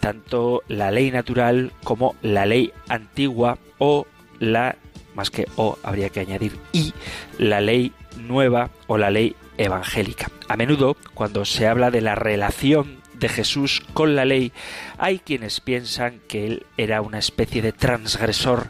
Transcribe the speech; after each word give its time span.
tanto 0.00 0.62
la 0.68 0.90
ley 0.90 1.10
natural 1.10 1.72
como 1.84 2.14
la 2.22 2.46
ley 2.46 2.72
antigua 2.88 3.58
o 3.78 4.06
la, 4.38 4.76
más 5.14 5.30
que 5.30 5.46
o, 5.56 5.78
habría 5.82 6.10
que 6.10 6.20
añadir 6.20 6.58
y, 6.72 6.92
la 7.38 7.60
ley 7.60 7.92
nueva 8.16 8.70
o 8.86 8.98
la 8.98 9.10
ley 9.10 9.36
evangélica. 9.56 10.30
A 10.48 10.56
menudo, 10.56 10.96
cuando 11.14 11.44
se 11.44 11.66
habla 11.66 11.90
de 11.90 12.00
la 12.00 12.14
relación 12.14 12.98
de 13.14 13.28
Jesús 13.28 13.82
con 13.94 14.14
la 14.14 14.24
ley, 14.24 14.52
hay 14.96 15.18
quienes 15.18 15.60
piensan 15.60 16.20
que 16.28 16.46
él 16.46 16.66
era 16.76 17.00
una 17.00 17.18
especie 17.18 17.62
de 17.62 17.72
transgresor 17.72 18.68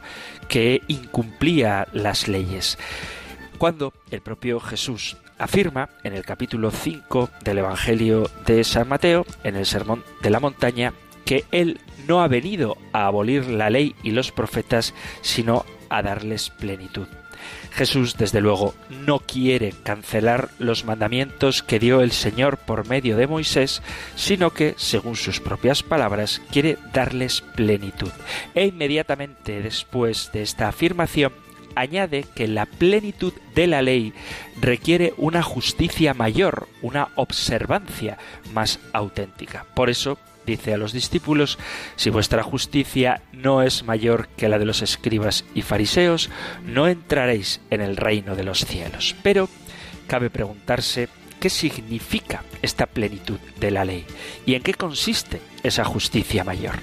que 0.49 0.83
incumplía 0.89 1.87
las 1.93 2.29
leyes. 2.29 2.79
Cuando 3.59 3.93
el 4.11 4.23
propio 4.23 4.61
Jesús 4.61 5.17
afirma 5.39 5.91
en 6.03 6.15
el 6.15 6.25
capítulo 6.25 6.71
5 6.71 7.31
del 7.45 7.59
Evangelio 7.59 8.31
de 8.47 8.65
San 8.65 8.89
Mateo, 8.89 9.27
en 9.45 9.57
el 9.57 9.67
Sermón 9.67 10.05
de 10.23 10.31
la 10.31 10.41
Montaña, 10.41 10.93
que 11.29 11.45
Él 11.53 11.79
no 12.07 12.23
ha 12.23 12.27
venido 12.27 12.79
a 12.95 13.05
abolir 13.05 13.49
la 13.49 13.69
ley 13.69 13.95
y 14.03 14.13
los 14.13 14.33
profetas, 14.33 14.95
sino 15.21 15.67
a 15.91 16.01
darles 16.01 16.49
plenitud. 16.49 17.07
Jesús, 17.71 18.17
desde 18.17 18.41
luego, 18.41 18.75
no 18.89 19.19
quiere 19.19 19.75
cancelar 19.83 20.49
los 20.59 20.87
mandamientos 20.87 21.63
que 21.63 21.79
dio 21.79 22.01
el 22.01 22.13
Señor 22.13 22.57
por 22.57 22.89
medio 22.89 23.19
de 23.19 23.27
Moisés, 23.27 23.83
sino 24.17 24.55
que, 24.55 24.73
según 24.79 25.17
sus 25.17 25.39
propias 25.39 25.83
palabras, 25.83 26.41
quiere 26.51 26.79
darles 26.95 27.43
plenitud. 27.43 28.11
E 28.55 28.65
inmediatamente 28.65 29.61
después 29.61 30.31
de 30.33 30.41
esta 30.41 30.69
afirmación, 30.69 31.35
añade 31.75 32.25
que 32.35 32.49
la 32.49 32.65
plenitud 32.65 33.35
de 33.55 33.67
la 33.67 33.83
ley 33.83 34.15
requiere 34.59 35.13
una 35.19 35.43
justicia 35.43 36.15
mayor, 36.15 36.69
una 36.81 37.09
observancia 37.17 38.17
más 38.55 38.81
auténtica. 38.95 39.67
Por 39.75 39.91
eso, 39.91 40.19
dice 40.49 40.75
a 40.75 40.79
los 40.79 40.93
discípulos, 40.93 41.59
si 41.97 42.11
vuestra 42.11 42.43
justicia 42.43 43.23
no 43.33 43.63
es 43.63 43.85
mayor 43.85 44.29
que 44.37 44.49
la 44.49 44.59
de 44.59 44.65
los 44.65 44.83
escribas 44.83 45.45
y 45.55 45.63
fariseos, 45.63 46.31
no 46.65 46.89
entraréis 46.89 47.61
en 47.71 47.81
el 47.81 47.97
reino 47.97 48.35
de 48.35 48.45
los 48.45 48.65
cielos. 48.65 49.15
Pero 49.23 49.49
cabe 50.07 50.31
preguntarse 50.31 51.09
qué 51.39 51.51
significa 51.51 52.43
esta 52.63 52.87
plenitud 52.87 53.39
de 53.61 53.71
la 53.71 53.85
ley 53.85 54.05
y 54.45 54.55
en 54.55 54.63
qué 54.63 54.75
consiste 54.75 55.41
esa 55.63 55.85
justicia 55.85 56.45
mayor. 56.45 56.77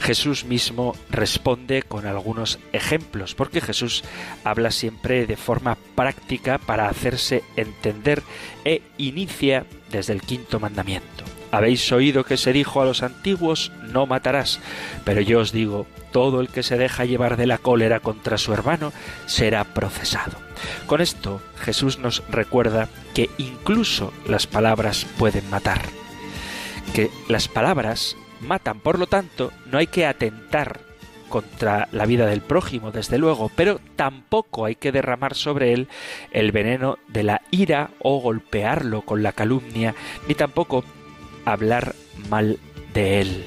Jesús 0.00 0.44
mismo 0.44 0.96
responde 1.10 1.82
con 1.82 2.06
algunos 2.06 2.58
ejemplos, 2.72 3.34
porque 3.34 3.60
Jesús 3.60 4.02
habla 4.44 4.70
siempre 4.70 5.26
de 5.26 5.36
forma 5.36 5.76
práctica 5.94 6.58
para 6.58 6.88
hacerse 6.88 7.44
entender 7.56 8.22
e 8.64 8.82
inicia 8.98 9.66
desde 9.90 10.12
el 10.12 10.22
quinto 10.22 10.58
mandamiento. 10.58 11.29
Habéis 11.52 11.90
oído 11.92 12.24
que 12.24 12.36
se 12.36 12.52
dijo 12.52 12.80
a 12.80 12.84
los 12.84 13.02
antiguos, 13.02 13.72
no 13.92 14.06
matarás, 14.06 14.60
pero 15.04 15.20
yo 15.20 15.40
os 15.40 15.52
digo, 15.52 15.86
todo 16.12 16.40
el 16.40 16.48
que 16.48 16.62
se 16.62 16.78
deja 16.78 17.04
llevar 17.04 17.36
de 17.36 17.46
la 17.46 17.58
cólera 17.58 18.00
contra 18.00 18.38
su 18.38 18.52
hermano 18.52 18.92
será 19.26 19.64
procesado. 19.64 20.38
Con 20.86 21.00
esto 21.00 21.40
Jesús 21.60 21.98
nos 21.98 22.22
recuerda 22.28 22.88
que 23.14 23.30
incluso 23.38 24.12
las 24.26 24.46
palabras 24.46 25.06
pueden 25.18 25.48
matar, 25.50 25.82
que 26.94 27.10
las 27.28 27.48
palabras 27.48 28.16
matan, 28.40 28.80
por 28.80 28.98
lo 28.98 29.06
tanto, 29.06 29.52
no 29.66 29.78
hay 29.78 29.86
que 29.86 30.06
atentar 30.06 30.80
contra 31.28 31.88
la 31.92 32.06
vida 32.06 32.26
del 32.26 32.40
prójimo, 32.40 32.90
desde 32.90 33.16
luego, 33.16 33.50
pero 33.54 33.80
tampoco 33.96 34.66
hay 34.66 34.74
que 34.74 34.92
derramar 34.92 35.34
sobre 35.34 35.72
él 35.72 35.88
el 36.32 36.50
veneno 36.50 36.98
de 37.08 37.22
la 37.22 37.42
ira 37.50 37.90
o 38.00 38.20
golpearlo 38.20 39.02
con 39.02 39.22
la 39.22 39.32
calumnia, 39.32 39.94
ni 40.28 40.34
tampoco 40.34 40.84
hablar 41.52 41.94
mal 42.28 42.58
de 42.94 43.20
él. 43.20 43.44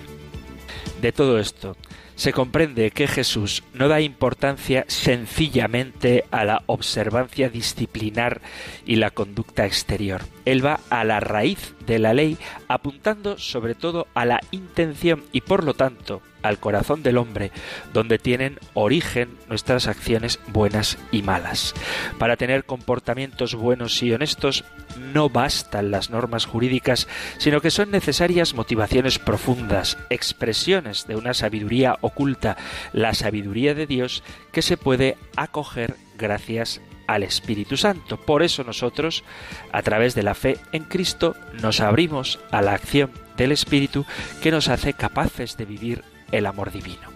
De 1.02 1.12
todo 1.12 1.40
esto, 1.40 1.76
se 2.16 2.32
comprende 2.32 2.92
que 2.92 3.08
Jesús 3.08 3.64
no 3.74 3.88
da 3.88 4.02
importancia 4.02 4.86
sencillamente 4.88 6.26
a 6.32 6.46
la 6.46 6.64
observancia 6.68 7.50
disciplinar 7.50 8.42
y 8.86 8.98
la 8.98 9.10
conducta 9.10 9.66
exterior. 9.66 10.22
Él 10.46 10.66
va 10.66 10.80
a 10.90 11.04
la 11.04 11.20
raíz 11.20 11.76
de 11.86 12.00
la 12.00 12.14
ley 12.14 12.38
apuntando 12.68 13.38
sobre 13.38 13.76
todo 13.76 14.08
a 14.14 14.26
la 14.26 14.40
intención 14.52 15.24
y 15.32 15.42
por 15.42 15.64
lo 15.64 15.74
tanto 15.74 16.22
al 16.44 16.60
corazón 16.60 17.02
del 17.02 17.18
hombre, 17.18 17.52
donde 17.94 18.20
tienen 18.20 18.60
origen 18.74 19.38
nuestras 19.48 19.88
acciones 19.88 20.40
buenas 20.48 20.98
y 21.12 21.24
malas. 21.24 21.74
Para 22.20 22.36
tener 22.36 22.66
comportamientos 22.66 23.56
buenos 23.56 24.04
y 24.04 24.12
honestos 24.12 24.66
no 25.14 25.30
bastan 25.30 25.90
las 25.90 26.10
normas 26.10 26.46
jurídicas, 26.46 27.08
sino 27.38 27.62
que 27.62 27.72
son 27.72 27.92
necesarias 27.92 28.54
motivaciones 28.54 29.20
profundas, 29.20 29.98
expresiones 30.10 31.08
de 31.08 31.16
una 31.16 31.34
sabiduría 31.34 31.98
oculta, 32.02 32.58
la 32.92 33.14
sabiduría 33.14 33.74
de 33.74 33.88
Dios 33.88 34.24
que 34.52 34.62
se 34.62 34.78
puede 34.78 35.18
acoger 35.36 35.96
gracias 36.18 36.82
al 37.14 37.24
Espíritu 37.24 37.78
Santo. 37.78 38.18
Por 38.18 38.44
eso 38.44 38.64
nosotros, 38.64 39.24
a 39.72 39.82
través 39.82 40.16
de 40.16 40.24
la 40.24 40.34
fe 40.34 40.58
en 40.72 40.84
Cristo, 40.84 41.36
nos 41.62 41.80
abrimos 41.80 42.40
a 42.52 42.62
la 42.62 42.74
acción 42.74 43.12
del 43.38 43.52
Espíritu 43.52 44.06
que 44.42 44.52
nos 44.52 44.68
hace 44.68 44.94
capaces 44.94 45.56
de 45.58 45.66
vivir 45.66 46.04
el 46.32 46.46
amor 46.48 46.72
divino. 46.72 47.14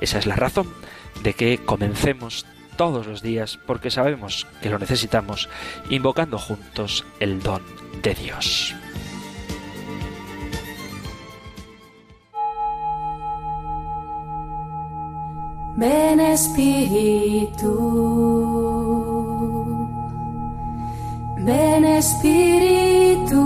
Esa 0.00 0.18
es 0.18 0.26
la 0.26 0.36
razón 0.36 0.68
de 1.22 1.34
que 1.34 1.58
comencemos 1.58 2.46
todos 2.76 3.06
los 3.06 3.22
días, 3.22 3.58
porque 3.66 3.90
sabemos 3.90 4.46
que 4.62 4.70
lo 4.70 4.78
necesitamos, 4.78 5.48
invocando 5.90 6.38
juntos 6.38 7.04
el 7.18 7.42
don 7.42 7.62
de 8.02 8.14
Dios. 8.14 8.74
Ven 15.76 16.20
Espíritu, 16.20 17.70
ven 21.44 21.84
Espíritu, 21.84 23.42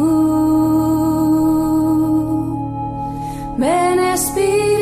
ven 3.56 3.99
Espíritu. 4.00 4.75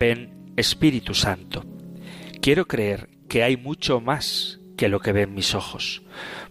Ven 0.00 0.52
Espíritu 0.56 1.12
Santo. 1.12 1.64
Quiero 2.40 2.66
creer 2.68 3.08
que 3.28 3.42
hay 3.42 3.56
mucho 3.56 4.00
más 4.00 4.60
que 4.76 4.88
lo 4.88 5.00
que 5.00 5.10
ven 5.10 5.34
mis 5.34 5.56
ojos, 5.56 6.02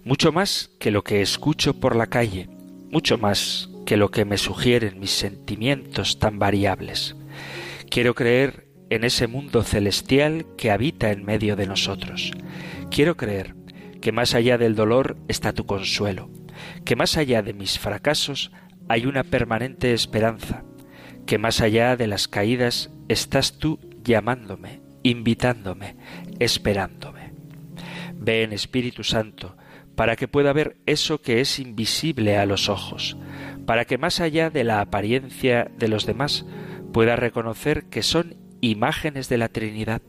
mucho 0.04 0.34
más 0.34 0.70
que 0.80 0.92
lo 0.92 1.04
que 1.04 1.22
escucho 1.22 1.80
por 1.80 1.96
la 1.96 2.08
calle, 2.08 2.50
mucho 2.92 3.18
más 3.18 3.70
que 3.88 3.96
lo 3.96 4.12
que 4.12 4.26
me 4.26 4.38
sugieren 4.38 5.00
mis 5.00 5.12
sentimientos 5.12 6.20
tan 6.20 6.40
variables. 6.40 7.16
Quiero 7.90 8.16
creer 8.16 8.68
en 8.90 9.06
ese 9.06 9.28
mundo 9.28 9.64
celestial 9.64 10.46
que 10.58 10.72
habita 10.72 11.10
en 11.14 11.24
medio 11.24 11.56
de 11.56 11.68
nosotros. 11.68 12.34
Quiero 12.92 13.16
creer 13.16 13.56
que 14.02 14.12
más 14.12 14.36
allá 14.36 14.58
del 14.58 14.76
dolor 14.76 15.16
está 15.30 15.54
tu 15.54 15.66
consuelo, 15.66 16.30
que 16.84 16.98
más 16.98 17.16
allá 17.16 17.42
de 17.42 17.54
mis 17.54 17.80
fracasos 17.80 18.52
hay 18.90 19.06
una 19.06 19.24
permanente 19.24 19.94
esperanza, 19.94 20.66
que 21.26 21.38
más 21.38 21.62
allá 21.62 21.96
de 21.96 22.08
las 22.08 22.28
caídas 22.28 22.90
estás 23.08 23.58
tú 23.58 23.80
llamándome, 24.04 24.82
invitándome, 25.04 25.96
esperándome. 26.40 27.32
Ven 28.16 28.52
Espíritu 28.52 29.06
Santo, 29.06 29.56
para 29.96 30.18
que 30.18 30.28
pueda 30.28 30.52
ver 30.52 30.76
eso 30.86 31.22
que 31.22 31.40
es 31.40 31.58
invisible 31.58 32.38
a 32.38 32.46
los 32.46 32.68
ojos, 32.68 33.16
para 33.68 33.84
que 33.84 33.98
más 33.98 34.22
allá 34.22 34.50
de 34.50 34.64
la 34.64 34.80
apariencia 34.80 35.70
de 35.78 35.90
los 35.90 36.06
demás 36.06 36.46
pueda 36.94 37.18
reconocer 37.18 37.84
que 37.90 38.02
son 38.02 38.38
imágenes 38.62 39.28
de 39.28 39.38
la 39.38 39.50
Trinidad, 39.50 40.02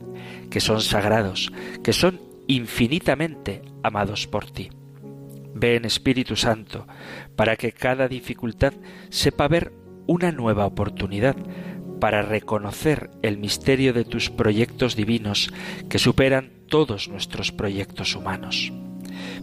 que 0.49 0.61
son 0.61 0.81
sagrados, 0.81 1.51
que 1.83 1.91
son 1.91 2.21
infinitamente 2.47 3.61
amados 3.83 4.27
por 4.27 4.49
ti. 4.49 4.69
Ven 5.53 5.83
Espíritu 5.83 6.37
Santo, 6.37 6.87
para 7.35 7.57
que 7.57 7.73
cada 7.73 8.07
dificultad 8.07 8.73
sepa 9.09 9.49
ver 9.49 9.73
una 10.07 10.31
nueva 10.31 10.65
oportunidad 10.65 11.35
para 11.99 12.21
reconocer 12.21 13.11
el 13.21 13.37
misterio 13.37 13.91
de 13.91 14.05
tus 14.05 14.29
proyectos 14.29 14.95
divinos 14.95 15.51
que 15.89 15.99
superan 15.99 16.53
todos 16.69 17.09
nuestros 17.09 17.51
proyectos 17.51 18.15
humanos. 18.15 18.71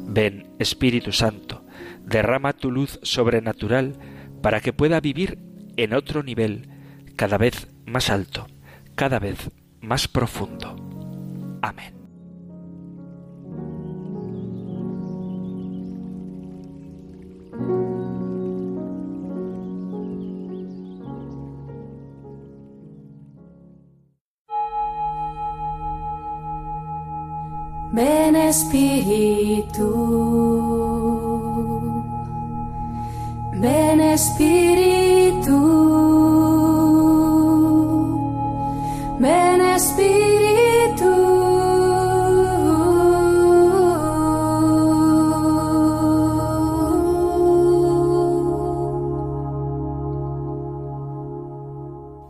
Ven, 0.00 0.54
Espíritu 0.58 1.12
Santo, 1.12 1.65
derrama 2.06 2.52
tu 2.54 2.70
luz 2.70 2.98
sobrenatural 3.02 3.98
para 4.42 4.60
que 4.60 4.72
pueda 4.72 5.00
vivir 5.00 5.38
en 5.76 5.92
otro 5.92 6.22
nivel, 6.22 6.70
cada 7.16 7.36
vez 7.36 7.68
más 7.84 8.08
alto, 8.10 8.46
cada 8.94 9.18
vez 9.18 9.50
más 9.80 10.08
profundo. 10.08 10.76
Amén. 11.62 11.94
Ven 27.92 28.36
Espíritu, 28.36 29.86
ven 33.58 34.00
Espíritu, 34.00 35.56
ven 39.18 39.60
Espíritu. 39.60 40.36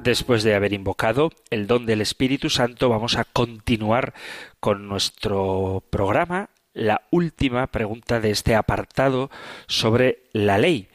Después 0.03 0.45
de 0.45 0.55
haber 0.55 0.73
invocado 0.73 1.33
el 1.51 1.67
don 1.67 1.85
del 1.85 2.01
Espíritu 2.01 2.49
Santo, 2.49 2.89
vamos 2.89 3.17
a 3.17 3.25
continuar 3.25 4.15
con 4.61 4.87
nuestro 4.87 5.83
programa, 5.91 6.51
la 6.75 7.03
última 7.11 7.67
pregunta 7.67 8.21
de 8.21 8.31
este 8.31 8.55
apartado 8.55 9.31
sobre 9.67 10.23
la 10.33 10.59
ley. 10.59 10.89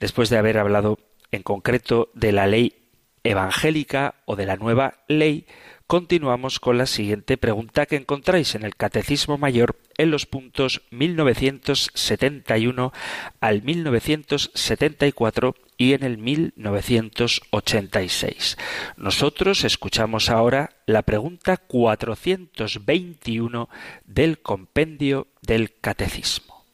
Después 0.00 0.30
de 0.30 0.38
haber 0.38 0.58
hablado 0.58 0.98
en 1.30 1.42
concreto 1.42 2.10
de 2.14 2.32
la 2.32 2.46
ley 2.46 2.76
evangélica 3.24 4.14
o 4.24 4.36
de 4.36 4.46
la 4.46 4.56
nueva 4.56 4.94
ley, 5.08 5.46
continuamos 5.86 6.58
con 6.60 6.78
la 6.78 6.86
siguiente 6.86 7.36
pregunta 7.36 7.84
que 7.86 7.96
encontráis 7.96 8.54
en 8.54 8.62
el 8.62 8.76
Catecismo 8.76 9.36
Mayor 9.38 9.76
en 9.98 10.10
los 10.10 10.26
puntos 10.26 10.82
1971 10.90 12.92
al 13.40 13.62
1974 13.62 15.54
y 15.76 15.92
en 15.94 16.04
el 16.04 16.18
1986. 16.18 18.58
Nosotros 18.96 19.64
escuchamos 19.64 20.30
ahora 20.30 20.70
la 20.86 21.02
pregunta 21.02 21.56
421 21.56 23.68
del 24.04 24.38
compendio 24.40 25.26
del 25.42 25.74
Catecismo. 25.80 26.64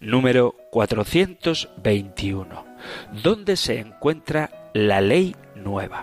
Número 0.00 0.56
421. 0.74 2.64
¿Dónde 3.22 3.54
se 3.54 3.78
encuentra 3.78 4.70
la 4.74 5.00
ley 5.00 5.36
nueva? 5.54 6.02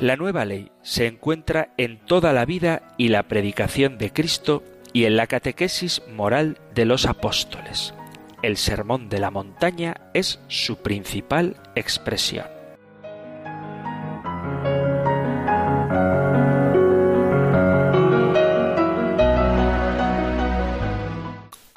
La 0.00 0.14
nueva 0.14 0.44
ley 0.44 0.70
se 0.82 1.08
encuentra 1.08 1.74
en 1.76 1.98
toda 1.98 2.32
la 2.32 2.44
vida 2.44 2.94
y 2.98 3.08
la 3.08 3.24
predicación 3.24 3.98
de 3.98 4.12
Cristo 4.12 4.62
y 4.92 5.06
en 5.06 5.16
la 5.16 5.26
catequesis 5.26 6.02
moral 6.14 6.58
de 6.72 6.84
los 6.84 7.04
apóstoles. 7.04 7.94
El 8.42 8.56
sermón 8.56 9.08
de 9.08 9.18
la 9.18 9.32
montaña 9.32 9.96
es 10.14 10.38
su 10.46 10.76
principal 10.76 11.56
expresión. 11.74 12.59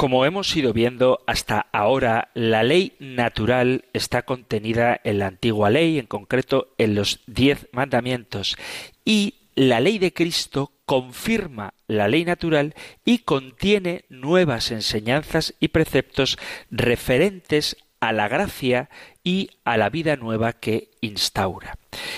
Como 0.04 0.26
hemos 0.26 0.54
ido 0.58 0.74
viendo 0.74 1.24
hasta 1.28 1.68
ahora, 1.72 2.28
la 2.34 2.62
ley 2.62 2.92
natural 3.00 3.86
está 3.94 4.24
contenida 4.24 5.00
en 5.06 5.20
la 5.20 5.28
antigua 5.28 5.70
ley, 5.70 5.98
en 5.98 6.08
concreto 6.08 6.74
en 6.78 6.94
los 6.94 7.22
diez 7.26 7.70
mandamientos, 7.72 8.58
y 9.06 9.36
la 9.56 9.80
ley 9.80 10.00
de 10.00 10.12
Cristo 10.12 10.74
confirma 10.86 11.74
la 11.88 12.10
ley 12.10 12.26
natural 12.26 12.76
y 13.06 13.20
contiene 13.20 14.04
nuevas 14.10 14.72
enseñanzas 14.72 15.54
y 15.62 15.70
preceptos 15.70 16.38
referentes 16.70 17.78
a 18.08 18.12
la 18.12 18.28
gracia 18.28 18.90
y 19.24 19.52
a 19.64 19.78
la 19.78 19.90
vida 19.90 20.18
nueva 20.18 20.52
que 20.52 20.90
instaura. 21.00 21.78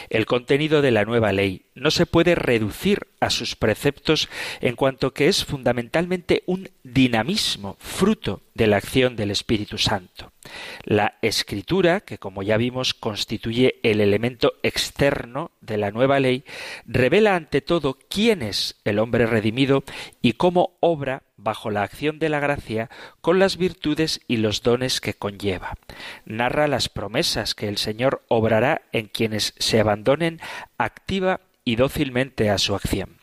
El 0.09 0.25
contenido 0.25 0.81
de 0.81 0.89
la 0.91 1.05
nueva 1.05 1.31
ley 1.31 1.63
no 1.75 1.91
se 1.91 2.07
puede 2.07 2.33
reducir 2.33 3.07
a 3.19 3.29
sus 3.29 3.55
preceptos 3.55 4.29
en 4.61 4.75
cuanto 4.75 5.13
que 5.13 5.27
es 5.27 5.45
fundamentalmente 5.45 6.41
un 6.47 6.69
dinamismo 6.83 7.77
fruto 7.79 8.41
de 8.55 8.65
la 8.65 8.77
acción 8.77 9.15
del 9.15 9.29
Espíritu 9.29 9.77
Santo. 9.77 10.31
La 10.83 11.19
escritura, 11.21 12.01
que 12.01 12.17
como 12.17 12.41
ya 12.41 12.57
vimos 12.57 12.95
constituye 12.95 13.79
el 13.83 14.01
elemento 14.01 14.53
externo 14.63 15.51
de 15.61 15.77
la 15.77 15.91
nueva 15.91 16.19
ley, 16.19 16.45
revela 16.85 17.35
ante 17.35 17.61
todo 17.61 17.99
quién 18.09 18.41
es 18.41 18.79
el 18.85 18.97
hombre 18.97 19.27
redimido 19.27 19.83
y 20.21 20.33
cómo 20.33 20.77
obra 20.79 21.23
bajo 21.37 21.69
la 21.69 21.83
acción 21.83 22.19
de 22.19 22.29
la 22.29 22.39
gracia 22.39 22.89
con 23.21 23.39
las 23.39 23.57
virtudes 23.57 24.21
y 24.27 24.37
los 24.37 24.61
dones 24.61 25.01
que 25.01 25.13
conlleva. 25.13 25.75
Narra 26.25 26.67
las 26.67 26.89
promesas 26.89 27.55
que 27.55 27.67
el 27.67 27.77
Señor 27.77 28.23
obrará 28.27 28.81
en 28.91 29.07
quienes 29.07 29.53
se 29.57 29.79
abandonen 29.79 30.39
activa 30.77 31.41
y 31.63 31.75
dócilmente 31.75 32.49
a 32.49 32.57
su 32.57 32.75
acción. 32.75 33.17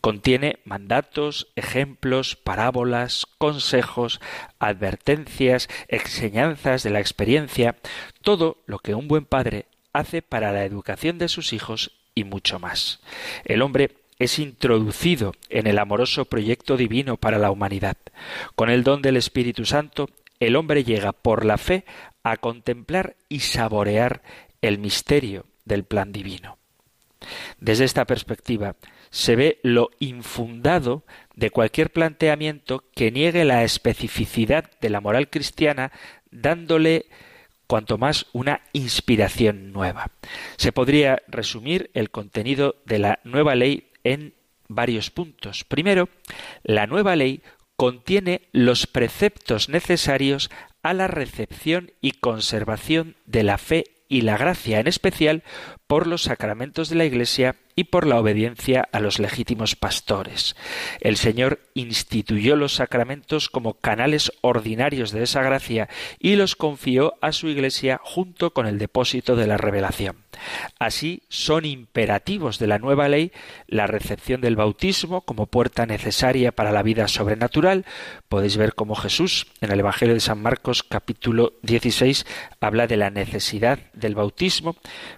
Contiene 0.00 0.58
mandatos, 0.64 1.48
ejemplos, 1.56 2.36
parábolas, 2.36 3.26
consejos, 3.38 4.20
advertencias, 4.58 5.68
enseñanzas 5.88 6.82
de 6.82 6.90
la 6.90 7.00
experiencia, 7.00 7.76
todo 8.22 8.58
lo 8.66 8.78
que 8.78 8.94
un 8.94 9.08
buen 9.08 9.24
padre 9.24 9.66
hace 9.92 10.22
para 10.22 10.52
la 10.52 10.64
educación 10.64 11.18
de 11.18 11.28
sus 11.28 11.52
hijos 11.52 11.92
y 12.14 12.24
mucho 12.24 12.58
más. 12.58 13.00
El 13.44 13.62
hombre 13.62 13.96
es 14.18 14.38
introducido 14.38 15.34
en 15.48 15.66
el 15.66 15.78
amoroso 15.78 16.24
proyecto 16.24 16.76
divino 16.76 17.16
para 17.16 17.38
la 17.38 17.50
humanidad. 17.50 17.96
Con 18.54 18.70
el 18.70 18.84
don 18.84 19.02
del 19.02 19.16
Espíritu 19.16 19.64
Santo, 19.64 20.08
el 20.40 20.56
hombre 20.56 20.84
llega 20.84 21.12
por 21.12 21.44
la 21.44 21.58
fe 21.58 21.84
a 22.22 22.36
contemplar 22.36 23.16
y 23.28 23.40
saborear 23.40 24.22
el 24.62 24.78
misterio 24.78 25.46
del 25.64 25.84
plan 25.84 26.12
divino. 26.12 26.58
Desde 27.58 27.84
esta 27.84 28.04
perspectiva, 28.04 28.76
se 29.10 29.36
ve 29.36 29.60
lo 29.62 29.90
infundado 29.98 31.04
de 31.34 31.50
cualquier 31.50 31.90
planteamiento 31.90 32.84
que 32.94 33.10
niegue 33.10 33.44
la 33.44 33.64
especificidad 33.64 34.70
de 34.80 34.90
la 34.90 35.00
moral 35.00 35.30
cristiana, 35.30 35.92
dándole 36.30 37.06
cuanto 37.66 37.96
más 37.96 38.26
una 38.32 38.60
inspiración 38.72 39.72
nueva. 39.72 40.10
Se 40.56 40.72
podría 40.72 41.22
resumir 41.28 41.90
el 41.94 42.10
contenido 42.10 42.76
de 42.84 42.98
la 42.98 43.20
nueva 43.24 43.54
ley 43.54 43.88
en 44.04 44.34
varios 44.68 45.10
puntos. 45.10 45.64
Primero, 45.64 46.08
la 46.62 46.86
nueva 46.86 47.16
ley 47.16 47.42
contiene 47.76 48.42
los 48.52 48.86
preceptos 48.86 49.68
necesarios 49.68 50.50
a 50.82 50.94
la 50.94 51.08
recepción 51.08 51.92
y 52.00 52.12
conservación 52.12 53.16
de 53.26 53.42
la 53.42 53.58
fe 53.58 53.84
y 54.08 54.20
la 54.20 54.36
gracia, 54.36 54.80
en 54.80 54.86
especial 54.86 55.42
por 55.86 56.06
los 56.06 56.22
sacramentos 56.22 56.88
de 56.88 56.96
la 56.96 57.04
Iglesia 57.04 57.56
y 57.74 57.84
por 57.84 58.06
la 58.06 58.20
obediencia 58.20 58.88
a 58.92 59.00
los 59.00 59.18
legítimos 59.18 59.76
pastores. 59.76 60.56
El 61.00 61.16
Señor 61.16 61.60
instituyó 61.74 62.54
los 62.54 62.74
sacramentos 62.74 63.48
como 63.48 63.74
canales 63.74 64.30
ordinarios 64.42 65.10
de 65.10 65.22
esa 65.22 65.42
gracia 65.42 65.88
y 66.18 66.36
los 66.36 66.54
confió 66.54 67.14
a 67.22 67.32
su 67.32 67.48
Iglesia 67.48 68.00
junto 68.04 68.52
con 68.52 68.66
el 68.66 68.78
depósito 68.78 69.36
de 69.36 69.46
la 69.46 69.56
revelación. 69.56 70.23
Así 70.78 71.22
son 71.28 71.64
imperativos 71.64 72.58
de 72.58 72.66
la 72.66 72.78
nueva 72.78 73.08
ley 73.08 73.32
la 73.66 73.86
recepción 73.86 74.40
del 74.40 74.56
bautismo 74.56 75.22
como 75.22 75.46
puerta 75.46 75.86
necesaria 75.86 76.52
para 76.52 76.72
la 76.72 76.82
vida 76.82 77.08
sobrenatural. 77.08 77.84
Podéis 78.28 78.56
ver 78.56 78.74
cómo 78.74 78.94
Jesús 78.94 79.46
en 79.60 79.72
el 79.72 79.80
Evangelio 79.80 80.14
de 80.14 80.20
San 80.20 80.40
Marcos 80.40 80.82
capítulo 80.82 81.54
16 81.62 82.26
habla 82.60 82.86
de 82.86 82.96
la 82.96 83.10
necesidad 83.10 83.78
del 83.92 84.14
bautismo 84.14 84.76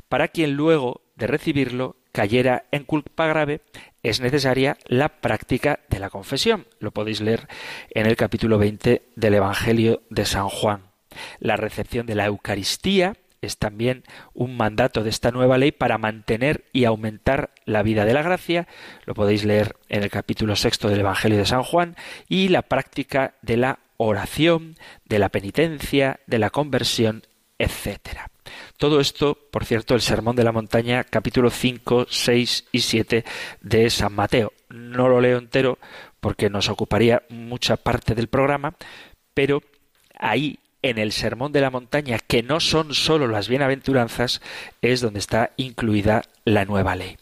para 0.08 0.28
quien 0.28 0.54
luego 0.54 1.02
de 1.16 1.26
recibirlo 1.26 1.96
cayera 2.16 2.64
en 2.70 2.84
culpa 2.84 3.26
grave, 3.26 3.60
es 4.02 4.20
necesaria 4.20 4.78
la 4.86 5.08
práctica 5.08 5.80
de 5.90 5.98
la 5.98 6.08
confesión. 6.08 6.66
Lo 6.78 6.90
podéis 6.90 7.20
leer 7.20 7.46
en 7.90 8.06
el 8.06 8.16
capítulo 8.16 8.56
20 8.56 9.02
del 9.14 9.34
Evangelio 9.34 10.02
de 10.08 10.24
San 10.24 10.48
Juan. 10.48 10.92
La 11.40 11.56
recepción 11.56 12.06
de 12.06 12.14
la 12.14 12.24
Eucaristía 12.24 13.16
es 13.40 13.58
también 13.58 14.04
un 14.34 14.56
mandato 14.56 15.02
de 15.02 15.10
esta 15.10 15.30
nueva 15.30 15.58
ley 15.58 15.72
para 15.72 15.98
mantener 15.98 16.64
y 16.72 16.84
aumentar 16.84 17.50
la 17.64 17.82
vida 17.82 18.04
de 18.04 18.14
la 18.14 18.22
gracia. 18.22 18.66
Lo 19.04 19.14
podéis 19.14 19.44
leer 19.44 19.76
en 19.88 20.02
el 20.02 20.10
capítulo 20.10 20.56
sexto 20.56 20.88
del 20.88 21.00
Evangelio 21.00 21.38
de 21.38 21.46
San 21.46 21.62
Juan. 21.62 21.96
Y 22.28 22.48
la 22.48 22.62
práctica 22.62 23.34
de 23.42 23.56
la 23.56 23.78
oración, 23.96 24.76
de 25.04 25.18
la 25.18 25.28
penitencia, 25.28 26.20
de 26.26 26.38
la 26.38 26.50
conversión, 26.50 27.22
etcétera. 27.58 28.30
Todo 28.76 29.00
esto, 29.00 29.38
por 29.50 29.64
cierto, 29.64 29.94
el 29.94 30.00
Sermón 30.00 30.36
de 30.36 30.44
la 30.44 30.52
Montaña, 30.52 31.04
capítulo 31.04 31.50
5, 31.50 32.06
6 32.08 32.66
y 32.72 32.80
7 32.80 33.24
de 33.60 33.90
San 33.90 34.12
Mateo. 34.12 34.52
No 34.68 35.08
lo 35.08 35.20
leo 35.20 35.38
entero 35.38 35.78
porque 36.20 36.50
nos 36.50 36.68
ocuparía 36.68 37.22
mucha 37.28 37.76
parte 37.76 38.14
del 38.14 38.28
programa, 38.28 38.74
pero 39.34 39.62
ahí 40.18 40.58
en 40.82 40.98
el 40.98 41.12
Sermón 41.12 41.52
de 41.52 41.60
la 41.60 41.70
Montaña, 41.70 42.18
que 42.18 42.42
no 42.42 42.60
son 42.60 42.94
sólo 42.94 43.26
las 43.26 43.48
bienaventuranzas, 43.48 44.40
es 44.82 45.00
donde 45.00 45.18
está 45.18 45.52
incluida 45.56 46.22
la 46.44 46.64
nueva 46.64 46.94
ley. 46.94 47.16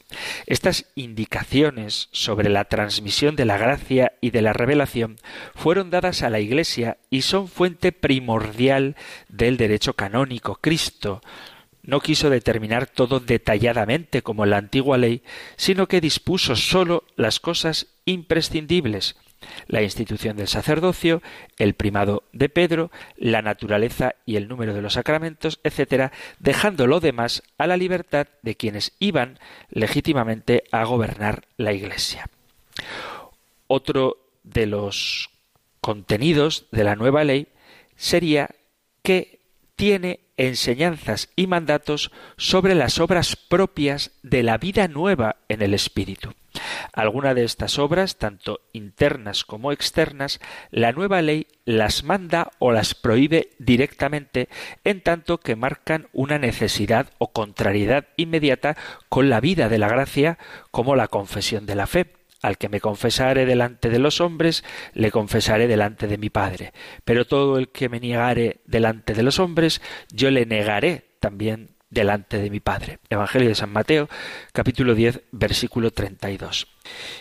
Estas 0.47 0.87
indicaciones 0.95 2.09
sobre 2.13 2.49
la 2.51 2.65
transmisión 2.67 3.37
de 3.37 3.45
la 3.47 3.57
gracia 3.57 4.13
y 4.21 4.31
de 4.31 4.43
la 4.43 4.53
revelación 4.53 5.17
fueron 5.55 5.91
dadas 5.91 6.23
a 6.23 6.31
la 6.31 6.41
Iglesia 6.41 6.99
y 7.11 7.23
son 7.23 7.49
fuente 7.49 7.93
primordial 7.93 8.97
del 9.29 9.57
derecho 9.57 9.95
canónico. 9.95 10.57
Cristo 10.61 11.23
no 11.83 12.01
quiso 12.01 12.31
determinar 12.31 12.87
todo 12.87 13.21
detalladamente 13.21 14.23
como 14.23 14.45
en 14.45 14.51
la 14.51 14.59
antigua 14.59 14.99
ley, 14.99 15.23
sino 15.57 15.87
que 15.87 16.01
dispuso 16.01 16.57
sólo 16.57 17.05
las 17.17 17.41
cosas 17.41 17.89
imprescindibles, 18.07 19.17
la 19.67 19.83
institución 19.83 20.37
del 20.37 20.49
sacerdocio, 20.49 21.23
el 21.59 21.75
primado 21.75 22.25
de 22.33 22.49
Pedro, 22.49 22.91
la 23.17 23.43
naturaleza 23.43 24.15
y 24.27 24.37
el 24.37 24.49
número 24.49 24.75
de 24.75 24.83
los 24.83 24.95
sacramentos, 24.95 25.61
etc., 25.65 26.13
dejando 26.39 26.87
lo 26.87 27.01
demás 27.01 27.43
a 27.59 27.67
la 27.67 27.77
libertad 27.77 28.29
de 28.43 28.57
quienes 28.57 28.93
iban 28.99 29.39
legítimamente 29.71 30.65
a 30.73 30.85
gobernar 30.85 31.45
la 31.57 31.73
Iglesia. 31.73 32.29
Otro 33.67 34.19
de 34.43 34.67
los 34.67 35.31
contenidos 35.81 36.67
de 36.71 36.85
la 36.85 36.97
nueva 36.97 37.25
ley 37.25 37.49
sería 37.97 38.51
que 39.03 39.41
tiene 39.77 40.21
enseñanzas 40.37 41.29
y 41.37 41.47
mandatos 41.47 42.11
sobre 42.37 42.75
las 42.75 42.99
obras 42.99 43.37
propias 43.37 44.13
de 44.23 44.43
la 44.43 44.59
vida 44.59 44.89
nueva 44.89 45.37
en 45.49 45.63
el 45.63 45.75
Espíritu. 45.75 46.33
Alguna 46.93 47.35
de 47.35 47.45
estas 47.45 47.79
obras, 47.79 48.19
tanto 48.19 48.61
internas 48.73 49.45
como 49.45 49.73
externas, 49.73 50.41
la 50.71 50.93
nueva 50.93 51.23
ley 51.23 51.47
las 51.65 52.05
manda 52.05 52.51
o 52.59 52.73
las 52.73 52.95
prohíbe 52.95 53.51
directamente, 53.59 54.49
en 54.85 55.01
tanto 55.01 55.39
que 55.39 55.57
marcan 55.57 56.09
una 56.13 56.39
necesidad 56.39 57.11
o 57.19 57.33
contrariedad 57.33 58.07
inmediata 58.17 58.77
con 59.09 59.31
la 59.31 59.41
vida 59.41 59.69
de 59.69 59.79
la 59.79 59.89
gracia, 59.89 60.39
como 60.71 60.97
la 60.97 61.09
confesión 61.09 61.67
de 61.67 61.75
la 61.75 61.87
fe. 61.87 62.13
Al 62.43 62.59
que 62.59 62.69
me 62.69 62.81
confesare 62.81 63.47
delante 63.47 63.89
de 63.89 63.99
los 63.99 64.21
hombres, 64.21 64.65
le 64.93 65.11
confesaré 65.11 65.67
delante 65.67 66.07
de 66.07 66.19
mi 66.19 66.29
Padre. 66.29 66.75
Pero 67.05 67.27
todo 67.27 67.59
el 67.59 67.71
que 67.71 67.89
me 67.89 68.01
negare 68.01 68.61
delante 68.67 69.15
de 69.15 69.23
los 69.23 69.39
hombres, 69.39 69.81
yo 70.13 70.31
le 70.31 70.45
negaré 70.45 71.17
también 71.21 71.74
delante 71.95 72.39
de 72.39 72.51
mi 72.51 72.61
Padre. 72.61 72.99
Evangelio 73.09 73.49
de 73.49 73.55
San 73.55 73.71
Mateo, 73.71 74.09
capítulo 74.53 74.95
10, 74.95 75.23
versículo 75.31 75.93
32. 75.93 76.67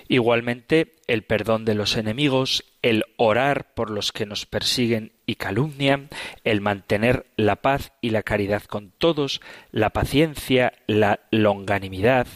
Igualmente, 0.09 0.95
el 1.07 1.23
perdón 1.23 1.63
de 1.63 1.75
los 1.75 1.95
enemigos, 1.95 2.65
el 2.81 3.05
orar 3.15 3.73
por 3.75 3.91
los 3.91 4.11
que 4.11 4.25
nos 4.25 4.45
persiguen 4.45 5.13
y 5.25 5.35
calumnian, 5.35 6.09
el 6.43 6.59
mantener 6.59 7.27
la 7.37 7.57
paz 7.57 7.93
y 8.01 8.09
la 8.09 8.23
caridad 8.23 8.63
con 8.63 8.91
todos, 8.91 9.39
la 9.71 9.91
paciencia, 9.91 10.73
la 10.87 11.21
longanimidad, 11.31 12.27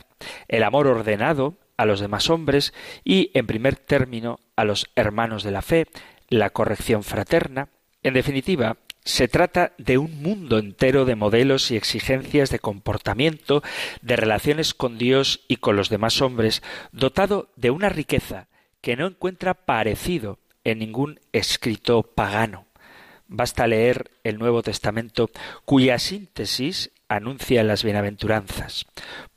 el 0.47 0.63
amor 0.63 0.87
ordenado 0.87 1.57
a 1.75 1.85
los 1.85 1.99
demás 1.99 2.29
hombres 2.29 2.73
y, 3.03 3.31
en 3.33 3.47
primer 3.47 3.75
término, 3.75 4.39
a 4.55 4.63
los 4.63 4.89
hermanos 4.95 5.43
de 5.43 5.51
la 5.51 5.61
fe, 5.61 5.87
la 6.29 6.51
corrección 6.51 7.03
fraterna, 7.03 7.69
en 8.03 8.13
definitiva, 8.13 8.77
se 9.07 9.29
trata 9.29 9.71
de 9.77 9.97
un 9.97 10.21
mundo 10.21 10.57
entero 10.57 11.05
de 11.05 11.15
modelos 11.15 11.71
y 11.71 11.77
exigencias 11.77 12.49
de 12.49 12.59
comportamiento, 12.59 13.63
de 14.01 14.17
relaciones 14.17 14.73
con 14.73 14.97
Dios 14.97 15.45
y 15.47 15.55
con 15.57 15.77
los 15.77 15.87
demás 15.87 16.21
hombres, 16.21 16.61
dotado 16.91 17.49
de 17.55 17.71
una 17.71 17.87
riqueza 17.87 18.49
que 18.81 18.97
no 18.97 19.07
encuentra 19.07 19.53
parecido 19.53 20.39
en 20.65 20.79
ningún 20.79 21.21
escrito 21.31 22.03
pagano. 22.03 22.65
Basta 23.29 23.65
leer 23.65 24.11
el 24.25 24.39
Nuevo 24.39 24.61
Testamento, 24.61 25.29
cuya 25.63 25.99
síntesis 25.99 26.91
anuncia 27.07 27.63
las 27.63 27.85
bienaventuranzas, 27.85 28.87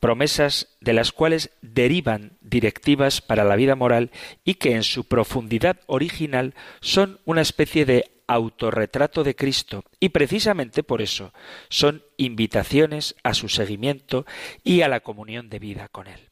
promesas 0.00 0.76
de 0.80 0.94
las 0.94 1.12
cuales 1.12 1.50
derivan 1.62 2.32
directivas 2.40 3.20
para 3.20 3.44
la 3.44 3.54
vida 3.54 3.76
moral 3.76 4.10
y 4.44 4.54
que 4.54 4.74
en 4.74 4.82
su 4.82 5.04
profundidad 5.04 5.76
original 5.86 6.54
son 6.80 7.20
una 7.24 7.42
especie 7.42 7.84
de 7.84 8.19
autorretrato 8.30 9.24
de 9.24 9.34
Cristo 9.34 9.82
y 9.98 10.10
precisamente 10.10 10.84
por 10.84 11.02
eso 11.02 11.32
son 11.68 12.04
invitaciones 12.16 13.16
a 13.24 13.34
su 13.34 13.48
seguimiento 13.48 14.24
y 14.62 14.82
a 14.82 14.88
la 14.88 15.00
comunión 15.00 15.48
de 15.50 15.58
vida 15.58 15.88
con 15.88 16.06
Él. 16.06 16.28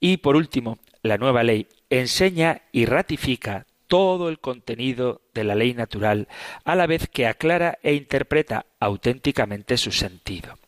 Y 0.00 0.18
por 0.18 0.36
último, 0.36 0.78
la 1.02 1.18
nueva 1.18 1.42
ley 1.42 1.68
enseña 1.90 2.62
y 2.72 2.86
ratifica 2.86 3.66
todo 3.88 4.30
el 4.30 4.38
contenido 4.38 5.20
de 5.34 5.44
la 5.44 5.54
ley 5.54 5.74
natural, 5.74 6.28
a 6.64 6.74
la 6.74 6.86
vez 6.86 7.08
que 7.08 7.26
aclara 7.26 7.78
e 7.82 7.94
interpreta 7.94 8.66
auténticamente 8.80 9.76
su 9.76 9.92
sentido. 9.92 10.58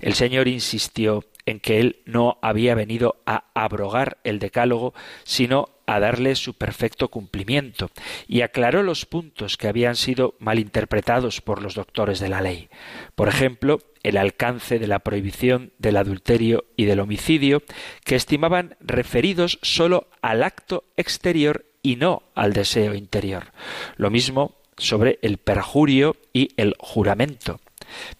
El 0.00 0.14
Señor 0.14 0.48
insistió 0.48 1.24
en 1.46 1.60
que 1.60 1.80
Él 1.80 2.02
no 2.04 2.38
había 2.42 2.74
venido 2.74 3.16
a 3.26 3.44
abrogar 3.54 4.18
el 4.24 4.38
decálogo, 4.38 4.94
sino 5.24 5.68
a 5.90 5.98
darle 5.98 6.36
su 6.36 6.54
perfecto 6.54 7.08
cumplimiento, 7.08 7.90
y 8.28 8.42
aclaró 8.42 8.84
los 8.84 9.06
puntos 9.06 9.56
que 9.56 9.66
habían 9.66 9.96
sido 9.96 10.34
malinterpretados 10.38 11.40
por 11.40 11.62
los 11.62 11.74
doctores 11.74 12.20
de 12.20 12.28
la 12.28 12.40
ley. 12.40 12.68
Por 13.16 13.26
ejemplo, 13.26 13.80
el 14.04 14.16
alcance 14.16 14.78
de 14.78 14.86
la 14.86 15.00
prohibición 15.00 15.72
del 15.78 15.96
adulterio 15.96 16.64
y 16.76 16.84
del 16.84 17.00
homicidio, 17.00 17.64
que 18.04 18.14
estimaban 18.14 18.76
referidos 18.80 19.58
sólo 19.62 20.06
al 20.22 20.44
acto 20.44 20.84
exterior 20.96 21.66
y 21.82 21.96
no 21.96 22.22
al 22.36 22.52
deseo 22.52 22.94
interior. 22.94 23.52
Lo 23.96 24.10
mismo 24.10 24.60
sobre 24.76 25.18
el 25.22 25.38
perjurio 25.38 26.16
y 26.32 26.50
el 26.56 26.76
juramento. 26.78 27.60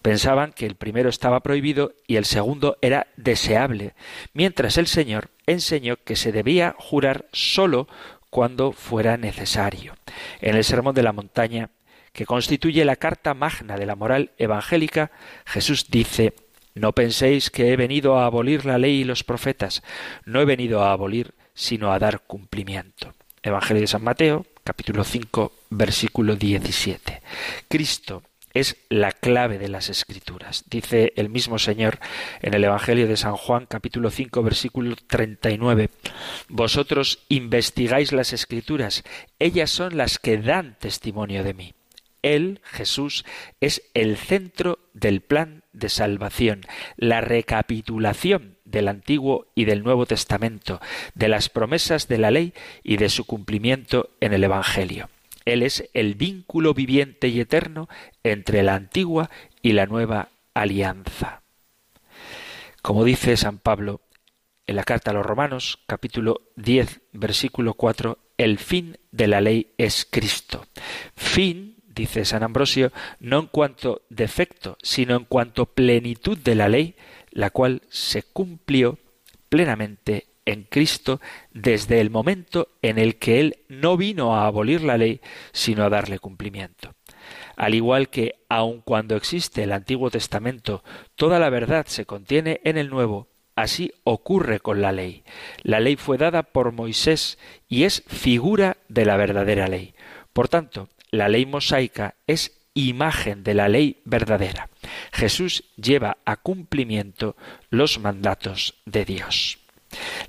Pensaban 0.01 0.53
que 0.53 0.65
el 0.65 0.75
primero 0.75 1.09
estaba 1.09 1.41
prohibido 1.41 1.93
y 2.07 2.15
el 2.15 2.25
segundo 2.25 2.77
era 2.81 3.07
deseable, 3.17 3.93
mientras 4.33 4.77
el 4.77 4.87
Señor 4.87 5.29
enseñó 5.45 5.97
que 5.97 6.15
se 6.15 6.31
debía 6.31 6.75
jurar 6.77 7.25
sólo 7.31 7.87
cuando 8.29 8.71
fuera 8.71 9.17
necesario. 9.17 9.95
En 10.39 10.55
el 10.55 10.63
Sermón 10.63 10.95
de 10.95 11.03
la 11.03 11.13
Montaña, 11.13 11.69
que 12.13 12.25
constituye 12.25 12.83
la 12.85 12.95
carta 12.95 13.33
magna 13.33 13.77
de 13.77 13.85
la 13.85 13.95
moral 13.95 14.31
evangélica, 14.37 15.11
Jesús 15.45 15.87
dice 15.89 16.33
No 16.73 16.93
penséis 16.93 17.49
que 17.49 17.71
he 17.71 17.75
venido 17.75 18.17
a 18.17 18.25
abolir 18.25 18.65
la 18.65 18.77
ley 18.77 19.01
y 19.01 19.03
los 19.03 19.23
profetas, 19.23 19.83
no 20.25 20.41
he 20.41 20.45
venido 20.45 20.83
a 20.83 20.91
abolir, 20.91 21.33
sino 21.53 21.91
a 21.91 21.99
dar 21.99 22.21
cumplimiento. 22.21 23.13
Evangelio 23.43 23.81
de 23.81 23.87
San 23.87 24.03
Mateo, 24.03 24.45
capítulo 24.63 25.03
5, 25.03 25.51
versículo 25.69 26.35
17. 26.35 27.21
Cristo 27.67 28.23
es 28.53 28.77
la 28.89 29.11
clave 29.11 29.57
de 29.57 29.69
las 29.69 29.89
escrituras. 29.89 30.63
Dice 30.69 31.13
el 31.15 31.29
mismo 31.29 31.59
Señor 31.59 31.99
en 32.41 32.53
el 32.53 32.63
Evangelio 32.63 33.07
de 33.07 33.17
San 33.17 33.35
Juan 33.35 33.65
capítulo 33.65 34.09
5 34.09 34.43
versículo 34.43 34.95
39, 35.07 35.89
Vosotros 36.49 37.19
investigáis 37.29 38.11
las 38.11 38.33
escrituras, 38.33 39.03
ellas 39.39 39.69
son 39.69 39.97
las 39.97 40.19
que 40.19 40.37
dan 40.37 40.77
testimonio 40.79 41.43
de 41.43 41.53
mí. 41.53 41.73
Él, 42.21 42.61
Jesús, 42.63 43.25
es 43.61 43.81
el 43.93 44.17
centro 44.17 44.79
del 44.93 45.21
plan 45.21 45.63
de 45.73 45.89
salvación, 45.89 46.61
la 46.95 47.21
recapitulación 47.21 48.57
del 48.63 48.87
Antiguo 48.87 49.47
y 49.55 49.65
del 49.65 49.83
Nuevo 49.83 50.05
Testamento, 50.05 50.79
de 51.15 51.29
las 51.29 51.49
promesas 51.49 52.07
de 52.07 52.17
la 52.19 52.31
ley 52.31 52.53
y 52.83 52.97
de 52.97 53.09
su 53.09 53.25
cumplimiento 53.25 54.09
en 54.19 54.33
el 54.33 54.43
Evangelio. 54.43 55.09
Él 55.45 55.63
es 55.63 55.89
el 55.93 56.15
vínculo 56.15 56.73
viviente 56.73 57.27
y 57.27 57.39
eterno 57.39 57.89
entre 58.23 58.63
la 58.63 58.75
antigua 58.75 59.29
y 59.61 59.73
la 59.73 59.85
nueva 59.85 60.29
alianza. 60.53 61.41
Como 62.81 63.03
dice 63.03 63.37
San 63.37 63.59
Pablo 63.59 64.01
en 64.67 64.75
la 64.75 64.83
carta 64.83 65.11
a 65.11 65.13
los 65.13 65.25
Romanos, 65.25 65.79
capítulo 65.85 66.41
10, 66.55 67.01
versículo 67.13 67.73
4, 67.73 68.17
el 68.37 68.57
fin 68.57 68.97
de 69.11 69.27
la 69.27 69.41
ley 69.41 69.73
es 69.77 70.07
Cristo. 70.09 70.65
Fin, 71.15 71.75
dice 71.87 72.25
San 72.25 72.43
Ambrosio, 72.43 72.91
no 73.19 73.39
en 73.39 73.47
cuanto 73.47 74.03
defecto, 74.09 74.77
sino 74.81 75.15
en 75.15 75.25
cuanto 75.25 75.67
plenitud 75.67 76.37
de 76.37 76.55
la 76.55 76.69
ley, 76.69 76.95
la 77.31 77.49
cual 77.49 77.81
se 77.89 78.23
cumplió 78.23 78.97
plenamente 79.49 80.30
en 80.51 80.63
Cristo 80.63 81.19
desde 81.51 81.99
el 81.99 82.09
momento 82.09 82.69
en 82.81 82.97
el 82.97 83.17
que 83.17 83.39
Él 83.39 83.57
no 83.67 83.97
vino 83.97 84.35
a 84.35 84.45
abolir 84.45 84.81
la 84.81 84.97
ley, 84.97 85.21
sino 85.51 85.83
a 85.83 85.89
darle 85.89 86.19
cumplimiento. 86.19 86.93
Al 87.55 87.75
igual 87.75 88.09
que, 88.09 88.43
aun 88.49 88.81
cuando 88.81 89.15
existe 89.15 89.63
el 89.63 89.71
Antiguo 89.71 90.09
Testamento, 90.09 90.83
toda 91.15 91.39
la 91.39 91.49
verdad 91.49 91.85
se 91.87 92.05
contiene 92.05 92.61
en 92.63 92.77
el 92.77 92.89
Nuevo, 92.89 93.27
así 93.55 93.93
ocurre 94.03 94.59
con 94.59 94.81
la 94.81 94.91
ley. 94.91 95.23
La 95.61 95.79
ley 95.79 95.95
fue 95.95 96.17
dada 96.17 96.43
por 96.43 96.71
Moisés 96.71 97.37
y 97.67 97.83
es 97.83 98.03
figura 98.07 98.77
de 98.87 99.05
la 99.05 99.17
verdadera 99.17 99.67
ley. 99.67 99.93
Por 100.33 100.47
tanto, 100.47 100.89
la 101.11 101.29
ley 101.29 101.45
mosaica 101.45 102.15
es 102.25 102.61
imagen 102.73 103.43
de 103.43 103.53
la 103.53 103.67
ley 103.67 104.01
verdadera. 104.05 104.69
Jesús 105.11 105.65
lleva 105.75 106.17
a 106.25 106.37
cumplimiento 106.37 107.35
los 107.69 107.99
mandatos 107.99 108.75
de 108.85 109.05
Dios. 109.05 109.59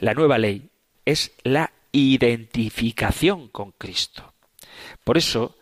La 0.01 0.15
nueva 0.15 0.39
ley 0.39 0.71
es 1.05 1.33
la 1.43 1.73
identificación 1.93 3.49
con 3.49 3.73
Cristo. 3.73 4.35
Por 5.05 5.19
eso, 5.19 5.57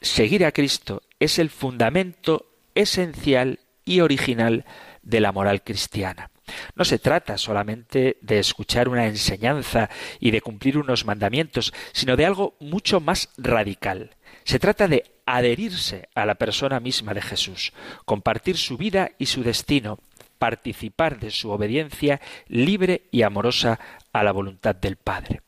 seguir 0.00 0.44
a 0.44 0.52
Cristo 0.52 1.02
es 1.20 1.38
el 1.38 1.50
fundamento 1.50 2.46
esencial 2.74 3.60
y 3.84 4.00
original 4.00 4.64
de 5.02 5.20
la 5.20 5.32
moral 5.32 5.62
cristiana. 5.62 6.30
No 6.74 6.84
se 6.84 6.98
trata 6.98 7.36
solamente 7.38 8.16
de 8.20 8.38
escuchar 8.38 8.88
una 8.88 9.06
enseñanza 9.06 9.90
y 10.18 10.30
de 10.30 10.40
cumplir 10.40 10.78
unos 10.78 11.04
mandamientos, 11.04 11.72
sino 11.92 12.16
de 12.16 12.26
algo 12.26 12.56
mucho 12.60 13.00
más 13.00 13.30
radical. 13.36 14.16
Se 14.44 14.58
trata 14.58 14.88
de 14.88 15.04
adherirse 15.26 16.08
a 16.14 16.24
la 16.24 16.36
persona 16.36 16.80
misma 16.80 17.12
de 17.12 17.22
Jesús, 17.22 17.72
compartir 18.04 18.56
su 18.56 18.78
vida 18.78 19.10
y 19.18 19.26
su 19.26 19.42
destino, 19.42 19.98
participar 20.38 21.18
de 21.18 21.30
su 21.30 21.50
obediencia 21.50 22.20
libre 22.46 23.02
y 23.10 23.22
amorosa 23.22 23.78
a 24.12 24.22
la 24.22 24.32
voluntad 24.32 24.74
del 24.74 24.96
Padre. 24.96 25.42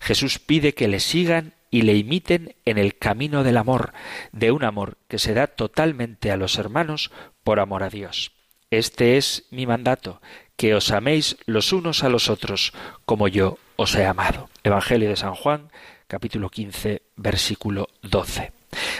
Jesús 0.00 0.38
pide 0.38 0.74
que 0.74 0.88
le 0.88 1.00
sigan 1.00 1.54
y 1.70 1.82
le 1.82 1.96
imiten 1.96 2.54
en 2.64 2.78
el 2.78 2.96
camino 2.96 3.42
del 3.42 3.56
amor, 3.56 3.92
de 4.30 4.52
un 4.52 4.62
amor 4.62 4.96
que 5.08 5.18
se 5.18 5.34
da 5.34 5.48
totalmente 5.48 6.30
a 6.30 6.36
los 6.36 6.56
hermanos 6.58 7.10
por 7.42 7.58
amor 7.58 7.82
a 7.82 7.90
Dios. 7.90 8.30
Este 8.70 9.16
es 9.16 9.46
mi 9.50 9.66
mandato, 9.66 10.20
que 10.56 10.74
os 10.74 10.90
améis 10.90 11.36
los 11.46 11.72
unos 11.72 12.04
a 12.04 12.08
los 12.08 12.30
otros, 12.30 12.72
como 13.04 13.28
yo 13.28 13.58
os 13.76 13.94
he 13.96 14.06
amado. 14.06 14.48
Evangelio 14.62 15.08
de 15.08 15.16
San 15.16 15.34
Juan, 15.34 15.70
capítulo 16.06 16.48
15, 16.48 17.02
versículo 17.16 17.88
12. 18.02 18.52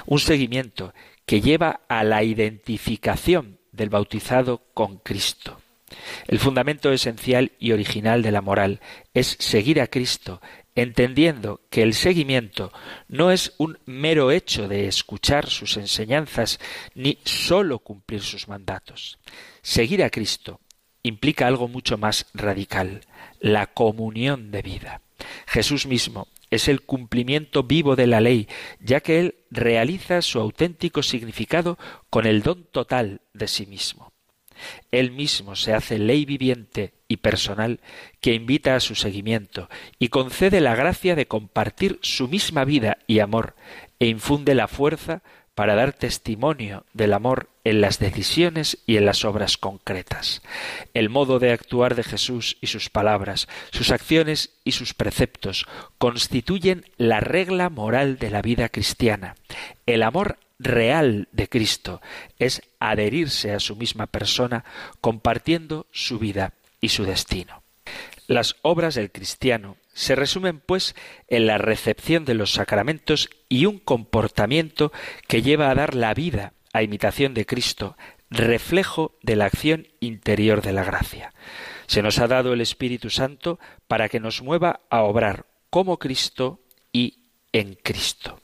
Un 0.07 0.19
seguimiento 0.19 0.95
que 1.27 1.41
lleva 1.41 1.81
a 1.89 2.05
la 2.05 2.23
identificación 2.23 3.59
del 3.75 3.91
bautizado 3.91 4.63
con 4.75 4.99
Cristo. 4.99 5.61
El 6.27 6.39
fundamento 6.39 6.93
esencial 6.93 7.53
y 7.59 7.73
original 7.73 8.23
de 8.23 8.33
la 8.33 8.41
moral 8.41 8.81
es 9.13 9.37
seguir 9.39 9.81
a 9.81 9.87
Cristo, 9.87 10.41
entendiendo 10.75 11.61
que 11.71 11.83
el 11.83 11.95
seguimiento 11.95 12.73
no 13.09 13.31
es 13.31 13.53
un 13.59 13.79
mero 13.85 14.31
hecho 14.31 14.67
de 14.67 14.89
escuchar 14.89 15.49
sus 15.49 15.77
enseñanzas 15.77 16.59
ni 16.95 17.19
sólo 17.25 17.79
cumplir 17.79 18.23
sus 18.23 18.49
mandatos. 18.49 19.19
Seguir 19.63 20.03
a 20.03 20.11
Cristo 20.11 20.61
implica 21.03 21.47
algo 21.47 21.69
mucho 21.69 21.99
más 21.99 22.27
radical, 22.35 23.03
la 23.39 23.67
comunión 23.67 24.51
de 24.51 24.63
vida. 24.63 25.01
Jesús 25.47 25.87
mismo 25.87 26.29
es 26.55 26.69
el 26.69 26.83
cumplimiento 26.83 27.65
vivo 27.65 27.97
de 27.97 28.07
la 28.07 28.21
ley, 28.21 28.49
ya 28.81 29.01
que 29.01 29.21
Él 29.21 29.35
realiza 29.51 30.23
su 30.23 30.39
auténtico 30.41 31.03
significado 31.03 31.79
con 32.11 32.27
el 32.27 32.43
don 32.43 32.65
total 32.65 33.21
de 33.33 33.49
sí 33.49 33.67
mismo. 33.67 34.13
Él 34.91 35.11
mismo 35.11 35.57
se 35.57 35.75
hace 35.75 35.99
ley 35.99 36.25
viviente 36.25 36.95
y 37.09 37.17
personal 37.19 37.81
que 38.21 38.35
invita 38.35 38.77
a 38.77 38.81
su 38.81 38.95
seguimiento 38.95 39.69
y 39.99 40.09
concede 40.09 40.61
la 40.61 40.75
gracia 40.77 41.17
de 41.17 41.27
compartir 41.27 41.99
su 42.03 42.29
misma 42.29 42.65
vida 42.65 42.99
y 43.07 43.19
amor 43.19 43.57
e 43.99 44.07
infunde 44.07 44.55
la 44.55 44.69
fuerza 44.69 45.23
para 45.55 45.75
dar 45.75 45.93
testimonio 45.93 46.85
del 46.93 47.13
amor 47.13 47.49
en 47.65 47.81
las 47.81 47.99
decisiones 47.99 48.79
y 48.87 48.97
en 48.97 49.07
las 49.07 49.25
obras 49.25 49.57
concretas. 49.57 50.43
El 50.93 51.09
modo 51.09 51.39
de 51.39 51.53
actuar 51.53 51.95
de 51.95 52.03
Jesús 52.03 52.57
y 52.61 52.67
sus 52.67 52.91
palabras, 52.91 53.49
sus 53.71 53.91
acciones 53.91 54.51
y 54.65 54.73
sus 54.73 54.95
preceptos 54.95 55.67
constituyen 55.99 56.85
la 56.97 57.21
regla 57.21 57.71
moral 57.71 58.19
de 58.19 58.31
la 58.31 58.43
vida 58.43 58.69
cristiana. 58.69 59.37
El 59.87 60.03
amor 60.03 60.39
real 60.59 61.29
de 61.33 61.49
Cristo 61.49 62.01
es 62.39 62.63
adherirse 62.81 63.53
a 63.53 63.61
su 63.61 63.77
misma 63.77 64.07
persona 64.07 64.65
compartiendo 65.01 65.87
su 65.93 66.19
vida 66.19 66.53
y 66.81 66.91
su 66.91 67.05
destino. 67.05 67.63
Las 68.27 68.57
obras 68.63 68.95
del 68.95 69.11
cristiano 69.11 69.77
se 69.95 70.15
resumen, 70.15 70.61
pues, 70.61 70.95
en 71.29 71.47
la 71.47 71.59
recepción 71.59 72.25
de 72.25 72.35
los 72.35 72.53
sacramentos 72.53 73.31
y 73.49 73.67
un 73.67 73.79
comportamiento 73.79 74.93
que 75.29 75.43
lleva 75.43 75.71
a 75.71 75.75
dar 75.75 75.95
la 75.95 76.13
vida 76.13 76.53
a 76.73 76.83
imitación 76.83 77.33
de 77.35 77.47
Cristo, 77.47 77.97
reflejo 78.29 79.17
de 79.23 79.37
la 79.37 79.47
acción 79.47 79.89
interior 80.01 80.61
de 80.61 80.73
la 80.73 80.85
gracia. 80.85 81.33
Se 81.87 82.03
nos 82.03 82.19
ha 82.19 82.27
dado 82.27 82.53
el 82.53 82.61
Espíritu 82.61 83.11
Santo 83.11 83.59
para 83.87 84.09
que 84.09 84.21
nos 84.21 84.43
mueva 84.43 84.81
a 84.91 85.03
obrar 85.03 85.47
como 85.71 85.99
Cristo 85.99 86.61
y 86.93 87.31
en 87.53 87.75
Cristo. 87.75 88.41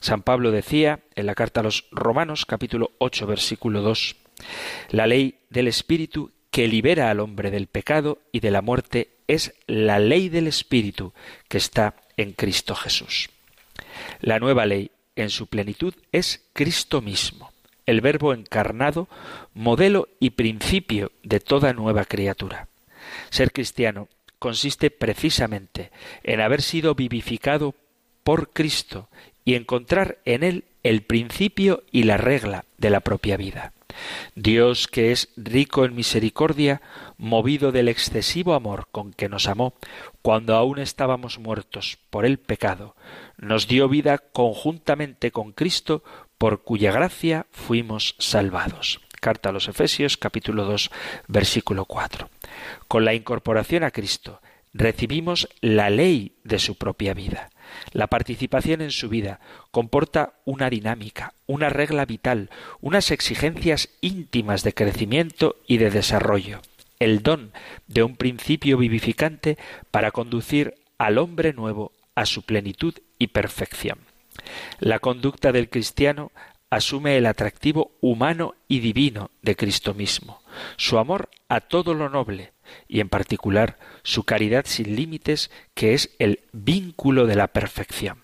San 0.00 0.22
Pablo 0.22 0.50
decía 0.50 1.00
en 1.14 1.26
la 1.26 1.34
carta 1.34 1.60
a 1.60 1.62
los 1.62 1.86
Romanos 1.92 2.46
capítulo 2.46 2.92
8 2.98 3.26
versículo 3.26 3.82
2, 3.82 4.16
la 4.90 5.06
ley 5.06 5.38
del 5.50 5.68
Espíritu 5.68 6.32
que 6.50 6.68
libera 6.68 7.10
al 7.10 7.20
hombre 7.20 7.50
del 7.50 7.66
pecado 7.66 8.18
y 8.32 8.40
de 8.40 8.50
la 8.50 8.62
muerte 8.62 9.10
es 9.28 9.54
la 9.66 9.98
ley 9.98 10.28
del 10.28 10.46
Espíritu 10.46 11.12
que 11.48 11.58
está 11.58 11.94
en 12.16 12.32
Cristo 12.32 12.74
Jesús. 12.74 13.30
La 14.20 14.38
nueva 14.38 14.66
ley 14.66 14.90
en 15.16 15.30
su 15.30 15.46
plenitud 15.46 15.94
es 16.12 16.42
Cristo 16.52 17.00
mismo, 17.00 17.52
el 17.86 18.00
Verbo 18.00 18.32
encarnado, 18.32 19.08
modelo 19.54 20.08
y 20.18 20.30
principio 20.30 21.12
de 21.22 21.40
toda 21.40 21.72
nueva 21.72 22.04
criatura. 22.04 22.68
Ser 23.30 23.52
cristiano 23.52 24.08
consiste 24.38 24.90
precisamente 24.90 25.90
en 26.24 26.40
haber 26.40 26.62
sido 26.62 26.94
vivificado 26.94 27.74
por 28.24 28.50
Cristo 28.50 29.08
y 29.44 29.54
encontrar 29.54 30.18
en 30.24 30.42
él 30.42 30.64
el 30.82 31.02
principio 31.02 31.84
y 31.92 32.04
la 32.04 32.16
regla 32.16 32.64
de 32.78 32.90
la 32.90 33.00
propia 33.00 33.36
vida. 33.36 33.72
Dios, 34.34 34.88
que 34.88 35.12
es 35.12 35.28
rico 35.36 35.84
en 35.84 35.94
misericordia, 35.94 36.82
movido 37.18 37.72
del 37.72 37.88
excesivo 37.88 38.54
amor 38.54 38.88
con 38.90 39.12
que 39.12 39.28
nos 39.28 39.48
amó, 39.48 39.74
cuando 40.22 40.56
aún 40.56 40.78
estábamos 40.78 41.38
muertos 41.38 41.98
por 42.10 42.24
el 42.24 42.38
pecado, 42.38 42.96
nos 43.36 43.68
dio 43.68 43.88
vida 43.88 44.18
conjuntamente 44.18 45.30
con 45.30 45.52
Cristo, 45.52 46.02
por 46.38 46.62
cuya 46.62 46.92
gracia 46.92 47.46
fuimos 47.50 48.14
salvados. 48.18 49.00
Carta 49.20 49.50
a 49.50 49.52
los 49.52 49.68
Efesios 49.68 50.16
capítulo 50.16 50.64
2 50.64 50.90
versículo 51.28 51.84
4. 51.84 52.30
Con 52.88 53.04
la 53.04 53.12
incorporación 53.12 53.84
a 53.84 53.90
Cristo 53.90 54.40
recibimos 54.72 55.48
la 55.60 55.90
ley 55.90 56.36
de 56.44 56.58
su 56.58 56.76
propia 56.76 57.14
vida. 57.14 57.50
La 57.92 58.08
participación 58.08 58.80
en 58.80 58.90
su 58.90 59.08
vida 59.08 59.40
comporta 59.70 60.34
una 60.44 60.70
dinámica, 60.70 61.34
una 61.46 61.68
regla 61.68 62.04
vital, 62.04 62.50
unas 62.80 63.10
exigencias 63.10 63.88
íntimas 64.00 64.62
de 64.62 64.74
crecimiento 64.74 65.56
y 65.66 65.78
de 65.78 65.90
desarrollo, 65.90 66.60
el 66.98 67.22
don 67.22 67.52
de 67.86 68.02
un 68.02 68.16
principio 68.16 68.76
vivificante 68.76 69.56
para 69.90 70.10
conducir 70.10 70.74
al 70.98 71.18
hombre 71.18 71.52
nuevo 71.52 71.92
a 72.14 72.26
su 72.26 72.42
plenitud 72.42 72.94
y 73.18 73.28
perfección. 73.28 73.98
La 74.78 74.98
conducta 74.98 75.52
del 75.52 75.68
cristiano 75.68 76.32
asume 76.70 77.16
el 77.16 77.26
atractivo 77.26 77.92
humano 78.00 78.54
y 78.68 78.78
divino 78.78 79.30
de 79.42 79.56
Cristo 79.56 79.92
mismo, 79.92 80.42
su 80.76 80.98
amor 80.98 81.28
a 81.48 81.60
todo 81.60 81.94
lo 81.94 82.08
noble, 82.08 82.52
y 82.88 83.00
en 83.00 83.08
particular 83.08 83.78
su 84.02 84.24
caridad 84.24 84.64
sin 84.66 84.96
límites, 84.96 85.50
que 85.74 85.94
es 85.94 86.14
el 86.18 86.40
vínculo 86.52 87.26
de 87.26 87.36
la 87.36 87.48
perfección. 87.48 88.22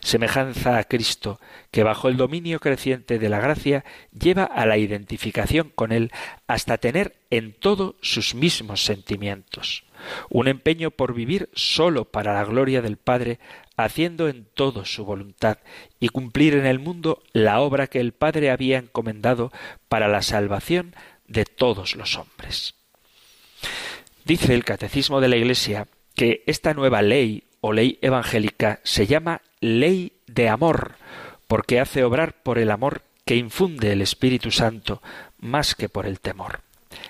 Semejanza 0.00 0.78
a 0.78 0.84
Cristo, 0.84 1.40
que 1.70 1.84
bajo 1.84 2.08
el 2.08 2.16
dominio 2.16 2.58
creciente 2.58 3.18
de 3.18 3.28
la 3.28 3.38
gracia 3.38 3.84
lleva 4.18 4.44
a 4.44 4.66
la 4.66 4.76
identificación 4.76 5.70
con 5.74 5.92
Él 5.92 6.10
hasta 6.48 6.78
tener 6.78 7.14
en 7.30 7.52
todo 7.52 7.96
sus 8.02 8.34
mismos 8.34 8.84
sentimientos. 8.84 9.84
Un 10.28 10.48
empeño 10.48 10.90
por 10.90 11.14
vivir 11.14 11.48
sólo 11.54 12.06
para 12.06 12.34
la 12.34 12.44
gloria 12.44 12.82
del 12.82 12.96
Padre, 12.96 13.38
haciendo 13.76 14.28
en 14.28 14.44
todo 14.44 14.84
su 14.84 15.04
voluntad 15.04 15.58
y 16.00 16.08
cumplir 16.08 16.54
en 16.54 16.66
el 16.66 16.80
mundo 16.80 17.22
la 17.32 17.60
obra 17.60 17.86
que 17.86 18.00
el 18.00 18.12
Padre 18.12 18.50
había 18.50 18.78
encomendado 18.78 19.52
para 19.88 20.08
la 20.08 20.22
salvación 20.22 20.96
de 21.28 21.44
todos 21.44 21.94
los 21.94 22.16
hombres. 22.16 22.74
Dice 24.24 24.54
el 24.54 24.64
Catecismo 24.64 25.20
de 25.20 25.28
la 25.28 25.36
Iglesia 25.36 25.88
que 26.14 26.44
esta 26.46 26.74
nueva 26.74 27.02
ley 27.02 27.44
o 27.60 27.72
ley 27.72 27.98
evangélica 28.02 28.80
se 28.84 29.06
llama 29.06 29.42
ley 29.60 30.12
de 30.26 30.48
amor, 30.48 30.92
porque 31.48 31.80
hace 31.80 32.04
obrar 32.04 32.42
por 32.42 32.58
el 32.58 32.70
amor 32.70 33.02
que 33.24 33.34
infunde 33.34 33.92
el 33.92 34.00
Espíritu 34.00 34.52
Santo 34.52 35.02
más 35.38 35.74
que 35.74 35.88
por 35.88 36.06
el 36.06 36.20
temor. 36.20 36.60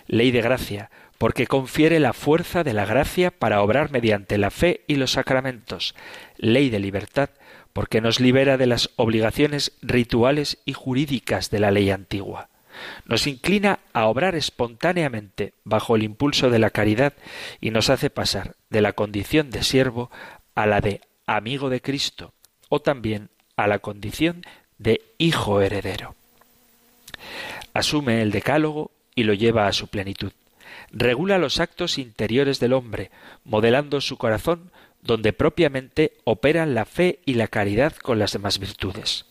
Ley 0.07 0.31
de 0.31 0.41
gracia, 0.41 0.91
porque 1.19 1.47
confiere 1.47 2.01
la 2.01 2.15
fuerza 2.15 2.65
de 2.65 2.73
la 2.73 2.87
gracia 2.87 3.31
para 3.31 3.61
obrar 3.61 3.91
mediante 3.91 4.39
la 4.39 4.51
fe 4.51 4.83
y 4.87 4.97
los 4.97 5.13
sacramentos. 5.13 5.95
Ley 6.39 6.71
de 6.71 6.81
libertad, 6.81 7.29
porque 7.75 8.01
nos 8.01 8.21
libera 8.21 8.57
de 8.57 8.67
las 8.67 8.91
obligaciones 8.97 9.73
rituales 9.83 10.59
y 10.65 10.73
jurídicas 10.73 11.51
de 11.51 11.61
la 11.61 11.71
ley 11.71 11.91
antigua. 11.91 12.49
Nos 13.05 13.27
inclina 13.27 13.81
a 13.93 14.07
obrar 14.07 14.35
espontáneamente 14.35 15.55
bajo 15.65 15.97
el 15.97 16.03
impulso 16.03 16.51
de 16.51 16.59
la 16.59 16.71
caridad 16.71 17.15
y 17.61 17.71
nos 17.71 17.91
hace 17.91 18.11
pasar 18.11 18.55
de 18.71 18.83
la 18.83 18.93
condición 18.93 19.51
de 19.51 19.63
siervo 19.63 20.11
a 20.55 20.67
la 20.67 20.81
de 20.81 21.01
amigo 21.27 21.71
de 21.71 21.81
Cristo 21.81 22.33
o 22.69 22.81
también 22.81 23.31
a 23.57 23.67
la 23.67 23.79
condición 23.79 24.45
de 24.79 25.03
hijo 25.19 25.61
heredero. 25.61 26.15
Asume 27.75 28.23
el 28.23 28.31
decálogo 28.31 28.91
y 29.15 29.25
lo 29.25 29.35
lleva 29.35 29.67
a 29.67 29.73
su 29.73 29.89
plenitud. 29.89 30.33
Regula 30.91 31.39
los 31.39 31.61
actos 31.61 31.99
interiores 31.99 32.61
del 32.61 32.73
hombre, 32.73 33.11
modelando 33.45 34.01
su 34.01 34.17
corazón 34.17 34.71
donde 35.03 35.33
propiamente 35.33 36.13
operan 36.25 36.75
la 36.75 36.85
fe 36.85 37.21
y 37.25 37.35
la 37.35 37.49
caridad 37.49 37.95
con 37.97 38.19
las 38.19 38.33
demás 38.33 38.59
virtudes. 38.59 39.27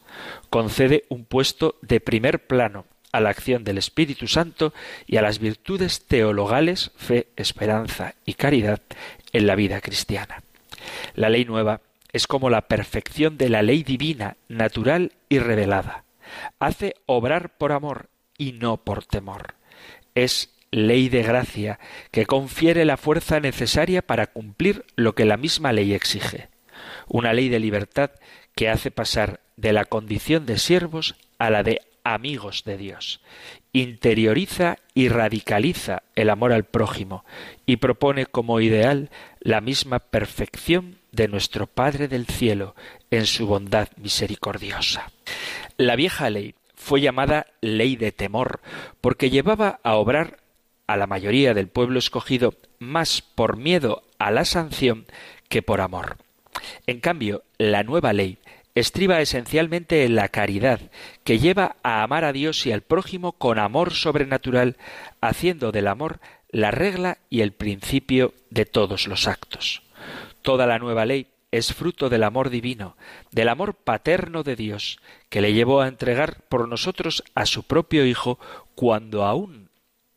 Concede 0.49 1.05
un 1.09 1.25
puesto 1.25 1.75
de 1.81 2.01
primer 2.01 2.45
plano 2.45 2.85
a 3.11 3.19
la 3.19 3.29
acción 3.29 3.63
del 3.63 3.77
Espíritu 3.77 4.27
Santo 4.27 4.73
y 5.07 5.17
a 5.17 5.21
las 5.21 5.39
virtudes 5.39 6.05
teologales, 6.05 6.91
fe, 6.95 7.27
esperanza 7.35 8.15
y 8.25 8.35
caridad 8.35 8.81
en 9.33 9.47
la 9.47 9.55
vida 9.55 9.81
cristiana. 9.81 10.43
La 11.15 11.29
ley 11.29 11.45
nueva 11.45 11.81
es 12.11 12.27
como 12.27 12.49
la 12.49 12.67
perfección 12.67 13.37
de 13.37 13.49
la 13.49 13.61
ley 13.61 13.83
divina, 13.83 14.37
natural 14.47 15.13
y 15.29 15.39
revelada. 15.39 16.03
Hace 16.59 16.95
obrar 17.05 17.57
por 17.57 17.71
amor 17.71 18.09
y 18.37 18.53
no 18.53 18.77
por 18.77 19.05
temor. 19.05 19.55
Es 20.15 20.49
ley 20.71 21.09
de 21.09 21.23
gracia 21.23 21.79
que 22.11 22.25
confiere 22.25 22.85
la 22.85 22.97
fuerza 22.97 23.39
necesaria 23.39 24.01
para 24.01 24.27
cumplir 24.27 24.85
lo 24.95 25.15
que 25.15 25.25
la 25.25 25.37
misma 25.37 25.73
ley 25.73 25.93
exige. 25.93 26.49
Una 27.07 27.33
ley 27.33 27.49
de 27.49 27.59
libertad 27.59 28.11
que 28.55 28.69
hace 28.69 28.91
pasar 28.91 29.41
de 29.57 29.73
la 29.73 29.85
condición 29.85 30.45
de 30.45 30.57
siervos 30.57 31.15
a 31.37 31.49
la 31.49 31.63
de 31.63 31.81
amigos 32.03 32.63
de 32.63 32.77
Dios. 32.77 33.21
Interioriza 33.73 34.77
y 34.93 35.09
radicaliza 35.09 36.03
el 36.15 36.29
amor 36.29 36.53
al 36.53 36.65
prójimo 36.65 37.25
y 37.65 37.77
propone 37.77 38.25
como 38.25 38.59
ideal 38.59 39.09
la 39.39 39.61
misma 39.61 39.99
perfección 39.99 40.97
de 41.11 41.27
nuestro 41.27 41.67
Padre 41.67 42.07
del 42.07 42.25
cielo 42.25 42.75
en 43.09 43.25
su 43.25 43.47
bondad 43.47 43.89
misericordiosa. 43.97 45.11
La 45.77 45.95
vieja 45.95 46.29
ley 46.29 46.55
fue 46.75 47.01
llamada 47.01 47.47
ley 47.61 47.95
de 47.95 48.11
temor 48.11 48.61
porque 49.01 49.29
llevaba 49.29 49.79
a 49.83 49.95
obrar 49.95 50.39
a 50.87 50.97
la 50.97 51.07
mayoría 51.07 51.53
del 51.53 51.67
pueblo 51.67 51.99
escogido 51.99 52.53
más 52.79 53.21
por 53.21 53.55
miedo 53.57 54.03
a 54.19 54.31
la 54.31 54.45
sanción 54.45 55.05
que 55.47 55.61
por 55.61 55.81
amor. 55.81 56.17
En 56.87 56.99
cambio, 56.99 57.43
la 57.57 57.83
nueva 57.83 58.13
ley 58.13 58.39
estriba 58.75 59.21
esencialmente 59.21 60.05
en 60.05 60.15
la 60.15 60.29
caridad, 60.29 60.79
que 61.23 61.39
lleva 61.39 61.75
a 61.83 62.03
amar 62.03 62.23
a 62.23 62.33
Dios 62.33 62.65
y 62.65 62.71
al 62.71 62.81
prójimo 62.81 63.33
con 63.33 63.59
amor 63.59 63.93
sobrenatural, 63.93 64.77
haciendo 65.19 65.71
del 65.71 65.87
amor 65.87 66.19
la 66.49 66.71
regla 66.71 67.19
y 67.29 67.41
el 67.41 67.53
principio 67.53 68.33
de 68.49 68.65
todos 68.65 69.07
los 69.07 69.27
actos. 69.27 69.83
Toda 70.41 70.65
la 70.65 70.79
nueva 70.79 71.05
ley 71.05 71.27
es 71.51 71.73
fruto 71.73 72.09
del 72.09 72.23
amor 72.23 72.49
divino, 72.49 72.95
del 73.31 73.49
amor 73.49 73.75
paterno 73.75 74.43
de 74.43 74.55
Dios, 74.55 74.99
que 75.29 75.41
le 75.41 75.53
llevó 75.53 75.81
a 75.81 75.87
entregar 75.87 76.41
por 76.47 76.67
nosotros 76.67 77.23
a 77.35 77.45
su 77.45 77.63
propio 77.63 78.05
Hijo 78.05 78.39
cuando 78.73 79.25
aún 79.25 79.69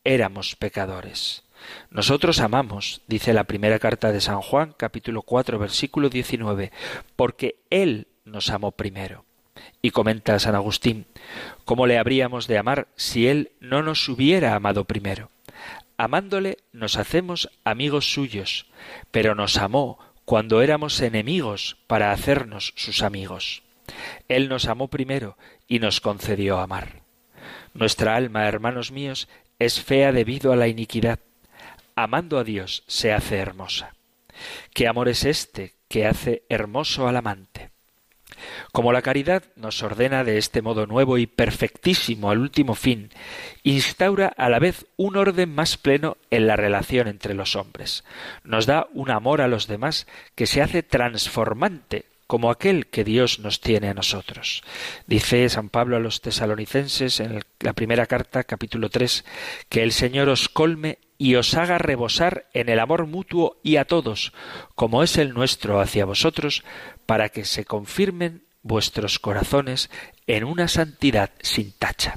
éramos 0.03 0.55
pecadores. 0.55 1.43
Nosotros 1.89 2.39
amamos, 2.39 3.01
dice 3.07 3.33
la 3.33 3.45
primera 3.45 3.79
carta 3.79 4.11
de 4.11 4.21
San 4.21 4.41
Juan, 4.41 4.73
capítulo 4.77 5.21
4, 5.23 5.59
versículo 5.59 6.09
19, 6.09 6.71
porque 7.15 7.63
Él 7.69 8.07
nos 8.25 8.49
amó 8.49 8.71
primero. 8.71 9.23
Y 9.81 9.91
comenta 9.91 10.37
San 10.39 10.55
Agustín, 10.55 11.05
¿cómo 11.63 11.87
le 11.87 11.97
habríamos 11.97 12.47
de 12.47 12.57
amar 12.57 12.87
si 12.95 13.27
Él 13.27 13.51
no 13.59 13.83
nos 13.83 14.09
hubiera 14.09 14.55
amado 14.55 14.83
primero? 14.85 15.29
Amándole 15.97 16.57
nos 16.73 16.97
hacemos 16.97 17.49
amigos 17.63 18.11
suyos, 18.11 18.65
pero 19.11 19.33
nos 19.35 19.57
amó 19.57 19.99
cuando 20.25 20.61
éramos 20.61 20.99
enemigos 20.99 21.77
para 21.87 22.11
hacernos 22.11 22.73
sus 22.75 23.01
amigos. 23.01 23.63
Él 24.27 24.49
nos 24.49 24.67
amó 24.67 24.89
primero 24.89 25.37
y 25.67 25.79
nos 25.79 26.01
concedió 26.01 26.59
amar. 26.59 27.03
Nuestra 27.73 28.15
alma, 28.15 28.47
hermanos 28.47 28.91
míos, 28.91 29.29
es 29.59 29.81
fea 29.81 30.11
debido 30.11 30.51
a 30.51 30.55
la 30.55 30.67
iniquidad. 30.67 31.19
Amando 31.95 32.39
a 32.39 32.43
Dios 32.43 32.83
se 32.87 33.13
hace 33.13 33.37
hermosa. 33.37 33.93
¿Qué 34.73 34.87
amor 34.87 35.07
es 35.07 35.23
este 35.23 35.75
que 35.87 36.05
hace 36.05 36.43
hermoso 36.49 37.07
al 37.07 37.15
amante? 37.15 37.74
Como 38.71 38.91
la 38.91 39.01
caridad 39.01 39.43
nos 39.55 39.81
ordena 39.83 40.23
de 40.23 40.37
este 40.37 40.61
modo 40.61 40.85
nuevo 40.85 41.17
y 41.17 41.27
perfectísimo 41.27 42.31
al 42.31 42.39
último 42.39 42.75
fin, 42.75 43.09
instaura 43.63 44.27
a 44.37 44.49
la 44.49 44.59
vez 44.59 44.85
un 44.97 45.17
orden 45.17 45.53
más 45.53 45.77
pleno 45.77 46.17
en 46.29 46.47
la 46.47 46.55
relación 46.55 47.07
entre 47.07 47.33
los 47.33 47.55
hombres. 47.55 48.03
Nos 48.43 48.65
da 48.65 48.87
un 48.93 49.11
amor 49.11 49.41
a 49.41 49.47
los 49.47 49.67
demás 49.67 50.07
que 50.35 50.47
se 50.47 50.61
hace 50.61 50.83
transformante 50.83 52.05
como 52.27 52.49
aquel 52.49 52.87
que 52.87 53.03
Dios 53.03 53.39
nos 53.39 53.61
tiene 53.61 53.89
a 53.89 53.93
nosotros. 53.93 54.63
Dice 55.07 55.47
San 55.49 55.69
Pablo 55.69 55.95
a 55.95 55.99
los 55.99 56.21
tesalonicenses 56.21 57.19
en 57.19 57.43
la 57.59 57.73
primera 57.73 58.07
carta, 58.07 58.43
capítulo 58.43 58.89
3, 58.89 59.25
que 59.69 59.83
el 59.83 59.91
Señor 59.91 60.29
os 60.29 60.49
colme 60.49 60.97
y 61.17 61.35
os 61.35 61.53
haga 61.53 61.77
rebosar 61.77 62.47
en 62.53 62.69
el 62.69 62.79
amor 62.79 63.05
mutuo 63.05 63.57
y 63.63 63.77
a 63.77 63.85
todos, 63.85 64.33
como 64.73 65.03
es 65.03 65.17
el 65.17 65.33
nuestro 65.33 65.79
hacia 65.79 66.05
vosotros, 66.05 66.63
para 67.05 67.29
que 67.29 67.45
se 67.45 67.65
confirmen 67.65 68.43
vuestros 68.63 69.19
corazones 69.19 69.89
en 70.27 70.43
una 70.43 70.67
santidad 70.67 71.31
sin 71.41 71.71
tacha. 71.71 72.15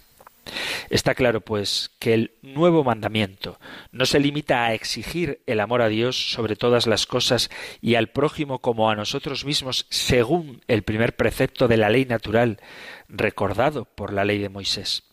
Está 0.90 1.14
claro, 1.14 1.40
pues, 1.42 1.90
que 1.98 2.14
el 2.14 2.32
nuevo 2.42 2.84
mandamiento 2.84 3.58
no 3.92 4.06
se 4.06 4.18
limita 4.18 4.64
a 4.64 4.74
exigir 4.74 5.40
el 5.46 5.60
amor 5.60 5.82
a 5.82 5.88
Dios 5.88 6.32
sobre 6.32 6.56
todas 6.56 6.86
las 6.86 7.06
cosas 7.06 7.50
y 7.80 7.96
al 7.96 8.08
prójimo 8.08 8.60
como 8.60 8.90
a 8.90 8.96
nosotros 8.96 9.44
mismos, 9.44 9.86
según 9.90 10.62
el 10.68 10.82
primer 10.82 11.16
precepto 11.16 11.68
de 11.68 11.76
la 11.76 11.90
ley 11.90 12.06
natural, 12.06 12.60
recordado 13.08 13.84
por 13.84 14.12
la 14.12 14.24
ley 14.24 14.38
de 14.38 14.48
Moisés. 14.48 15.04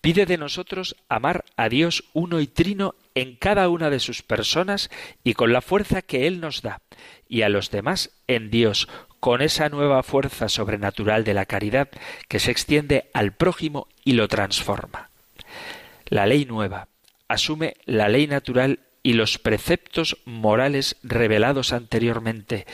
Pide 0.00 0.24
de 0.24 0.38
nosotros 0.38 0.96
amar 1.08 1.44
a 1.56 1.68
Dios 1.68 2.04
uno 2.14 2.40
y 2.40 2.46
trino 2.46 2.94
en 3.14 3.36
cada 3.36 3.68
una 3.68 3.90
de 3.90 4.00
sus 4.00 4.22
personas 4.22 4.90
y 5.24 5.34
con 5.34 5.52
la 5.52 5.60
fuerza 5.60 6.00
que 6.02 6.26
Él 6.26 6.40
nos 6.40 6.62
da, 6.62 6.80
y 7.28 7.42
a 7.42 7.48
los 7.48 7.70
demás 7.70 8.10
en 8.26 8.50
Dios, 8.50 8.88
con 9.20 9.42
esa 9.42 9.68
nueva 9.68 10.02
fuerza 10.02 10.48
sobrenatural 10.48 11.24
de 11.24 11.34
la 11.34 11.46
caridad 11.46 11.88
que 12.28 12.38
se 12.38 12.50
extiende 12.50 13.10
al 13.12 13.32
prójimo 13.32 13.88
y 14.04 14.12
lo 14.12 14.28
transforma. 14.28 15.10
La 16.06 16.26
ley 16.26 16.44
nueva 16.44 16.88
asume 17.28 17.74
la 17.84 18.08
ley 18.08 18.26
natural 18.26 18.80
y 19.02 19.12
los 19.12 19.38
preceptos 19.38 20.18
morales 20.24 20.96
revelados 21.02 21.72
anteriormente 21.72 22.66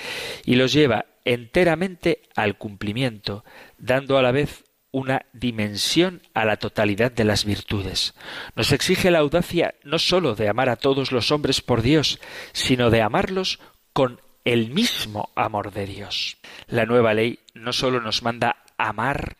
y 0.44 0.56
los 0.56 0.72
lleva 0.72 1.06
enteramente 1.24 2.22
al 2.34 2.58
cumplimiento, 2.58 3.44
dando 3.78 4.18
a 4.18 4.22
la 4.22 4.32
vez 4.32 4.64
una 4.90 5.26
dimensión 5.32 6.22
a 6.34 6.44
la 6.44 6.56
totalidad 6.56 7.10
de 7.10 7.24
las 7.24 7.44
virtudes. 7.44 8.14
Nos 8.54 8.70
exige 8.70 9.10
la 9.10 9.18
audacia 9.18 9.74
no 9.82 9.98
sólo 9.98 10.36
de 10.36 10.48
amar 10.48 10.68
a 10.68 10.76
todos 10.76 11.10
los 11.10 11.32
hombres 11.32 11.60
por 11.60 11.82
Dios, 11.82 12.20
sino 12.52 12.90
de 12.90 13.02
amarlos 13.02 13.58
con 13.92 14.20
el 14.44 14.70
mismo 14.70 15.30
amor 15.34 15.72
de 15.72 15.86
Dios. 15.86 16.36
La 16.66 16.86
nueva 16.86 17.14
ley 17.14 17.40
no 17.54 17.72
sólo 17.72 18.00
nos 18.00 18.22
manda 18.22 18.56
amar, 18.76 19.38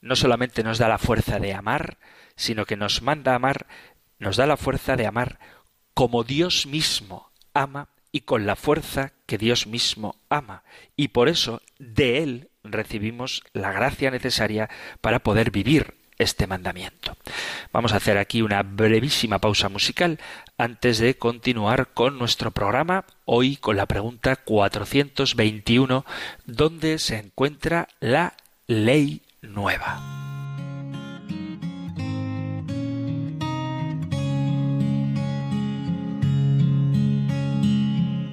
no 0.00 0.16
solamente 0.16 0.62
nos 0.62 0.78
da 0.78 0.88
la 0.88 0.98
fuerza 0.98 1.38
de 1.38 1.52
amar, 1.54 1.98
sino 2.36 2.64
que 2.64 2.76
nos 2.76 3.02
manda 3.02 3.34
amar, 3.34 3.66
nos 4.18 4.36
da 4.36 4.46
la 4.46 4.56
fuerza 4.56 4.96
de 4.96 5.06
amar 5.06 5.38
como 5.94 6.24
Dios 6.24 6.66
mismo 6.66 7.30
ama 7.52 7.88
y 8.12 8.20
con 8.20 8.46
la 8.46 8.56
fuerza 8.56 9.12
que 9.26 9.38
Dios 9.38 9.66
mismo 9.66 10.16
ama. 10.30 10.62
Y 10.96 11.08
por 11.08 11.28
eso 11.28 11.60
de 11.78 12.22
Él 12.22 12.50
recibimos 12.64 13.42
la 13.52 13.72
gracia 13.72 14.10
necesaria 14.10 14.70
para 15.00 15.18
poder 15.18 15.50
vivir 15.50 15.97
este 16.18 16.46
mandamiento. 16.46 17.16
Vamos 17.72 17.92
a 17.92 17.96
hacer 17.96 18.18
aquí 18.18 18.42
una 18.42 18.62
brevísima 18.62 19.38
pausa 19.38 19.68
musical 19.68 20.18
antes 20.56 20.98
de 20.98 21.16
continuar 21.16 21.88
con 21.94 22.18
nuestro 22.18 22.50
programa, 22.50 23.04
hoy 23.24 23.56
con 23.56 23.76
la 23.76 23.86
pregunta 23.86 24.36
421, 24.36 26.04
¿dónde 26.46 26.98
se 26.98 27.18
encuentra 27.18 27.88
la 28.00 28.34
ley 28.66 29.22
nueva? 29.40 30.02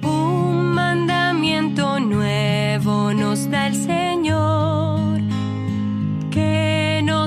Un 0.02 0.74
mandamiento 0.74 2.00
nuevo 2.00 3.12
nos 3.14 3.48
da 3.50 3.68
el 3.68 3.74
Señor, 3.74 4.65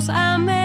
que 0.10 0.16
nos 0.16 0.59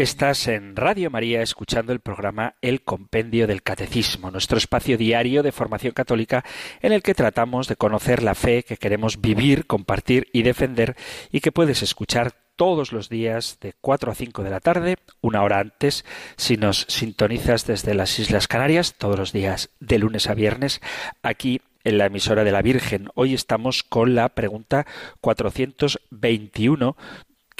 Estás 0.00 0.48
en 0.48 0.76
Radio 0.76 1.10
María 1.10 1.42
escuchando 1.42 1.92
el 1.92 2.00
programa 2.00 2.54
El 2.62 2.80
Compendio 2.80 3.46
del 3.46 3.62
Catecismo, 3.62 4.30
nuestro 4.30 4.56
espacio 4.56 4.96
diario 4.96 5.42
de 5.42 5.52
formación 5.52 5.92
católica 5.92 6.42
en 6.80 6.92
el 6.92 7.02
que 7.02 7.12
tratamos 7.12 7.68
de 7.68 7.76
conocer 7.76 8.22
la 8.22 8.34
fe 8.34 8.62
que 8.62 8.78
queremos 8.78 9.20
vivir, 9.20 9.66
compartir 9.66 10.28
y 10.32 10.40
defender 10.40 10.96
y 11.30 11.40
que 11.40 11.52
puedes 11.52 11.82
escuchar 11.82 12.32
todos 12.56 12.92
los 12.92 13.10
días 13.10 13.58
de 13.60 13.74
4 13.78 14.10
a 14.10 14.14
5 14.14 14.42
de 14.42 14.48
la 14.48 14.60
tarde, 14.60 14.96
una 15.20 15.42
hora 15.42 15.58
antes, 15.58 16.06
si 16.38 16.56
nos 16.56 16.86
sintonizas 16.88 17.66
desde 17.66 17.92
las 17.92 18.18
Islas 18.18 18.48
Canarias, 18.48 18.94
todos 18.96 19.18
los 19.18 19.32
días 19.32 19.68
de 19.80 19.98
lunes 19.98 20.30
a 20.30 20.34
viernes, 20.34 20.80
aquí 21.22 21.60
en 21.84 21.98
la 21.98 22.06
emisora 22.06 22.42
de 22.42 22.52
la 22.52 22.62
Virgen. 22.62 23.10
Hoy 23.16 23.34
estamos 23.34 23.82
con 23.82 24.14
la 24.14 24.30
pregunta 24.30 24.86
421 25.20 26.96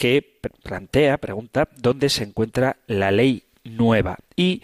que 0.01 0.41
plantea, 0.63 1.19
pregunta, 1.19 1.69
¿dónde 1.77 2.09
se 2.09 2.25
encuentra 2.25 2.79
la 2.87 3.11
ley 3.11 3.45
nueva? 3.65 4.17
Y 4.35 4.63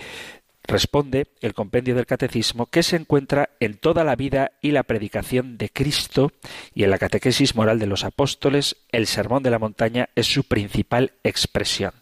responde 0.63 1.27
el 1.43 1.53
compendio 1.53 1.95
del 1.95 2.07
catecismo 2.07 2.65
que 2.65 2.83
se 2.83 2.97
encuentra 2.97 3.51
en 3.61 3.77
toda 3.77 4.03
la 4.03 4.17
vida 4.17 4.53
y 4.63 4.71
la 4.71 4.85
predicación 4.85 5.59
de 5.59 5.69
Cristo 5.69 6.33
y 6.75 6.85
en 6.85 6.91
la 6.91 6.97
catequesis 6.97 7.55
moral 7.55 7.79
de 7.79 7.87
los 7.87 8.03
apóstoles, 8.05 8.79
el 8.93 9.07
sermón 9.07 9.43
de 9.43 9.51
la 9.51 9.59
montaña 9.59 10.09
es 10.15 10.27
su 10.27 10.45
principal 10.45 11.13
expresión. 11.23 11.93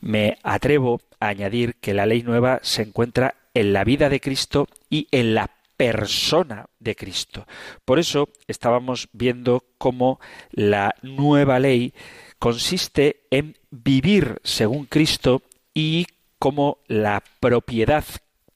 Me 0.00 0.38
atrevo 0.42 1.02
a 1.20 1.28
añadir 1.28 1.74
que 1.74 1.92
la 1.92 2.06
ley 2.06 2.22
nueva 2.22 2.58
se 2.62 2.80
encuentra 2.80 3.34
en 3.52 3.74
la 3.74 3.84
vida 3.84 4.08
de 4.08 4.20
Cristo 4.20 4.66
y 4.88 5.08
en 5.10 5.34
la 5.34 5.50
persona 5.76 6.70
de 6.78 6.96
Cristo. 6.96 7.46
Por 7.84 7.98
eso 7.98 8.30
estábamos 8.46 9.10
viendo 9.12 9.62
cómo 9.76 10.20
la 10.52 10.94
nueva 11.02 11.58
ley 11.58 11.92
consiste 12.42 13.20
en 13.30 13.56
vivir 13.70 14.40
según 14.42 14.86
Cristo 14.86 15.42
y 15.74 16.06
cómo 16.40 16.78
la 16.88 17.22
propiedad 17.38 18.04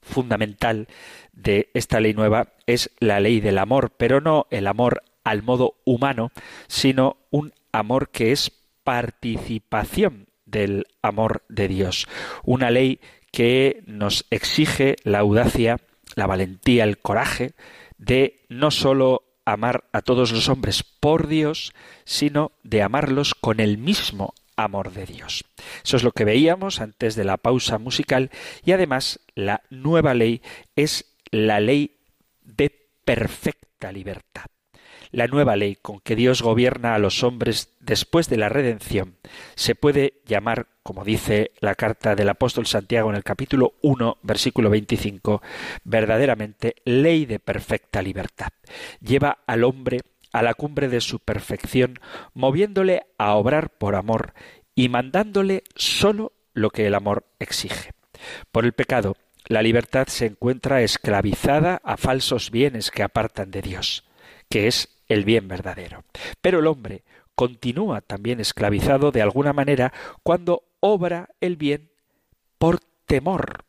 fundamental 0.01 0.89
de 1.31 1.69
esta 1.73 2.01
ley 2.01 2.13
nueva 2.13 2.49
es 2.65 2.91
la 2.99 3.21
ley 3.21 3.39
del 3.39 3.57
amor, 3.57 3.93
pero 3.95 4.19
no 4.19 4.45
el 4.49 4.67
amor 4.67 5.03
al 5.23 5.41
modo 5.41 5.75
humano, 5.85 6.33
sino 6.67 7.15
un 7.29 7.53
amor 7.71 8.09
que 8.09 8.33
es 8.33 8.51
participación 8.83 10.27
del 10.45 10.87
amor 11.01 11.43
de 11.47 11.69
Dios. 11.69 12.09
Una 12.43 12.71
ley 12.71 12.99
que 13.31 13.83
nos 13.85 14.25
exige 14.31 14.97
la 15.05 15.19
audacia, 15.19 15.77
la 16.15 16.27
valentía, 16.27 16.83
el 16.83 16.97
coraje 16.97 17.53
de 17.97 18.43
no 18.49 18.69
sólo 18.69 19.26
amar 19.47 19.85
a 19.93 20.01
todos 20.01 20.31
los 20.33 20.49
hombres 20.49 20.83
por 20.83 21.27
Dios, 21.27 21.73
sino 22.03 22.51
de 22.63 22.81
amarlos 22.81 23.33
con 23.33 23.59
el 23.61 23.77
mismo 23.77 24.33
amor 24.57 24.91
de 24.91 25.05
Dios. 25.05 25.45
Eso 25.85 25.95
es 25.95 26.03
lo 26.03 26.11
que 26.11 26.25
veíamos 26.25 26.81
antes 26.81 27.15
de 27.15 27.23
la 27.23 27.37
pausa 27.37 27.77
musical 27.77 28.29
y 28.65 28.73
además 28.73 29.21
la 29.35 29.61
nueva 29.69 30.13
ley 30.13 30.41
es 30.75 31.05
la 31.31 31.61
ley 31.61 31.95
de 32.43 32.89
perfecta 33.05 33.91
libertad. 33.93 34.47
La 35.11 35.27
nueva 35.27 35.55
ley 35.55 35.77
con 35.81 35.99
que 35.99 36.15
Dios 36.15 36.41
gobierna 36.41 36.95
a 36.95 36.99
los 36.99 37.23
hombres 37.23 37.73
después 37.79 38.29
de 38.29 38.37
la 38.37 38.49
redención 38.49 39.15
se 39.55 39.75
puede 39.75 40.21
llamar, 40.25 40.67
como 40.83 41.03
dice 41.03 41.51
la 41.59 41.75
carta 41.75 42.15
del 42.15 42.29
apóstol 42.29 42.65
Santiago 42.65 43.09
en 43.09 43.15
el 43.15 43.23
capítulo 43.23 43.73
1, 43.81 44.17
versículo 44.21 44.69
25, 44.69 45.41
verdaderamente 45.83 46.75
ley 46.85 47.25
de 47.25 47.39
perfecta 47.39 48.01
libertad. 48.01 48.49
Lleva 48.99 49.39
al 49.47 49.63
hombre 49.63 50.01
a 50.33 50.41
la 50.41 50.53
cumbre 50.53 50.89
de 50.89 51.01
su 51.01 51.19
perfección, 51.19 51.99
moviéndole 52.33 53.03
a 53.17 53.35
obrar 53.35 53.69
por 53.69 53.95
amor 53.95 54.33
y 54.75 54.89
mandándole 54.89 55.63
sólo 55.75 56.33
lo 56.53 56.69
que 56.69 56.85
el 56.85 56.95
amor 56.95 57.25
exige. 57.39 57.91
Por 58.51 58.65
el 58.65 58.73
pecado, 58.73 59.15
la 59.47 59.61
libertad 59.61 60.07
se 60.07 60.25
encuentra 60.25 60.81
esclavizada 60.81 61.79
a 61.83 61.97
falsos 61.97 62.51
bienes 62.51 62.91
que 62.91 63.03
apartan 63.03 63.49
de 63.51 63.61
Dios, 63.61 64.03
que 64.49 64.67
es 64.67 64.96
el 65.09 65.23
bien 65.23 65.47
verdadero. 65.47 66.03
Pero 66.41 66.59
el 66.59 66.67
hombre 66.67 67.03
continúa 67.35 68.01
también 68.01 68.39
esclavizado 68.39 69.11
de 69.11 69.21
alguna 69.21 69.53
manera 69.53 69.93
cuando 70.23 70.63
obra 70.79 71.29
el 71.39 71.55
bien 71.55 71.89
por 72.57 72.79
temor. 73.05 73.65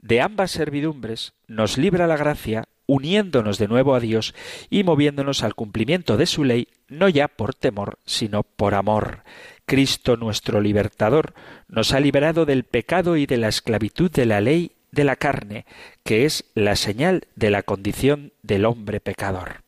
De 0.00 0.20
ambas 0.20 0.50
servidumbres 0.50 1.34
nos 1.46 1.78
libra 1.78 2.06
la 2.06 2.16
gracia 2.16 2.68
uniéndonos 2.86 3.58
de 3.58 3.68
nuevo 3.68 3.94
a 3.94 4.00
Dios 4.00 4.34
y 4.70 4.82
moviéndonos 4.82 5.42
al 5.42 5.54
cumplimiento 5.54 6.16
de 6.16 6.26
su 6.26 6.42
ley, 6.42 6.68
no 6.88 7.08
ya 7.08 7.28
por 7.28 7.54
temor, 7.54 7.98
sino 8.06 8.42
por 8.42 8.74
amor. 8.74 9.24
Cristo 9.66 10.16
nuestro 10.16 10.62
libertador 10.62 11.34
nos 11.68 11.92
ha 11.92 12.00
liberado 12.00 12.46
del 12.46 12.64
pecado 12.64 13.16
y 13.16 13.26
de 13.26 13.36
la 13.36 13.48
esclavitud 13.48 14.10
de 14.10 14.24
la 14.24 14.40
ley 14.40 14.72
de 14.90 15.04
la 15.04 15.16
carne, 15.16 15.66
que 16.02 16.24
es 16.24 16.46
la 16.54 16.76
señal 16.76 17.26
de 17.36 17.50
la 17.50 17.62
condición 17.62 18.32
del 18.42 18.64
hombre 18.64 19.00
pecador. 19.00 19.67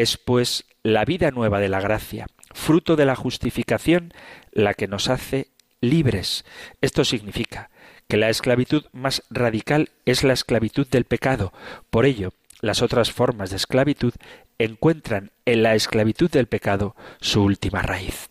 Es 0.00 0.16
pues 0.16 0.64
la 0.82 1.04
vida 1.04 1.30
nueva 1.30 1.60
de 1.60 1.68
la 1.68 1.78
gracia, 1.78 2.26
fruto 2.54 2.96
de 2.96 3.04
la 3.04 3.16
justificación, 3.16 4.14
la 4.50 4.72
que 4.72 4.88
nos 4.88 5.10
hace 5.10 5.48
libres. 5.82 6.46
Esto 6.80 7.04
significa 7.04 7.68
que 8.08 8.16
la 8.16 8.30
esclavitud 8.30 8.86
más 8.92 9.22
radical 9.28 9.90
es 10.06 10.24
la 10.24 10.32
esclavitud 10.32 10.86
del 10.86 11.04
pecado. 11.04 11.52
Por 11.90 12.06
ello, 12.06 12.32
las 12.62 12.80
otras 12.80 13.12
formas 13.12 13.50
de 13.50 13.56
esclavitud 13.56 14.14
encuentran 14.58 15.32
en 15.44 15.62
la 15.62 15.74
esclavitud 15.74 16.30
del 16.30 16.46
pecado 16.46 16.96
su 17.20 17.42
última 17.42 17.82
raíz. 17.82 18.30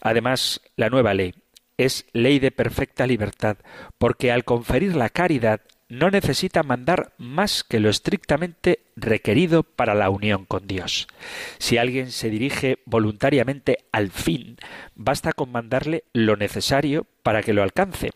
Además, 0.00 0.62
la 0.76 0.88
nueva 0.88 1.12
ley 1.12 1.34
es 1.76 2.06
ley 2.14 2.38
de 2.38 2.52
perfecta 2.52 3.06
libertad, 3.06 3.58
porque 3.98 4.32
al 4.32 4.44
conferir 4.44 4.96
la 4.96 5.10
caridad 5.10 5.60
no 5.92 6.10
necesita 6.10 6.62
mandar 6.62 7.12
más 7.18 7.64
que 7.64 7.78
lo 7.78 7.90
estrictamente 7.90 8.80
requerido 8.96 9.62
para 9.62 9.94
la 9.94 10.08
unión 10.08 10.46
con 10.46 10.66
Dios. 10.66 11.06
Si 11.58 11.76
alguien 11.76 12.12
se 12.12 12.30
dirige 12.30 12.78
voluntariamente 12.86 13.76
al 13.92 14.10
fin, 14.10 14.56
basta 14.94 15.34
con 15.34 15.52
mandarle 15.52 16.04
lo 16.14 16.36
necesario 16.36 17.06
para 17.22 17.42
que 17.42 17.52
lo 17.52 17.62
alcance. 17.62 18.12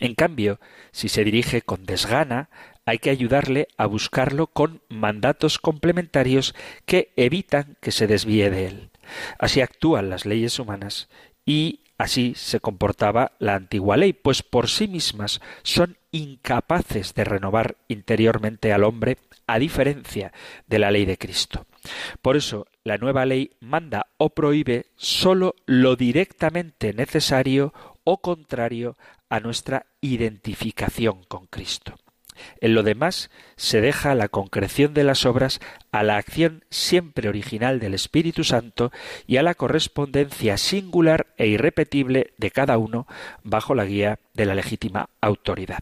En 0.00 0.14
cambio, 0.14 0.58
si 0.90 1.10
se 1.10 1.22
dirige 1.22 1.60
con 1.60 1.84
desgana, 1.84 2.48
hay 2.86 2.98
que 2.98 3.10
ayudarle 3.10 3.68
a 3.76 3.84
buscarlo 3.84 4.46
con 4.46 4.80
mandatos 4.88 5.58
complementarios 5.58 6.54
que 6.86 7.12
evitan 7.16 7.76
que 7.82 7.92
se 7.92 8.06
desvíe 8.06 8.48
de 8.48 8.66
él. 8.68 8.90
Así 9.38 9.60
actúan 9.60 10.08
las 10.08 10.24
leyes 10.24 10.58
humanas 10.58 11.10
y 11.44 11.80
Así 12.02 12.34
se 12.34 12.58
comportaba 12.58 13.30
la 13.38 13.54
antigua 13.54 13.96
ley, 13.96 14.12
pues 14.12 14.42
por 14.42 14.68
sí 14.68 14.88
mismas 14.88 15.40
son 15.62 15.98
incapaces 16.10 17.14
de 17.14 17.22
renovar 17.22 17.76
interiormente 17.86 18.72
al 18.72 18.82
hombre, 18.82 19.18
a 19.46 19.60
diferencia 19.60 20.32
de 20.66 20.80
la 20.80 20.90
ley 20.90 21.04
de 21.04 21.16
Cristo. 21.16 21.64
Por 22.20 22.36
eso, 22.36 22.66
la 22.82 22.98
nueva 22.98 23.24
ley 23.24 23.52
manda 23.60 24.08
o 24.16 24.30
prohíbe 24.30 24.86
sólo 24.96 25.54
lo 25.64 25.94
directamente 25.94 26.92
necesario 26.92 27.72
o 28.02 28.20
contrario 28.20 28.96
a 29.28 29.38
nuestra 29.38 29.86
identificación 30.00 31.22
con 31.28 31.46
Cristo. 31.46 31.94
En 32.60 32.74
lo 32.74 32.82
demás 32.82 33.30
se 33.56 33.80
deja 33.80 34.14
la 34.14 34.28
concreción 34.28 34.94
de 34.94 35.04
las 35.04 35.26
obras 35.26 35.60
a 35.90 36.02
la 36.02 36.16
acción 36.16 36.64
siempre 36.70 37.28
original 37.28 37.80
del 37.80 37.94
Espíritu 37.94 38.44
Santo 38.44 38.92
y 39.26 39.36
a 39.36 39.42
la 39.42 39.54
correspondencia 39.54 40.56
singular 40.56 41.26
e 41.36 41.46
irrepetible 41.46 42.32
de 42.38 42.50
cada 42.50 42.78
uno 42.78 43.06
bajo 43.42 43.74
la 43.74 43.84
guía 43.84 44.18
de 44.34 44.46
la 44.46 44.54
legítima 44.54 45.08
autoridad. 45.20 45.80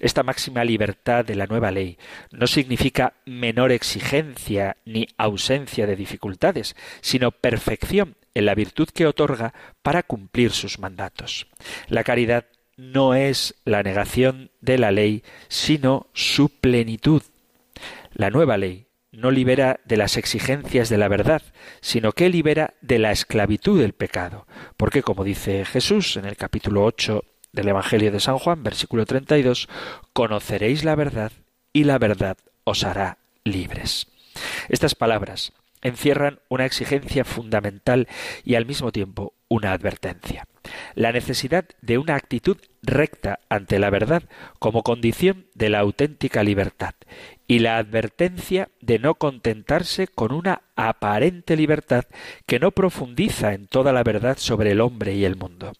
Esta 0.00 0.22
máxima 0.22 0.64
libertad 0.64 1.24
de 1.24 1.34
la 1.34 1.46
nueva 1.46 1.70
ley 1.70 1.98
no 2.30 2.46
significa 2.46 3.14
menor 3.26 3.72
exigencia 3.72 4.76
ni 4.84 5.06
ausencia 5.16 5.86
de 5.86 5.96
dificultades, 5.96 6.76
sino 7.00 7.30
perfección 7.32 8.16
en 8.34 8.46
la 8.46 8.54
virtud 8.54 8.88
que 8.88 9.06
otorga 9.06 9.52
para 9.82 10.02
cumplir 10.02 10.52
sus 10.52 10.78
mandatos. 10.78 11.46
La 11.88 12.04
caridad 12.04 12.46
no 12.78 13.14
es 13.14 13.56
la 13.64 13.82
negación 13.82 14.50
de 14.60 14.78
la 14.78 14.92
ley, 14.92 15.24
sino 15.48 16.06
su 16.14 16.48
plenitud. 16.48 17.22
La 18.12 18.30
nueva 18.30 18.56
ley 18.56 18.86
no 19.10 19.32
libera 19.32 19.80
de 19.84 19.96
las 19.96 20.16
exigencias 20.16 20.88
de 20.88 20.96
la 20.96 21.08
verdad, 21.08 21.42
sino 21.80 22.12
que 22.12 22.28
libera 22.28 22.74
de 22.80 23.00
la 23.00 23.10
esclavitud 23.10 23.80
del 23.80 23.94
pecado, 23.94 24.46
porque 24.76 25.02
como 25.02 25.24
dice 25.24 25.64
Jesús 25.64 26.16
en 26.16 26.24
el 26.24 26.36
capítulo 26.36 26.84
8 26.84 27.24
del 27.52 27.68
Evangelio 27.68 28.12
de 28.12 28.20
San 28.20 28.38
Juan, 28.38 28.62
versículo 28.62 29.06
32, 29.06 29.68
conoceréis 30.12 30.84
la 30.84 30.94
verdad 30.94 31.32
y 31.72 31.82
la 31.82 31.98
verdad 31.98 32.36
os 32.62 32.84
hará 32.84 33.18
libres. 33.42 34.06
Estas 34.68 34.94
palabras 34.94 35.52
encierran 35.82 36.40
una 36.48 36.66
exigencia 36.66 37.24
fundamental 37.24 38.08
y 38.44 38.54
al 38.54 38.66
mismo 38.66 38.92
tiempo 38.92 39.34
una 39.48 39.72
advertencia. 39.72 40.46
La 40.94 41.12
necesidad 41.12 41.64
de 41.80 41.98
una 41.98 42.14
actitud 42.14 42.58
recta 42.82 43.40
ante 43.48 43.78
la 43.78 43.90
verdad 43.90 44.22
como 44.58 44.82
condición 44.82 45.46
de 45.54 45.70
la 45.70 45.80
auténtica 45.80 46.42
libertad 46.42 46.94
y 47.46 47.60
la 47.60 47.78
advertencia 47.78 48.68
de 48.80 48.98
no 48.98 49.14
contentarse 49.14 50.06
con 50.06 50.32
una 50.32 50.62
aparente 50.76 51.56
libertad 51.56 52.04
que 52.46 52.58
no 52.58 52.70
profundiza 52.72 53.54
en 53.54 53.66
toda 53.66 53.92
la 53.92 54.02
verdad 54.02 54.36
sobre 54.38 54.72
el 54.72 54.80
hombre 54.80 55.14
y 55.14 55.24
el 55.24 55.36
mundo. 55.36 55.72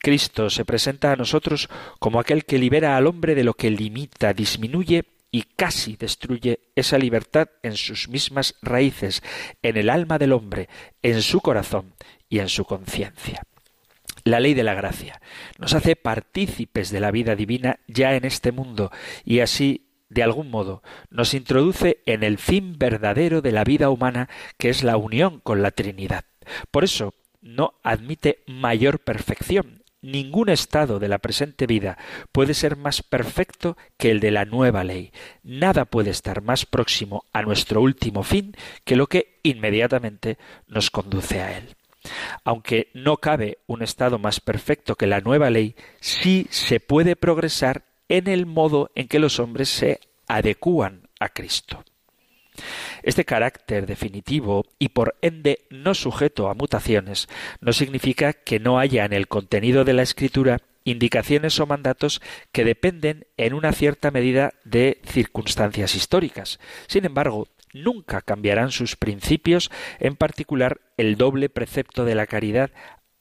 Cristo 0.00 0.50
se 0.50 0.64
presenta 0.64 1.12
a 1.12 1.16
nosotros 1.16 1.68
como 1.98 2.18
aquel 2.18 2.44
que 2.44 2.58
libera 2.58 2.96
al 2.96 3.06
hombre 3.06 3.34
de 3.34 3.44
lo 3.44 3.54
que 3.54 3.70
limita, 3.70 4.32
disminuye 4.32 5.04
y 5.32 5.42
casi 5.42 5.96
destruye 5.96 6.60
esa 6.76 6.98
libertad 6.98 7.48
en 7.62 7.74
sus 7.74 8.08
mismas 8.08 8.54
raíces, 8.62 9.22
en 9.62 9.76
el 9.78 9.90
alma 9.90 10.18
del 10.18 10.32
hombre, 10.32 10.68
en 11.02 11.22
su 11.22 11.40
corazón 11.40 11.94
y 12.28 12.38
en 12.38 12.48
su 12.48 12.64
conciencia. 12.66 13.42
La 14.24 14.38
ley 14.38 14.54
de 14.54 14.62
la 14.62 14.74
gracia 14.74 15.20
nos 15.58 15.74
hace 15.74 15.96
partícipes 15.96 16.90
de 16.90 17.00
la 17.00 17.10
vida 17.10 17.34
divina 17.34 17.80
ya 17.88 18.14
en 18.14 18.24
este 18.24 18.52
mundo 18.52 18.92
y 19.24 19.40
así 19.40 19.88
de 20.10 20.22
algún 20.22 20.50
modo 20.50 20.82
nos 21.10 21.34
introduce 21.34 22.02
en 22.06 22.22
el 22.22 22.38
fin 22.38 22.78
verdadero 22.78 23.40
de 23.40 23.50
la 23.50 23.64
vida 23.64 23.88
humana 23.88 24.28
que 24.58 24.68
es 24.68 24.84
la 24.84 24.96
unión 24.96 25.40
con 25.40 25.62
la 25.62 25.70
Trinidad. 25.70 26.24
Por 26.70 26.84
eso 26.84 27.14
no 27.40 27.74
admite 27.82 28.44
mayor 28.46 29.00
perfección, 29.00 29.81
Ningún 30.02 30.48
estado 30.48 30.98
de 30.98 31.08
la 31.08 31.18
presente 31.18 31.68
vida 31.68 31.96
puede 32.32 32.54
ser 32.54 32.76
más 32.76 33.02
perfecto 33.02 33.76
que 33.96 34.10
el 34.10 34.18
de 34.18 34.32
la 34.32 34.44
nueva 34.44 34.82
ley. 34.82 35.12
Nada 35.44 35.84
puede 35.84 36.10
estar 36.10 36.42
más 36.42 36.66
próximo 36.66 37.24
a 37.32 37.42
nuestro 37.42 37.80
último 37.80 38.24
fin 38.24 38.56
que 38.84 38.96
lo 38.96 39.06
que 39.06 39.38
inmediatamente 39.44 40.38
nos 40.66 40.90
conduce 40.90 41.40
a 41.40 41.56
él. 41.56 41.76
Aunque 42.42 42.90
no 42.94 43.18
cabe 43.18 43.58
un 43.66 43.80
estado 43.82 44.18
más 44.18 44.40
perfecto 44.40 44.96
que 44.96 45.06
la 45.06 45.20
nueva 45.20 45.50
ley, 45.50 45.76
sí 46.00 46.48
se 46.50 46.80
puede 46.80 47.14
progresar 47.14 47.84
en 48.08 48.26
el 48.26 48.44
modo 48.44 48.90
en 48.96 49.06
que 49.06 49.20
los 49.20 49.38
hombres 49.38 49.68
se 49.68 50.00
adecúan 50.26 51.08
a 51.20 51.28
Cristo. 51.28 51.84
Este 53.02 53.24
carácter 53.24 53.86
definitivo 53.86 54.64
y 54.78 54.90
por 54.90 55.16
ende 55.22 55.66
no 55.70 55.94
sujeto 55.94 56.48
a 56.48 56.54
mutaciones 56.54 57.28
no 57.60 57.72
significa 57.72 58.32
que 58.32 58.60
no 58.60 58.78
haya 58.78 59.04
en 59.04 59.12
el 59.12 59.28
contenido 59.28 59.84
de 59.84 59.94
la 59.94 60.02
escritura 60.02 60.58
indicaciones 60.84 61.58
o 61.60 61.66
mandatos 61.66 62.20
que 62.50 62.64
dependen 62.64 63.26
en 63.36 63.54
una 63.54 63.72
cierta 63.72 64.10
medida 64.10 64.52
de 64.64 65.00
circunstancias 65.04 65.94
históricas. 65.94 66.58
Sin 66.88 67.04
embargo, 67.04 67.48
nunca 67.72 68.20
cambiarán 68.20 68.70
sus 68.70 68.96
principios, 68.96 69.70
en 70.00 70.16
particular 70.16 70.80
el 70.96 71.16
doble 71.16 71.48
precepto 71.48 72.04
de 72.04 72.14
la 72.14 72.26
caridad 72.26 72.70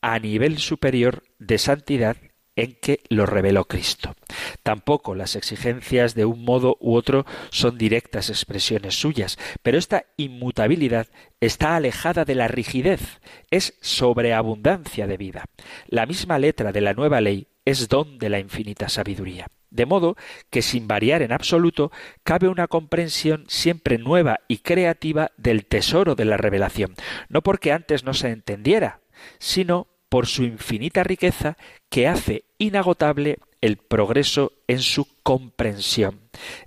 a 0.02 0.18
nivel 0.20 0.58
superior 0.58 1.24
de 1.40 1.58
santidad 1.58 2.18
en 2.56 2.74
que 2.82 3.02
lo 3.10 3.26
reveló 3.26 3.66
Cristo. 3.66 4.16
Tampoco 4.64 5.16
las 5.16 5.36
exigencias 5.36 6.16
de 6.16 6.26
un 6.26 6.44
modo 6.44 6.78
u 6.80 6.96
otro 6.96 7.26
son 7.50 7.78
directas 7.78 8.30
expresiones 8.30 9.00
suyas, 9.00 9.38
pero 9.62 9.78
esta 9.78 10.06
inmutabilidad 10.18 11.08
está 11.40 11.76
alejada 11.76 12.26
de 12.26 12.36
la 12.36 12.48
rigidez, 12.48 13.20
es 13.50 13.78
sobreabundancia 13.82 15.08
de 15.08 15.18
vida. 15.18 15.46
La 15.88 16.06
misma 16.06 16.40
letra 16.40 16.72
de 16.72 16.82
la 16.82 16.94
nueva 16.94 17.22
ley 17.22 17.48
es 17.66 17.90
don 17.90 18.18
de 18.18 18.30
la 18.30 18.40
infinita 18.40 18.90
sabiduría. 18.90 19.48
De 19.70 19.86
modo 19.86 20.18
que 20.50 20.62
sin 20.62 20.88
variar 20.88 21.22
en 21.22 21.32
absoluto, 21.32 21.92
cabe 22.24 22.50
una 22.50 22.68
comprensión 22.68 23.46
siempre 23.48 23.98
nueva 23.98 24.42
y 24.50 24.58
creativa 24.58 25.32
del 25.38 25.66
tesoro 25.66 26.16
de 26.16 26.26
la 26.26 26.36
revelación, 26.36 26.96
no 27.30 27.42
porque 27.42 27.72
antes 27.72 28.04
no 28.04 28.14
se 28.14 28.30
entendiera, 28.30 29.00
sino 29.40 29.88
por 30.12 30.28
su 30.28 30.44
infinita 30.44 31.06
riqueza 31.06 31.56
que 31.90 32.06
hace 32.06 32.44
inagotable 32.58 33.40
el 33.62 33.78
progreso 33.78 34.52
en 34.68 34.80
su 34.80 35.08
comprensión. 35.24 36.20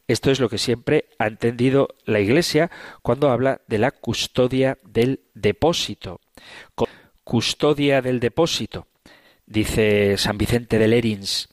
Esto 0.08 0.30
es 0.30 0.40
lo 0.40 0.48
que 0.48 0.56
siempre 0.56 1.10
ha 1.18 1.26
entendido 1.26 1.88
la 2.06 2.20
Iglesia 2.20 2.70
cuando 3.02 3.28
habla 3.28 3.60
de 3.68 3.76
la 3.76 3.90
custodia 3.90 4.78
del 4.82 5.20
depósito. 5.34 6.22
Custodia 7.22 8.00
del 8.00 8.18
depósito, 8.18 8.86
dice 9.44 10.16
San 10.16 10.38
Vicente 10.38 10.78
de 10.78 10.88
Lerins, 10.88 11.50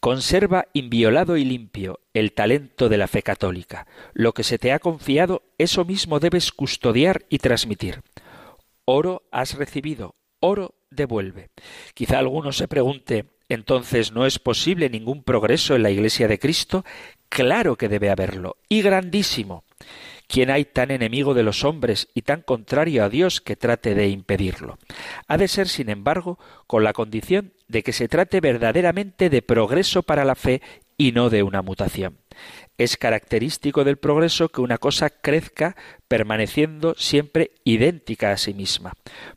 conserva 0.00 0.68
inviolado 0.72 1.36
y 1.36 1.44
limpio 1.44 2.00
el 2.14 2.32
talento 2.32 2.88
de 2.88 2.96
la 2.96 3.06
fe 3.06 3.22
católica. 3.22 3.86
Lo 4.14 4.32
que 4.32 4.44
se 4.44 4.56
te 4.56 4.72
ha 4.72 4.78
confiado, 4.78 5.42
eso 5.58 5.84
mismo 5.84 6.20
debes 6.20 6.52
custodiar 6.52 7.26
y 7.28 7.36
transmitir. 7.36 8.00
Oro 8.86 9.24
has 9.30 9.58
recibido, 9.58 10.14
oro 10.40 10.74
devuelve. 10.94 11.50
Quizá 11.94 12.18
alguno 12.18 12.52
se 12.52 12.68
pregunte, 12.68 13.26
entonces 13.48 14.12
no 14.12 14.26
es 14.26 14.38
posible 14.38 14.88
ningún 14.88 15.22
progreso 15.22 15.74
en 15.74 15.82
la 15.82 15.90
Iglesia 15.90 16.28
de 16.28 16.38
Cristo. 16.38 16.84
Claro 17.28 17.76
que 17.76 17.88
debe 17.88 18.10
haberlo, 18.10 18.56
y 18.68 18.82
grandísimo. 18.82 19.64
¿Quién 20.26 20.50
hay 20.50 20.64
tan 20.64 20.90
enemigo 20.90 21.34
de 21.34 21.42
los 21.42 21.64
hombres 21.64 22.08
y 22.14 22.22
tan 22.22 22.40
contrario 22.40 23.04
a 23.04 23.08
Dios 23.08 23.40
que 23.40 23.56
trate 23.56 23.94
de 23.94 24.08
impedirlo? 24.08 24.78
Ha 25.28 25.36
de 25.36 25.48
ser, 25.48 25.68
sin 25.68 25.90
embargo, 25.90 26.38
con 26.66 26.82
la 26.82 26.94
condición 26.94 27.52
de 27.68 27.82
que 27.82 27.92
se 27.92 28.08
trate 28.08 28.40
verdaderamente 28.40 29.28
de 29.28 29.42
progreso 29.42 30.02
para 30.02 30.24
la 30.24 30.34
fe 30.34 30.62
y 30.96 31.12
no 31.12 31.28
de 31.28 31.42
una 31.42 31.62
mutación. 31.62 32.18
Es 32.76 32.96
característico 32.96 33.84
del 33.84 33.98
progreso 33.98 34.48
que 34.48 34.60
una 34.60 34.78
cosa 34.78 35.08
crezca 35.08 35.76
permaneciendo 36.08 36.94
siempre 36.98 37.52
idéntica 37.62 38.32
a 38.32 38.36
sí 38.36 38.52
misma. 38.52 38.94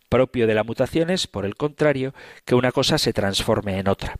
Propio 0.09 0.47
de 0.47 0.55
la 0.55 0.63
mutación 0.63 1.11
es, 1.11 1.27
por 1.27 1.45
el 1.45 1.55
contrario, 1.55 2.15
que 2.45 2.55
una 2.55 2.71
cosa 2.71 2.97
se 2.97 3.13
transforme 3.13 3.77
en 3.77 3.89
otra. 3.89 4.17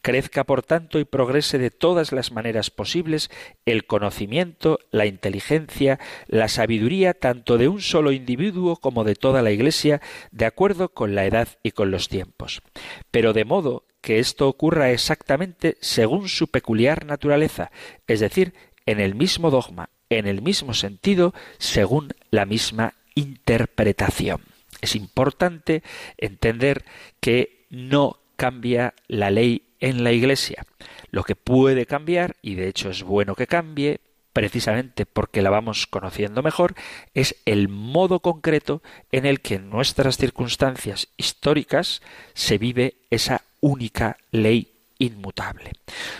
Crezca, 0.00 0.44
por 0.44 0.62
tanto, 0.62 1.00
y 1.00 1.04
progrese 1.04 1.58
de 1.58 1.70
todas 1.70 2.12
las 2.12 2.30
maneras 2.30 2.70
posibles 2.70 3.30
el 3.66 3.84
conocimiento, 3.84 4.78
la 4.90 5.06
inteligencia, 5.06 5.98
la 6.28 6.48
sabiduría 6.48 7.14
tanto 7.14 7.58
de 7.58 7.66
un 7.66 7.80
solo 7.80 8.12
individuo 8.12 8.76
como 8.76 9.02
de 9.02 9.16
toda 9.16 9.42
la 9.42 9.50
Iglesia, 9.50 10.00
de 10.30 10.44
acuerdo 10.44 10.90
con 10.90 11.16
la 11.16 11.24
edad 11.24 11.48
y 11.64 11.72
con 11.72 11.90
los 11.90 12.08
tiempos. 12.08 12.62
Pero 13.10 13.32
de 13.32 13.44
modo 13.44 13.84
que 14.02 14.18
esto 14.18 14.48
ocurra 14.48 14.90
exactamente 14.90 15.78
según 15.80 16.28
su 16.28 16.48
peculiar 16.48 17.06
naturaleza, 17.06 17.70
es 18.06 18.20
decir, 18.20 18.52
en 18.84 19.00
el 19.00 19.14
mismo 19.14 19.50
dogma, 19.50 19.88
en 20.10 20.26
el 20.26 20.42
mismo 20.42 20.74
sentido, 20.74 21.32
según 21.58 22.12
la 22.30 22.44
misma 22.44 22.94
interpretación. 23.14 24.42
Es 24.80 24.96
importante 24.96 25.82
entender 26.18 26.84
que 27.20 27.66
no 27.70 28.18
cambia 28.36 28.94
la 29.06 29.30
ley 29.30 29.68
en 29.80 30.04
la 30.04 30.12
Iglesia. 30.12 30.66
Lo 31.10 31.22
que 31.22 31.36
puede 31.36 31.86
cambiar, 31.86 32.36
y 32.42 32.56
de 32.56 32.68
hecho 32.68 32.90
es 32.90 33.04
bueno 33.04 33.36
que 33.36 33.46
cambie, 33.46 34.00
precisamente 34.32 35.06
porque 35.06 35.42
la 35.42 35.50
vamos 35.50 35.86
conociendo 35.86 36.42
mejor, 36.42 36.74
es 37.14 37.36
el 37.44 37.68
modo 37.68 38.20
concreto 38.20 38.82
en 39.12 39.26
el 39.26 39.40
que 39.40 39.56
en 39.56 39.70
nuestras 39.70 40.16
circunstancias 40.16 41.08
históricas 41.16 42.02
se 42.34 42.58
vive 42.58 42.94
esa 43.10 43.42
única 43.62 44.18
ley 44.30 44.74
inmutable. 44.98 45.72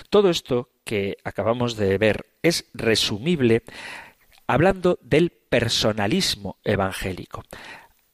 Todo 0.09 0.31
esto 0.31 0.71
que 0.85 1.19
acabamos 1.25 1.77
de 1.77 1.99
ver 1.99 2.27
es 2.43 2.65
resumible 2.73 3.63
hablando 4.47 4.99
del 5.03 5.31
personalismo 5.31 6.57
evangélico, 6.65 7.45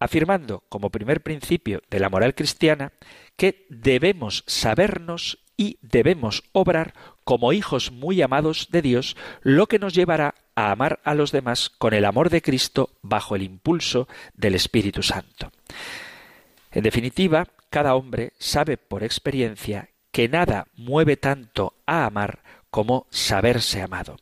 afirmando 0.00 0.64
como 0.68 0.90
primer 0.90 1.22
principio 1.22 1.82
de 1.88 2.00
la 2.00 2.10
moral 2.10 2.34
cristiana 2.34 2.92
que 3.36 3.66
debemos 3.70 4.44
sabernos 4.46 5.38
y 5.56 5.78
debemos 5.82 6.44
obrar 6.52 6.94
como 7.24 7.52
hijos 7.52 7.90
muy 7.90 8.22
amados 8.22 8.68
de 8.70 8.80
Dios, 8.80 9.16
lo 9.42 9.66
que 9.66 9.78
nos 9.78 9.92
llevará 9.94 10.34
a 10.54 10.70
amar 10.70 11.00
a 11.04 11.14
los 11.14 11.32
demás 11.32 11.68
con 11.68 11.94
el 11.94 12.04
amor 12.04 12.30
de 12.30 12.42
Cristo 12.42 12.90
bajo 13.02 13.34
el 13.36 13.42
impulso 13.42 14.08
del 14.34 14.54
Espíritu 14.54 15.02
Santo. 15.02 15.50
En 16.70 16.84
definitiva, 16.84 17.48
cada 17.70 17.94
hombre 17.94 18.32
sabe 18.38 18.76
por 18.76 19.02
experiencia 19.02 19.90
que 20.10 20.28
nada 20.28 20.66
mueve 20.74 21.16
tanto 21.16 21.74
a 21.86 22.06
amar 22.06 22.42
como 22.70 23.06
saberse 23.10 23.82
amado. 23.82 24.16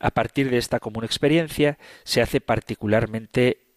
A 0.00 0.10
partir 0.10 0.50
de 0.50 0.58
esta 0.58 0.80
común 0.80 1.04
experiencia 1.04 1.78
se 2.04 2.22
hace 2.22 2.40
particularmente 2.40 3.68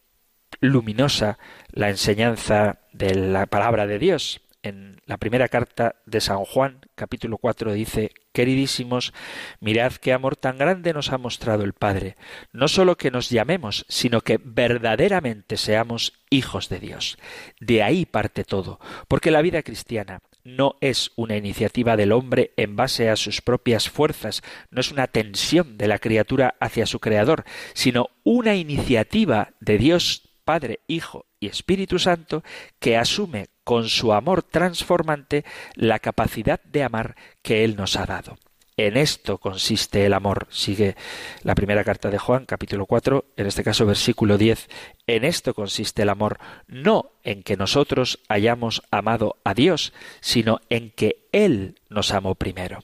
luminosa 0.60 1.40
la 1.72 1.90
enseñanza 1.90 2.80
de 2.94 3.16
la 3.16 3.46
palabra 3.46 3.88
de 3.88 4.00
Dios. 4.00 4.42
En 4.64 5.02
la 5.08 5.18
primera 5.18 5.48
carta 5.48 5.96
de 6.06 6.22
San 6.22 6.46
Juan, 6.46 6.82
capítulo 6.94 7.40
4, 7.40 7.74
dice, 7.74 8.12
Queridísimos, 8.32 9.12
mirad 9.60 9.94
qué 9.94 10.14
amor 10.14 10.36
tan 10.36 10.60
grande 10.60 10.94
nos 10.94 11.12
ha 11.12 11.18
mostrado 11.18 11.64
el 11.64 11.74
Padre, 11.74 12.16
no 12.54 12.68
sólo 12.68 12.96
que 12.96 13.10
nos 13.10 13.32
llamemos, 13.32 13.86
sino 13.90 14.22
que 14.22 14.40
verdaderamente 14.44 15.58
seamos 15.58 16.14
hijos 16.30 16.70
de 16.70 16.80
Dios. 16.80 17.18
De 17.60 17.82
ahí 17.82 18.06
parte 18.06 18.44
todo, 18.44 18.80
porque 19.08 19.32
la 19.32 19.42
vida 19.42 19.64
cristiana 19.64 20.20
no 20.44 20.78
es 20.80 21.12
una 21.16 21.38
iniciativa 21.38 21.98
del 21.98 22.12
hombre 22.12 22.54
en 22.56 22.76
base 22.76 23.10
a 23.10 23.16
sus 23.16 23.42
propias 23.42 23.90
fuerzas, 23.90 24.44
no 24.70 24.82
es 24.82 24.92
una 24.92 25.08
tensión 25.08 25.78
de 25.78 25.88
la 25.88 25.98
criatura 25.98 26.56
hacia 26.60 26.86
su 26.86 27.00
Creador, 27.00 27.46
sino 27.74 28.10
una 28.24 28.56
iniciativa 28.56 29.54
de 29.60 29.80
Dios 29.80 30.31
Padre, 30.52 30.82
Hijo 30.88 31.28
y 31.40 31.48
Espíritu 31.48 31.98
Santo 31.98 32.44
que 32.78 32.98
asume 32.98 33.48
con 33.64 33.88
su 33.88 34.12
amor 34.12 34.44
transformante 34.44 35.46
la 35.76 36.00
capacidad 36.00 36.62
de 36.62 36.84
amar 36.84 37.16
que 37.42 37.64
Él 37.64 37.78
nos 37.78 37.96
ha 37.96 38.06
dado. 38.06 38.38
En 38.76 38.98
esto 38.98 39.38
consiste 39.38 40.06
el 40.06 40.14
amor. 40.14 40.48
Sigue 40.50 40.98
la 41.44 41.56
primera 41.56 41.86
carta 41.86 42.10
de 42.10 42.18
Juan, 42.18 42.46
capítulo 42.46 42.86
4, 42.86 43.24
en 43.38 43.48
este 43.48 43.64
caso 43.64 43.86
versículo 43.86 44.38
10. 44.38 44.68
En 45.08 45.24
esto 45.24 45.54
consiste 45.54 46.02
el 46.02 46.10
amor, 46.10 46.38
no 46.68 47.14
en 47.24 47.44
que 47.44 47.56
nosotros 47.56 48.20
hayamos 48.28 48.84
amado 48.92 49.38
a 49.46 49.54
Dios, 49.54 49.94
sino 50.20 50.60
en 50.70 50.92
que 50.92 51.30
Él 51.32 51.80
nos 51.88 52.12
amó 52.12 52.36
primero. 52.36 52.80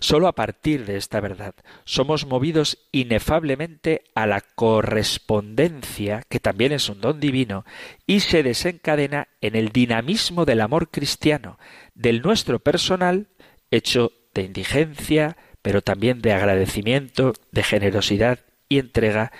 Solo 0.00 0.28
a 0.28 0.34
partir 0.34 0.84
de 0.84 0.96
esta 0.96 1.20
verdad 1.20 1.54
somos 1.84 2.26
movidos 2.26 2.78
inefablemente 2.92 4.04
a 4.14 4.26
la 4.26 4.40
correspondencia, 4.40 6.22
que 6.28 6.40
también 6.40 6.72
es 6.72 6.88
un 6.88 7.00
don 7.00 7.20
divino, 7.20 7.64
y 8.06 8.20
se 8.20 8.42
desencadena 8.42 9.28
en 9.40 9.56
el 9.56 9.70
dinamismo 9.70 10.44
del 10.44 10.60
amor 10.60 10.90
cristiano, 10.90 11.58
del 11.94 12.22
nuestro 12.22 12.58
personal, 12.58 13.28
hecho 13.70 14.12
de 14.34 14.42
indigencia, 14.42 15.36
pero 15.62 15.82
también 15.82 16.20
de 16.20 16.32
agradecimiento, 16.32 17.34
de 17.50 17.62
generosidad 17.62 18.40
y 18.68 18.78
entrega, 18.78 19.32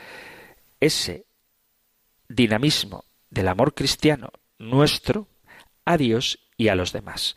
ese 0.81 1.27
dinamismo 2.29 3.05
del 3.31 3.49
amor 3.49 3.75
cristiano 3.75 4.31
nuestro 4.59 5.29
a 5.85 5.97
Dios 5.97 6.39
y 6.57 6.69
a 6.69 6.75
los 6.75 6.93
demás. 6.93 7.37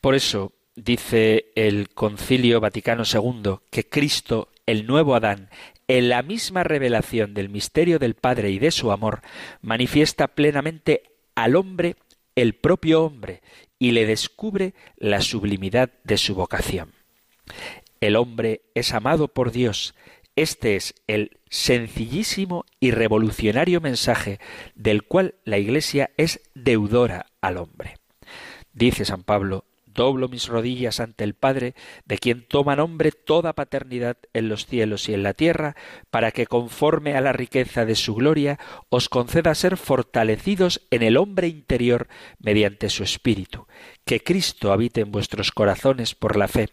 Por 0.00 0.14
eso, 0.14 0.52
dice 0.84 1.46
el 1.54 1.88
Concilio 1.90 2.60
Vaticano 2.60 3.02
II 3.04 3.56
que 3.70 3.88
Cristo, 3.88 4.48
el 4.66 4.86
nuevo 4.86 5.14
Adán, 5.14 5.50
en 5.88 6.08
la 6.08 6.22
misma 6.22 6.64
revelación 6.64 7.34
del 7.34 7.48
misterio 7.48 7.98
del 7.98 8.14
Padre 8.14 8.50
y 8.50 8.58
de 8.58 8.70
su 8.70 8.92
amor, 8.92 9.22
manifiesta 9.62 10.28
plenamente 10.28 11.02
al 11.34 11.56
hombre 11.56 11.96
el 12.36 12.54
propio 12.54 13.04
hombre 13.04 13.42
y 13.78 13.92
le 13.92 14.06
descubre 14.06 14.74
la 14.96 15.20
sublimidad 15.20 15.90
de 16.04 16.18
su 16.18 16.34
vocación. 16.34 16.92
El 18.00 18.16
hombre 18.16 18.62
es 18.74 18.92
amado 18.92 19.28
por 19.28 19.50
Dios. 19.50 19.94
Este 20.36 20.76
es 20.76 20.94
el 21.06 21.38
sencillísimo 21.48 22.64
y 22.78 22.92
revolucionario 22.92 23.80
mensaje 23.80 24.38
del 24.74 25.02
cual 25.02 25.34
la 25.44 25.58
Iglesia 25.58 26.10
es 26.16 26.40
deudora 26.54 27.26
al 27.40 27.56
hombre. 27.56 27.96
Dice 28.72 29.04
San 29.04 29.24
Pablo, 29.24 29.64
doblo 29.98 30.28
mis 30.28 30.46
rodillas 30.46 31.00
ante 31.00 31.24
el 31.24 31.34
Padre, 31.34 31.74
de 32.06 32.18
quien 32.18 32.46
toma 32.46 32.76
nombre 32.76 33.10
toda 33.10 33.52
paternidad 33.52 34.16
en 34.32 34.48
los 34.48 34.64
cielos 34.64 35.08
y 35.08 35.14
en 35.14 35.24
la 35.24 35.34
tierra, 35.34 35.74
para 36.10 36.30
que 36.30 36.46
conforme 36.46 37.16
a 37.16 37.20
la 37.20 37.32
riqueza 37.32 37.84
de 37.84 37.96
su 37.96 38.14
gloria 38.14 38.60
os 38.90 39.08
conceda 39.08 39.56
ser 39.56 39.76
fortalecidos 39.76 40.86
en 40.92 41.02
el 41.02 41.16
hombre 41.16 41.48
interior 41.48 42.06
mediante 42.38 42.90
su 42.90 43.02
Espíritu, 43.02 43.66
que 44.04 44.22
Cristo 44.22 44.72
habite 44.72 45.00
en 45.00 45.10
vuestros 45.10 45.50
corazones 45.50 46.14
por 46.14 46.36
la 46.36 46.46
fe, 46.46 46.68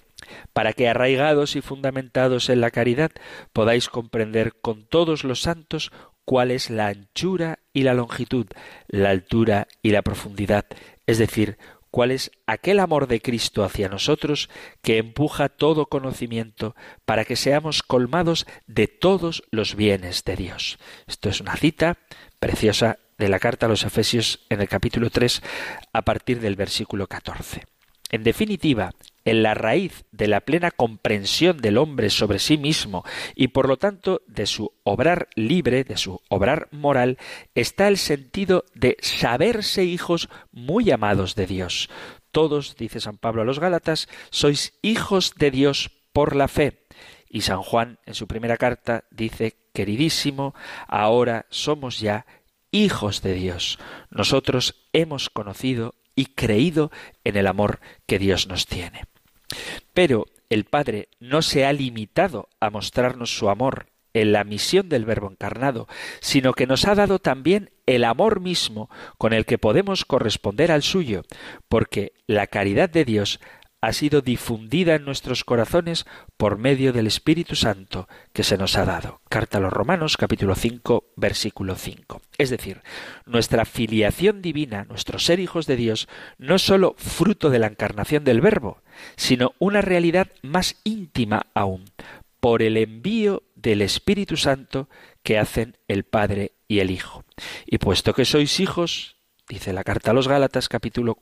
para 0.53 0.73
que 0.73 0.87
arraigados 0.87 1.55
y 1.55 1.61
fundamentados 1.61 2.49
en 2.49 2.61
la 2.61 2.69
caridad 2.69 3.11
podáis 3.53 3.89
comprender 3.89 4.53
con 4.61 4.85
todos 4.85 5.23
los 5.23 5.41
santos 5.41 5.91
cuál 6.25 6.51
es 6.51 6.69
la 6.69 6.87
anchura 6.87 7.57
y 7.73 7.83
la 7.83 7.95
longitud, 7.95 8.45
la 8.87 9.09
altura 9.09 9.67
y 9.81 9.89
la 9.89 10.03
profundidad, 10.03 10.65
es 11.07 11.17
decir, 11.17 11.57
cuál 11.95 12.11
es 12.11 12.29
aquel 12.45 12.81
amor 12.81 13.07
de 13.07 13.21
Cristo 13.21 13.63
hacia 13.63 13.87
nosotros 13.87 14.49
que 14.81 14.97
empuja 14.97 15.47
todo 15.47 15.85
conocimiento 15.85 16.75
para 17.05 17.23
que 17.23 17.37
seamos 17.37 17.83
colmados 17.83 18.45
de 18.67 18.89
todos 18.89 19.43
los 19.49 19.75
bienes 19.75 20.25
de 20.25 20.35
Dios. 20.35 20.77
Esto 21.07 21.29
es 21.29 21.39
una 21.39 21.55
cita 21.55 21.97
preciosa 22.37 22.99
de 23.17 23.29
la 23.29 23.39
carta 23.39 23.67
a 23.67 23.69
los 23.69 23.85
Efesios 23.85 24.41
en 24.49 24.59
el 24.59 24.67
capítulo 24.67 25.09
3 25.09 25.41
a 25.93 26.01
partir 26.01 26.41
del 26.41 26.57
versículo 26.57 27.07
14. 27.07 27.63
En 28.11 28.23
definitiva, 28.23 28.91
en 29.25 29.43
la 29.43 29.55
raíz 29.55 30.05
de 30.11 30.27
la 30.27 30.41
plena 30.41 30.71
comprensión 30.71 31.57
del 31.57 31.77
hombre 31.77 32.09
sobre 32.09 32.39
sí 32.39 32.57
mismo 32.57 33.03
y 33.35 33.49
por 33.49 33.67
lo 33.67 33.77
tanto 33.77 34.21
de 34.27 34.45
su 34.45 34.71
obrar 34.83 35.27
libre, 35.35 35.83
de 35.83 35.97
su 35.97 36.21
obrar 36.29 36.69
moral, 36.71 37.17
está 37.55 37.87
el 37.87 37.97
sentido 37.97 38.65
de 38.75 38.97
saberse 39.01 39.83
hijos 39.83 40.29
muy 40.51 40.91
amados 40.91 41.35
de 41.35 41.47
Dios. 41.47 41.89
Todos, 42.31 42.75
dice 42.77 42.99
San 42.99 43.17
Pablo 43.17 43.41
a 43.41 43.45
los 43.45 43.59
Gálatas, 43.59 44.07
sois 44.29 44.77
hijos 44.81 45.33
de 45.35 45.51
Dios 45.51 45.91
por 46.13 46.35
la 46.35 46.47
fe. 46.47 46.85
Y 47.29 47.41
San 47.41 47.61
Juan 47.61 47.99
en 48.05 48.13
su 48.13 48.27
primera 48.27 48.57
carta 48.57 49.05
dice, 49.09 49.57
queridísimo, 49.73 50.53
ahora 50.87 51.47
somos 51.49 51.99
ya 51.99 52.25
hijos 52.71 53.21
de 53.21 53.33
Dios. 53.33 53.79
Nosotros 54.09 54.87
hemos 54.93 55.29
conocido 55.29 55.95
y 56.15 56.27
creído 56.27 56.91
en 57.23 57.35
el 57.35 57.47
amor 57.47 57.79
que 58.05 58.19
Dios 58.19 58.47
nos 58.47 58.65
tiene. 58.65 59.03
Pero 59.93 60.25
el 60.49 60.65
Padre 60.65 61.09
no 61.19 61.41
se 61.41 61.65
ha 61.65 61.73
limitado 61.73 62.49
a 62.59 62.69
mostrarnos 62.69 63.35
su 63.35 63.49
amor 63.49 63.87
en 64.13 64.31
la 64.31 64.43
misión 64.43 64.87
del 64.87 65.05
Verbo 65.05 65.29
encarnado, 65.29 65.87
sino 66.21 66.53
que 66.53 66.67
nos 66.67 66.85
ha 66.85 66.95
dado 66.95 67.19
también 67.19 67.71
el 67.85 68.05
amor 68.05 68.39
mismo 68.39 68.89
con 69.17 69.33
el 69.33 69.45
que 69.45 69.57
podemos 69.57 70.05
corresponder 70.05 70.71
al 70.71 70.83
suyo, 70.83 71.23
porque 71.67 72.13
la 72.25 72.47
caridad 72.47 72.89
de 72.89 73.03
Dios 73.03 73.39
ha 73.85 73.93
sido 73.93 74.21
difundida 74.21 74.95
en 74.95 75.05
nuestros 75.05 75.43
corazones 75.43 76.07
por 76.37 76.57
medio 76.57 76.91
del 76.91 77.05
Espíritu 77.05 77.55
Santo 77.55 78.07
que 78.33 78.41
se 78.41 78.57
nos 78.57 78.77
ha 78.77 78.85
dado. 78.85 79.21
Carta 79.29 79.59
a 79.59 79.61
los 79.61 79.71
Romanos 79.71 80.17
capítulo 80.17 80.55
5 80.55 81.11
versículo 81.15 81.75
5. 81.75 82.19
Es 82.39 82.49
decir, 82.49 82.81
nuestra 83.27 83.63
filiación 83.63 84.41
divina, 84.41 84.85
nuestro 84.85 85.19
ser 85.19 85.39
hijos 85.39 85.67
de 85.67 85.75
Dios, 85.75 86.07
no 86.39 86.55
es 86.55 86.63
sólo 86.63 86.95
fruto 86.97 87.51
de 87.51 87.59
la 87.59 87.67
encarnación 87.67 88.23
del 88.23 88.41
Verbo, 88.41 88.81
sino 89.17 89.53
una 89.59 89.81
realidad 89.81 90.31
más 90.41 90.81
íntima 90.83 91.45
aún, 91.53 91.85
por 92.39 92.63
el 92.63 92.77
envío 92.77 93.43
del 93.53 93.83
Espíritu 93.83 94.35
Santo 94.35 94.89
que 95.21 95.37
hacen 95.37 95.77
el 95.87 96.05
Padre 96.05 96.53
y 96.67 96.79
el 96.79 96.89
Hijo. 96.89 97.23
Y 97.67 97.77
puesto 97.77 98.15
que 98.15 98.25
sois 98.25 98.59
hijos, 98.59 99.17
dice 99.47 99.73
la 99.73 99.83
carta 99.83 100.09
a 100.09 100.15
los 100.15 100.27
Gálatas 100.27 100.69
capítulo 100.69 101.19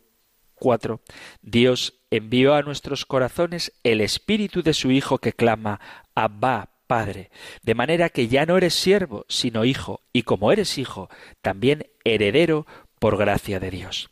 4, 0.56 1.02
Dios 1.42 2.03
envió 2.16 2.54
a 2.54 2.62
nuestros 2.62 3.06
corazones 3.06 3.74
el 3.84 4.02
espíritu 4.02 4.62
de 4.62 4.74
su 4.74 4.92
Hijo 4.92 5.18
que 5.18 5.34
clama 5.34 5.80
Abba, 6.16 6.70
Padre, 6.86 7.32
de 7.64 7.76
manera 7.76 8.10
que 8.10 8.28
ya 8.28 8.46
no 8.46 8.58
eres 8.58 8.76
siervo, 8.76 9.26
sino 9.28 9.66
hijo, 9.66 10.02
y 10.12 10.24
como 10.24 10.52
eres 10.52 10.78
hijo, 10.78 11.10
también 11.42 11.88
heredero 12.04 12.68
por 13.00 13.18
gracia 13.18 13.60
de 13.60 13.72
Dios. 13.72 14.10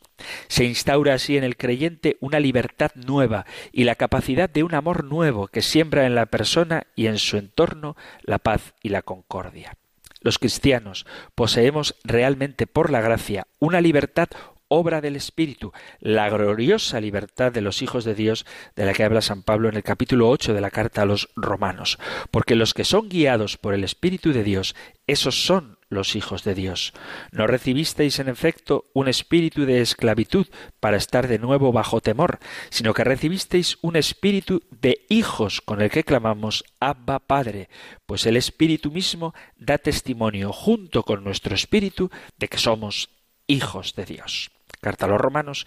Se 0.48 0.64
instaura 0.64 1.14
así 1.14 1.36
en 1.36 1.44
el 1.44 1.56
creyente 1.56 2.16
una 2.20 2.40
libertad 2.40 2.90
nueva 2.94 3.46
y 3.72 3.84
la 3.84 3.94
capacidad 3.94 4.50
de 4.50 4.64
un 4.64 4.74
amor 4.74 5.04
nuevo 5.04 5.46
que 5.46 5.62
siembra 5.62 6.06
en 6.06 6.14
la 6.14 6.26
persona 6.26 6.86
y 6.96 7.06
en 7.06 7.18
su 7.18 7.36
entorno 7.36 7.96
la 8.22 8.38
paz 8.38 8.74
y 8.82 8.88
la 8.88 9.02
concordia. 9.02 9.76
Los 10.20 10.38
cristianos 10.38 11.06
poseemos 11.34 11.96
realmente 12.04 12.66
por 12.66 12.90
la 12.90 13.00
gracia 13.00 13.46
una 13.58 13.80
libertad 13.80 14.28
obra 14.74 15.02
del 15.02 15.16
Espíritu, 15.16 15.72
la 16.00 16.30
gloriosa 16.30 16.98
libertad 16.98 17.52
de 17.52 17.60
los 17.60 17.82
hijos 17.82 18.04
de 18.04 18.14
Dios 18.14 18.46
de 18.74 18.86
la 18.86 18.94
que 18.94 19.04
habla 19.04 19.20
San 19.20 19.42
Pablo 19.42 19.68
en 19.68 19.76
el 19.76 19.82
capítulo 19.82 20.30
8 20.30 20.54
de 20.54 20.60
la 20.62 20.70
carta 20.70 21.02
a 21.02 21.06
los 21.06 21.28
romanos. 21.36 21.98
Porque 22.30 22.56
los 22.56 22.72
que 22.72 22.84
son 22.84 23.10
guiados 23.10 23.58
por 23.58 23.74
el 23.74 23.84
Espíritu 23.84 24.32
de 24.32 24.42
Dios, 24.42 24.74
esos 25.06 25.44
son 25.44 25.78
los 25.90 26.16
hijos 26.16 26.42
de 26.42 26.54
Dios. 26.54 26.94
No 27.32 27.46
recibisteis 27.46 28.18
en 28.18 28.30
efecto 28.30 28.86
un 28.94 29.08
espíritu 29.08 29.66
de 29.66 29.82
esclavitud 29.82 30.46
para 30.80 30.96
estar 30.96 31.28
de 31.28 31.38
nuevo 31.38 31.70
bajo 31.70 32.00
temor, 32.00 32.38
sino 32.70 32.94
que 32.94 33.04
recibisteis 33.04 33.76
un 33.82 33.96
espíritu 33.96 34.62
de 34.70 35.04
hijos 35.10 35.60
con 35.60 35.82
el 35.82 35.90
que 35.90 36.04
clamamos 36.04 36.64
Abba 36.80 37.18
Padre, 37.18 37.68
pues 38.06 38.24
el 38.24 38.38
espíritu 38.38 38.90
mismo 38.90 39.34
da 39.56 39.76
testimonio 39.76 40.50
junto 40.50 41.02
con 41.02 41.22
nuestro 41.22 41.54
espíritu 41.54 42.10
de 42.38 42.48
que 42.48 42.56
somos 42.56 43.10
hijos 43.46 43.94
de 43.94 44.06
Dios. 44.06 44.50
Carta 44.80 45.06
a 45.06 45.08
los 45.08 45.20
Romanos, 45.20 45.66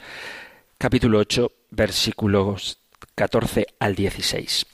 capítulo 0.77 1.19
8, 1.19 1.51
versículos 1.71 2.79
14 3.15 3.67
al 3.79 3.95
16. 3.95 4.65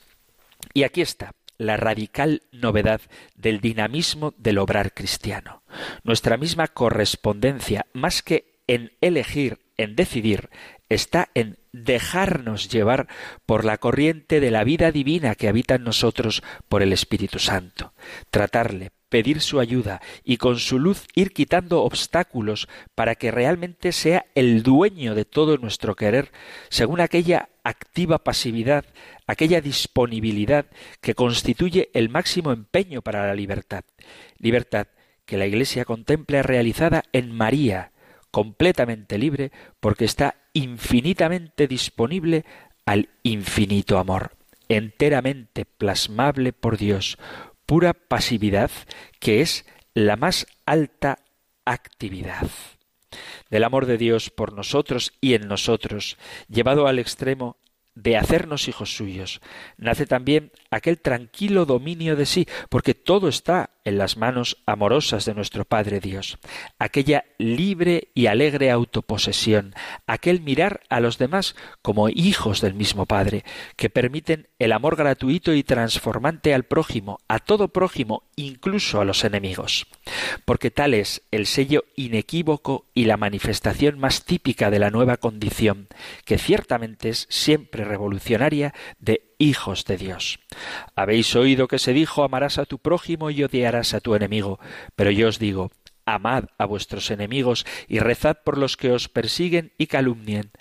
Y 0.73 0.83
aquí 0.83 1.01
está 1.01 1.33
la 1.57 1.77
radical 1.77 2.41
novedad 2.51 3.01
del 3.35 3.61
dinamismo 3.61 4.33
del 4.37 4.57
obrar 4.57 4.93
cristiano. 4.93 5.63
Nuestra 6.03 6.37
misma 6.37 6.67
correspondencia, 6.67 7.85
más 7.93 8.23
que 8.23 8.63
en 8.65 8.93
elegir, 9.01 9.59
en 9.77 9.95
decidir, 9.95 10.49
está 10.89 11.29
en 11.35 11.59
dejarnos 11.71 12.67
llevar 12.67 13.07
por 13.45 13.63
la 13.63 13.77
corriente 13.77 14.39
de 14.39 14.51
la 14.51 14.63
vida 14.63 14.91
divina 14.91 15.35
que 15.35 15.47
habita 15.47 15.75
en 15.75 15.83
nosotros 15.83 16.41
por 16.67 16.81
el 16.81 16.93
Espíritu 16.93 17.37
Santo. 17.37 17.93
Tratarle, 18.29 18.91
pedir 19.11 19.41
su 19.41 19.59
ayuda 19.59 20.01
y 20.23 20.37
con 20.37 20.57
su 20.57 20.79
luz 20.79 21.05
ir 21.13 21.33
quitando 21.33 21.83
obstáculos 21.83 22.69
para 22.95 23.15
que 23.15 23.29
realmente 23.29 23.91
sea 23.91 24.25
el 24.35 24.63
dueño 24.63 25.13
de 25.15 25.25
todo 25.25 25.57
nuestro 25.57 25.95
querer, 25.95 26.31
según 26.69 27.01
aquella 27.01 27.49
activa 27.63 28.19
pasividad, 28.23 28.85
aquella 29.27 29.59
disponibilidad 29.59 30.65
que 31.01 31.13
constituye 31.13 31.89
el 31.93 32.09
máximo 32.09 32.53
empeño 32.53 33.01
para 33.01 33.27
la 33.27 33.35
libertad. 33.35 33.83
Libertad 34.39 34.87
que 35.25 35.37
la 35.37 35.45
Iglesia 35.45 35.83
contempla 35.83 36.41
realizada 36.41 37.03
en 37.11 37.31
María, 37.31 37.91
completamente 38.31 39.17
libre 39.17 39.51
porque 39.81 40.05
está 40.05 40.35
infinitamente 40.53 41.67
disponible 41.67 42.45
al 42.85 43.09
infinito 43.23 43.97
amor, 43.97 44.31
enteramente 44.69 45.65
plasmable 45.65 46.53
por 46.53 46.77
Dios, 46.77 47.17
pura 47.71 47.93
pasividad 47.93 48.69
que 49.21 49.39
es 49.39 49.65
la 49.93 50.17
más 50.17 50.45
alta 50.65 51.19
actividad. 51.63 52.49
Del 53.49 53.63
amor 53.63 53.85
de 53.85 53.97
Dios 53.97 54.29
por 54.29 54.51
nosotros 54.51 55.13
y 55.21 55.35
en 55.35 55.47
nosotros, 55.47 56.17
llevado 56.49 56.85
al 56.85 56.99
extremo 56.99 57.55
de 57.95 58.17
hacernos 58.17 58.67
hijos 58.67 58.93
suyos, 58.93 59.39
nace 59.77 60.05
también 60.05 60.51
aquel 60.69 60.99
tranquilo 60.99 61.65
dominio 61.65 62.17
de 62.17 62.25
sí, 62.25 62.45
porque 62.67 62.93
todo 62.93 63.29
está 63.29 63.69
en 63.83 63.97
las 63.97 64.17
manos 64.17 64.57
amorosas 64.65 65.25
de 65.25 65.33
nuestro 65.33 65.65
Padre 65.65 65.99
Dios, 65.99 66.37
aquella 66.77 67.25
libre 67.37 68.09
y 68.13 68.27
alegre 68.27 68.71
autoposesión, 68.71 69.73
aquel 70.07 70.41
mirar 70.41 70.81
a 70.89 70.99
los 70.99 71.17
demás 71.17 71.55
como 71.81 72.09
hijos 72.09 72.61
del 72.61 72.73
mismo 72.73 73.05
Padre, 73.05 73.43
que 73.75 73.89
permiten 73.89 74.47
el 74.59 74.71
amor 74.71 74.95
gratuito 74.95 75.53
y 75.53 75.63
transformante 75.63 76.53
al 76.53 76.63
prójimo, 76.63 77.19
a 77.27 77.39
todo 77.39 77.69
prójimo, 77.69 78.23
incluso 78.35 79.01
a 79.01 79.05
los 79.05 79.23
enemigos. 79.23 79.87
Porque 80.45 80.71
tal 80.71 80.93
es 80.93 81.23
el 81.31 81.45
sello 81.45 81.83
inequívoco 81.95 82.87
y 82.93 83.05
la 83.05 83.17
manifestación 83.17 83.99
más 83.99 84.25
típica 84.25 84.69
de 84.69 84.79
la 84.79 84.91
nueva 84.91 85.17
condición, 85.17 85.87
que 86.25 86.37
ciertamente 86.37 87.09
es 87.09 87.27
siempre 87.29 87.83
revolucionaria 87.83 88.73
de 88.99 89.30
hijos 89.41 89.85
de 89.85 89.97
Dios. 89.97 90.39
Habéis 90.95 91.35
oído 91.35 91.67
que 91.67 91.79
se 91.79 91.93
dijo 91.93 92.23
amarás 92.23 92.57
a 92.59 92.65
tu 92.65 92.77
prójimo 92.77 93.31
y 93.31 93.43
odiarás 93.43 93.93
a 93.93 93.99
tu 93.99 94.15
enemigo, 94.15 94.59
pero 94.95 95.09
yo 95.09 95.27
os 95.27 95.39
digo, 95.39 95.71
amad 96.05 96.45
a 96.57 96.65
vuestros 96.65 97.09
enemigos 97.09 97.65
y 97.87 97.99
rezad 97.99 98.37
por 98.43 98.57
los 98.57 98.77
que 98.77 98.91
os 98.91 99.09
persiguen 99.09 99.73
y 99.77 99.87
calumnien, 99.87 100.51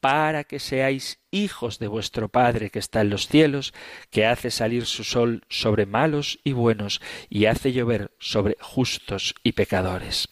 para 0.00 0.44
que 0.44 0.58
seáis 0.58 1.20
hijos 1.30 1.78
de 1.78 1.88
vuestro 1.88 2.28
Padre 2.28 2.70
que 2.70 2.78
está 2.78 3.00
en 3.00 3.10
los 3.10 3.28
cielos, 3.28 3.72
que 4.10 4.26
hace 4.26 4.50
salir 4.50 4.86
su 4.86 5.04
sol 5.04 5.44
sobre 5.48 5.86
malos 5.86 6.40
y 6.44 6.52
buenos, 6.52 7.00
y 7.28 7.46
hace 7.46 7.72
llover 7.72 8.10
sobre 8.18 8.56
justos 8.60 9.34
y 9.42 9.52
pecadores. 9.52 10.28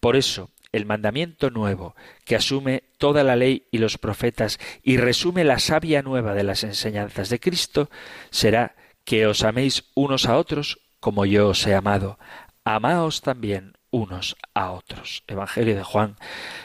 Por 0.00 0.16
eso, 0.16 0.50
el 0.72 0.86
mandamiento 0.86 1.50
nuevo, 1.50 1.94
que 2.24 2.36
asume 2.36 2.84
toda 2.98 3.22
la 3.22 3.36
ley 3.36 3.68
y 3.70 3.78
los 3.78 3.98
profetas 3.98 4.58
y 4.82 4.96
resume 4.96 5.44
la 5.44 5.58
savia 5.58 6.02
nueva 6.02 6.34
de 6.34 6.42
las 6.42 6.64
enseñanzas 6.64 7.28
de 7.28 7.40
Cristo, 7.40 7.90
será 8.30 8.74
que 9.04 9.26
os 9.26 9.44
améis 9.44 9.84
unos 9.94 10.26
a 10.26 10.36
otros 10.36 10.80
como 11.00 11.26
yo 11.26 11.48
os 11.48 11.66
he 11.66 11.74
amado. 11.74 12.18
Amaos 12.64 13.22
también 13.22 13.74
unos 13.90 14.36
a 14.54 14.70
otros. 14.70 15.24
Evangelio 15.26 15.76
de 15.76 15.82
Juan, 15.82 16.16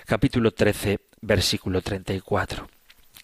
capítulo 0.06 0.52
13, 0.52 1.00
versículo 1.22 1.82
34. 1.82 2.70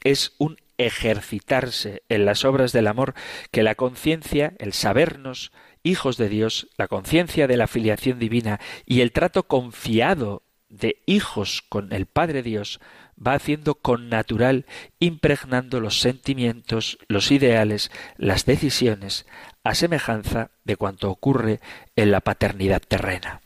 Es 0.04 0.34
un 0.40 0.58
ejercitarse 0.78 2.04
en 2.10 2.26
las 2.26 2.46
obras 2.46 2.72
del 2.72 2.88
amor 2.88 3.14
que 3.52 3.64
la 3.64 3.76
conciencia, 3.76 4.54
el 4.58 4.74
sabernos 4.74 5.52
hijos 5.84 6.18
de 6.18 6.30
Dios, 6.30 6.68
la 6.78 6.88
conciencia 6.88 7.48
de 7.48 7.58
la 7.58 7.68
filiación 7.68 8.18
divina 8.20 8.60
y 8.86 9.02
el 9.02 9.12
trato 9.12 9.48
confiado 9.48 10.44
de 10.74 11.02
hijos 11.06 11.64
con 11.70 11.94
el 11.94 12.06
Padre 12.06 12.44
Dios 12.44 12.80
va 13.16 13.36
haciendo 13.36 13.76
con 13.76 14.10
natural, 14.10 14.66
impregnando 15.00 15.80
los 15.80 16.00
sentimientos, 16.00 16.98
los 17.08 17.32
ideales, 17.32 17.92
las 18.18 18.46
decisiones, 18.46 19.26
a 19.64 19.76
semejanza 19.76 20.52
de 20.64 20.76
cuanto 20.76 21.10
ocurre 21.10 21.60
en 21.96 22.12
la 22.12 22.22
paternidad 22.22 22.82
terrena. 22.86 23.42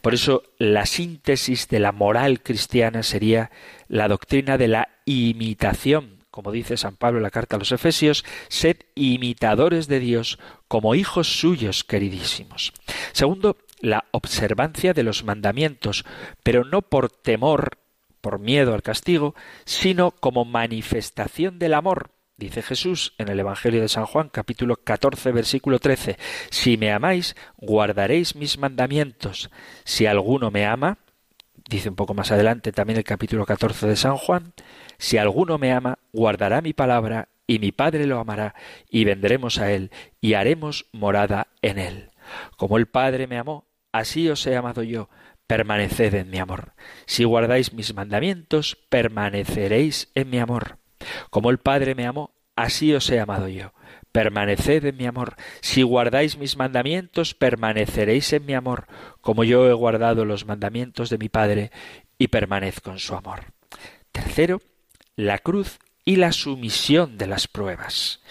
Por 0.00 0.14
eso 0.14 0.44
la 0.58 0.86
síntesis 0.86 1.68
de 1.68 1.80
la 1.80 1.90
moral 1.90 2.40
cristiana 2.42 3.02
sería 3.02 3.50
la 3.88 4.06
doctrina 4.06 4.56
de 4.56 4.68
la 4.68 4.88
imitación, 5.04 6.24
como 6.30 6.52
dice 6.52 6.76
San 6.76 6.96
Pablo 6.96 7.18
en 7.18 7.24
la 7.24 7.30
carta 7.30 7.56
a 7.56 7.58
los 7.58 7.72
Efesios, 7.72 8.24
sed 8.48 8.76
imitadores 8.94 9.88
de 9.88 9.98
Dios 9.98 10.38
como 10.68 10.94
hijos 10.94 11.40
suyos 11.40 11.82
queridísimos. 11.82 12.72
Segundo, 13.12 13.56
la 13.80 14.04
observancia 14.10 14.92
de 14.92 15.02
los 15.02 15.24
mandamientos, 15.24 16.04
pero 16.42 16.64
no 16.64 16.82
por 16.82 17.10
temor, 17.10 17.78
por 18.20 18.38
miedo 18.38 18.74
al 18.74 18.82
castigo, 18.82 19.34
sino 19.64 20.10
como 20.10 20.44
manifestación 20.44 21.58
del 21.58 21.74
amor. 21.74 22.10
Dice 22.38 22.60
Jesús 22.60 23.14
en 23.16 23.28
el 23.28 23.40
Evangelio 23.40 23.80
de 23.80 23.88
San 23.88 24.04
Juan 24.04 24.28
capítulo 24.28 24.76
14 24.76 25.32
versículo 25.32 25.78
13, 25.78 26.18
Si 26.50 26.76
me 26.76 26.92
amáis, 26.92 27.34
guardaréis 27.56 28.36
mis 28.36 28.58
mandamientos. 28.58 29.50
Si 29.84 30.04
alguno 30.04 30.50
me 30.50 30.66
ama, 30.66 30.98
dice 31.68 31.88
un 31.88 31.96
poco 31.96 32.12
más 32.12 32.32
adelante 32.32 32.72
también 32.72 32.98
el 32.98 33.04
capítulo 33.04 33.46
14 33.46 33.86
de 33.86 33.96
San 33.96 34.16
Juan, 34.16 34.52
si 34.98 35.16
alguno 35.16 35.56
me 35.56 35.72
ama, 35.72 35.98
guardará 36.12 36.60
mi 36.60 36.74
palabra, 36.74 37.28
y 37.46 37.58
mi 37.58 37.72
Padre 37.72 38.06
lo 38.06 38.18
amará, 38.18 38.54
y 38.90 39.04
vendremos 39.04 39.58
a 39.58 39.72
él, 39.72 39.90
y 40.20 40.34
haremos 40.34 40.86
morada 40.92 41.48
en 41.62 41.78
él. 41.78 42.10
Como 42.56 42.78
el 42.78 42.86
Padre 42.86 43.26
me 43.26 43.38
amó, 43.38 43.68
así 43.92 44.28
os 44.28 44.46
he 44.46 44.56
amado 44.56 44.82
yo, 44.82 45.08
permaneced 45.46 46.14
en 46.14 46.30
mi 46.30 46.38
amor. 46.38 46.74
Si 47.06 47.24
guardáis 47.24 47.72
mis 47.72 47.94
mandamientos, 47.94 48.76
permaneceréis 48.88 50.10
en 50.14 50.30
mi 50.30 50.38
amor. 50.38 50.78
Como 51.30 51.50
el 51.50 51.58
Padre 51.58 51.94
me 51.94 52.06
amó, 52.06 52.34
así 52.56 52.92
os 52.94 53.08
he 53.10 53.20
amado 53.20 53.48
yo. 53.48 53.72
Permaneced 54.12 54.84
en 54.84 54.96
mi 54.96 55.06
amor. 55.06 55.36
Si 55.60 55.82
guardáis 55.82 56.38
mis 56.38 56.56
mandamientos, 56.56 57.34
permaneceréis 57.34 58.32
en 58.32 58.46
mi 58.46 58.54
amor, 58.54 58.86
como 59.20 59.44
yo 59.44 59.68
he 59.68 59.72
guardado 59.74 60.24
los 60.24 60.46
mandamientos 60.46 61.10
de 61.10 61.18
mi 61.18 61.28
Padre 61.28 61.70
y 62.18 62.28
permanezco 62.28 62.90
en 62.90 62.98
su 62.98 63.14
amor. 63.14 63.52
Tercero, 64.12 64.62
la 65.16 65.38
cruz 65.38 65.78
y 66.04 66.16
la 66.16 66.32
sumisión 66.32 67.18
de 67.18 67.26
las 67.26 67.48
pruebas. 67.48 68.22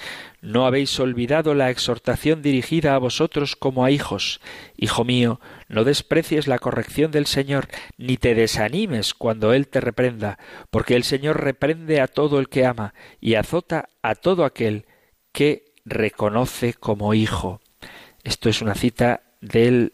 No 0.45 0.67
habéis 0.67 0.99
olvidado 0.99 1.55
la 1.55 1.71
exhortación 1.71 2.43
dirigida 2.43 2.93
a 2.93 2.99
vosotros 2.99 3.55
como 3.55 3.83
a 3.83 3.89
hijos. 3.89 4.41
Hijo 4.77 5.03
mío, 5.03 5.41
no 5.69 5.83
desprecies 5.83 6.45
la 6.45 6.59
corrección 6.59 7.09
del 7.09 7.25
Señor, 7.25 7.67
ni 7.97 8.17
te 8.17 8.35
desanimes 8.35 9.15
cuando 9.15 9.53
Él 9.53 9.67
te 9.67 9.81
reprenda, 9.81 10.37
porque 10.69 10.95
el 10.95 11.03
Señor 11.03 11.43
reprende 11.43 11.99
a 11.99 12.07
todo 12.07 12.37
el 12.37 12.47
que 12.47 12.63
ama 12.63 12.93
y 13.19 13.33
azota 13.33 13.89
a 14.03 14.13
todo 14.13 14.45
aquel 14.45 14.85
que 15.31 15.73
reconoce 15.83 16.75
como 16.75 17.15
hijo. 17.15 17.59
Esto 18.23 18.47
es 18.47 18.61
una 18.61 18.75
cita 18.75 19.23
del 19.41 19.93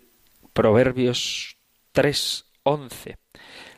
Proverbios 0.51 1.55
3, 1.93 2.45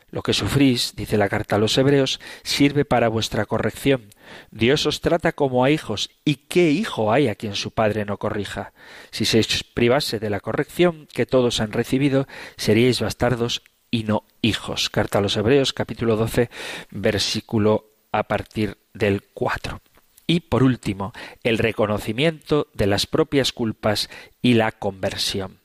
lo 0.09 0.21
que 0.23 0.33
sufrís, 0.33 0.95
dice 0.95 1.17
la 1.17 1.29
carta 1.29 1.55
a 1.55 1.59
los 1.59 1.77
Hebreos, 1.77 2.19
sirve 2.41 2.83
para 2.83 3.09
vuestra 3.09 3.45
corrección. 3.45 4.12
Dios 4.51 4.85
os 4.85 5.01
trata 5.01 5.31
como 5.31 5.63
a 5.63 5.71
hijos, 5.71 6.09
y 6.25 6.35
qué 6.35 6.71
hijo 6.71 7.11
hay 7.11 7.27
a 7.27 7.35
quien 7.35 7.55
su 7.55 7.71
padre 7.71 8.05
no 8.05 8.17
corrija. 8.17 8.73
Si 9.11 9.25
se 9.25 9.41
privase 9.73 10.19
de 10.19 10.29
la 10.29 10.39
corrección 10.39 11.07
que 11.13 11.25
todos 11.25 11.59
han 11.59 11.71
recibido, 11.71 12.27
seríais 12.57 13.01
bastardos 13.01 13.63
y 13.91 14.03
no 14.03 14.23
hijos. 14.41 14.89
Carta 14.89 15.19
a 15.19 15.21
los 15.21 15.37
Hebreos, 15.37 15.73
capítulo 15.73 16.15
12, 16.15 16.49
versículo 16.89 17.91
a 18.11 18.23
partir 18.23 18.77
del 18.93 19.23
4. 19.33 19.81
Y 20.25 20.41
por 20.41 20.63
último, 20.63 21.13
el 21.43 21.57
reconocimiento 21.57 22.67
de 22.73 22.87
las 22.87 23.05
propias 23.05 23.51
culpas 23.51 24.09
y 24.41 24.53
la 24.53 24.71
conversión. 24.71 25.59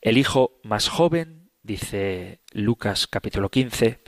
El 0.00 0.16
hijo 0.16 0.58
más 0.62 0.88
joven, 0.88 1.50
dice 1.62 2.40
Lucas 2.52 3.06
capítulo 3.06 3.50
15, 3.50 4.00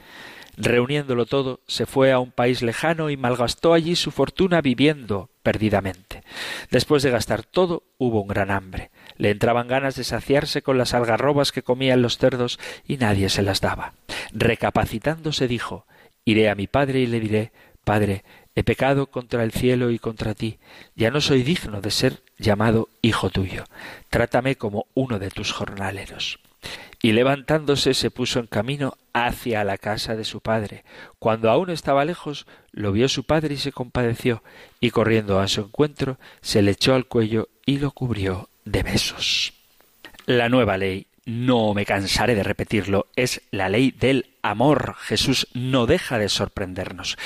reuniéndolo 0.61 1.26
todo, 1.26 1.61
se 1.66 1.86
fue 1.86 2.12
a 2.12 2.18
un 2.18 2.30
país 2.30 2.62
lejano 2.62 3.11
y 3.11 3.16
malgastó 3.16 3.72
allí 3.72 3.96
su 3.96 4.11
fortuna 4.11 4.61
viviendo 4.61 5.30
perdidamente. 5.42 6.22
Después 6.70 7.02
de 7.02 7.11
gastar 7.11 7.42
todo, 7.42 7.82
hubo 7.98 8.20
un 8.20 8.28
gran 8.28 8.50
hambre. 8.50 8.90
Le 9.16 9.30
entraban 9.30 9.68
ganas 9.68 9.96
de 9.96 10.04
saciarse 10.04 10.62
con 10.62 10.78
las 10.78 10.94
algarrobas 10.94 11.50
que 11.52 11.62
comían 11.62 12.02
los 12.02 12.18
cerdos 12.18 12.58
y 12.86 12.98
nadie 12.98 13.28
se 13.28 13.42
las 13.42 13.61
daba. 13.61 13.94
Recapacitándose 14.32 15.48
dijo 15.48 15.86
Iré 16.24 16.50
a 16.50 16.54
mi 16.54 16.66
padre 16.66 17.00
y 17.00 17.06
le 17.06 17.20
diré 17.20 17.52
Padre, 17.84 18.24
he 18.54 18.62
pecado 18.62 19.06
contra 19.06 19.42
el 19.42 19.52
cielo 19.52 19.90
y 19.90 19.98
contra 19.98 20.34
ti, 20.34 20.58
ya 20.94 21.11
no 21.11 21.20
soy 21.22 21.42
digno 21.42 21.80
de 21.80 21.90
ser 21.90 22.22
llamado 22.38 22.88
hijo 23.00 23.30
tuyo. 23.30 23.64
Trátame 24.11 24.56
como 24.56 24.86
uno 24.94 25.18
de 25.18 25.30
tus 25.30 25.52
jornaleros. 25.52 26.38
Y 27.03 27.12
levantándose 27.12 27.94
se 27.94 28.11
puso 28.11 28.40
en 28.40 28.46
camino 28.46 28.96
hacia 29.12 29.64
la 29.64 29.78
casa 29.78 30.16
de 30.16 30.24
su 30.24 30.40
padre. 30.40 30.84
Cuando 31.18 31.51
aún 31.51 31.70
estaba 31.70 32.05
lejos, 32.05 32.46
lo 32.72 32.92
vio 32.92 33.09
su 33.09 33.24
padre 33.24 33.55
y 33.55 33.59
se 33.59 33.72
compadeció, 33.72 34.42
y 34.80 34.90
corriendo 34.90 35.40
a 35.40 35.48
su 35.48 35.62
encuentro, 35.62 36.18
se 36.42 36.62
le 36.62 36.72
echó 36.72 36.94
al 36.94 37.07
cuello 37.07 37.48
y 37.64 37.78
lo 37.78 37.90
cubrió 37.92 38.48
de 38.64 38.82
besos. 38.82 39.55
La 40.26 40.48
nueva 40.48 40.76
ley 40.76 41.07
no 41.24 41.74
me 41.74 41.86
cansaré 41.86 42.34
de 42.34 42.42
repetirlo, 42.42 43.07
es 43.16 43.42
la 43.51 43.68
ley 43.68 43.92
del 43.92 44.34
amor. 44.42 44.96
Jesús 44.98 45.48
no 45.55 45.86
deja 45.86 46.18
de 46.18 46.28
sorprendernos. 46.28 47.16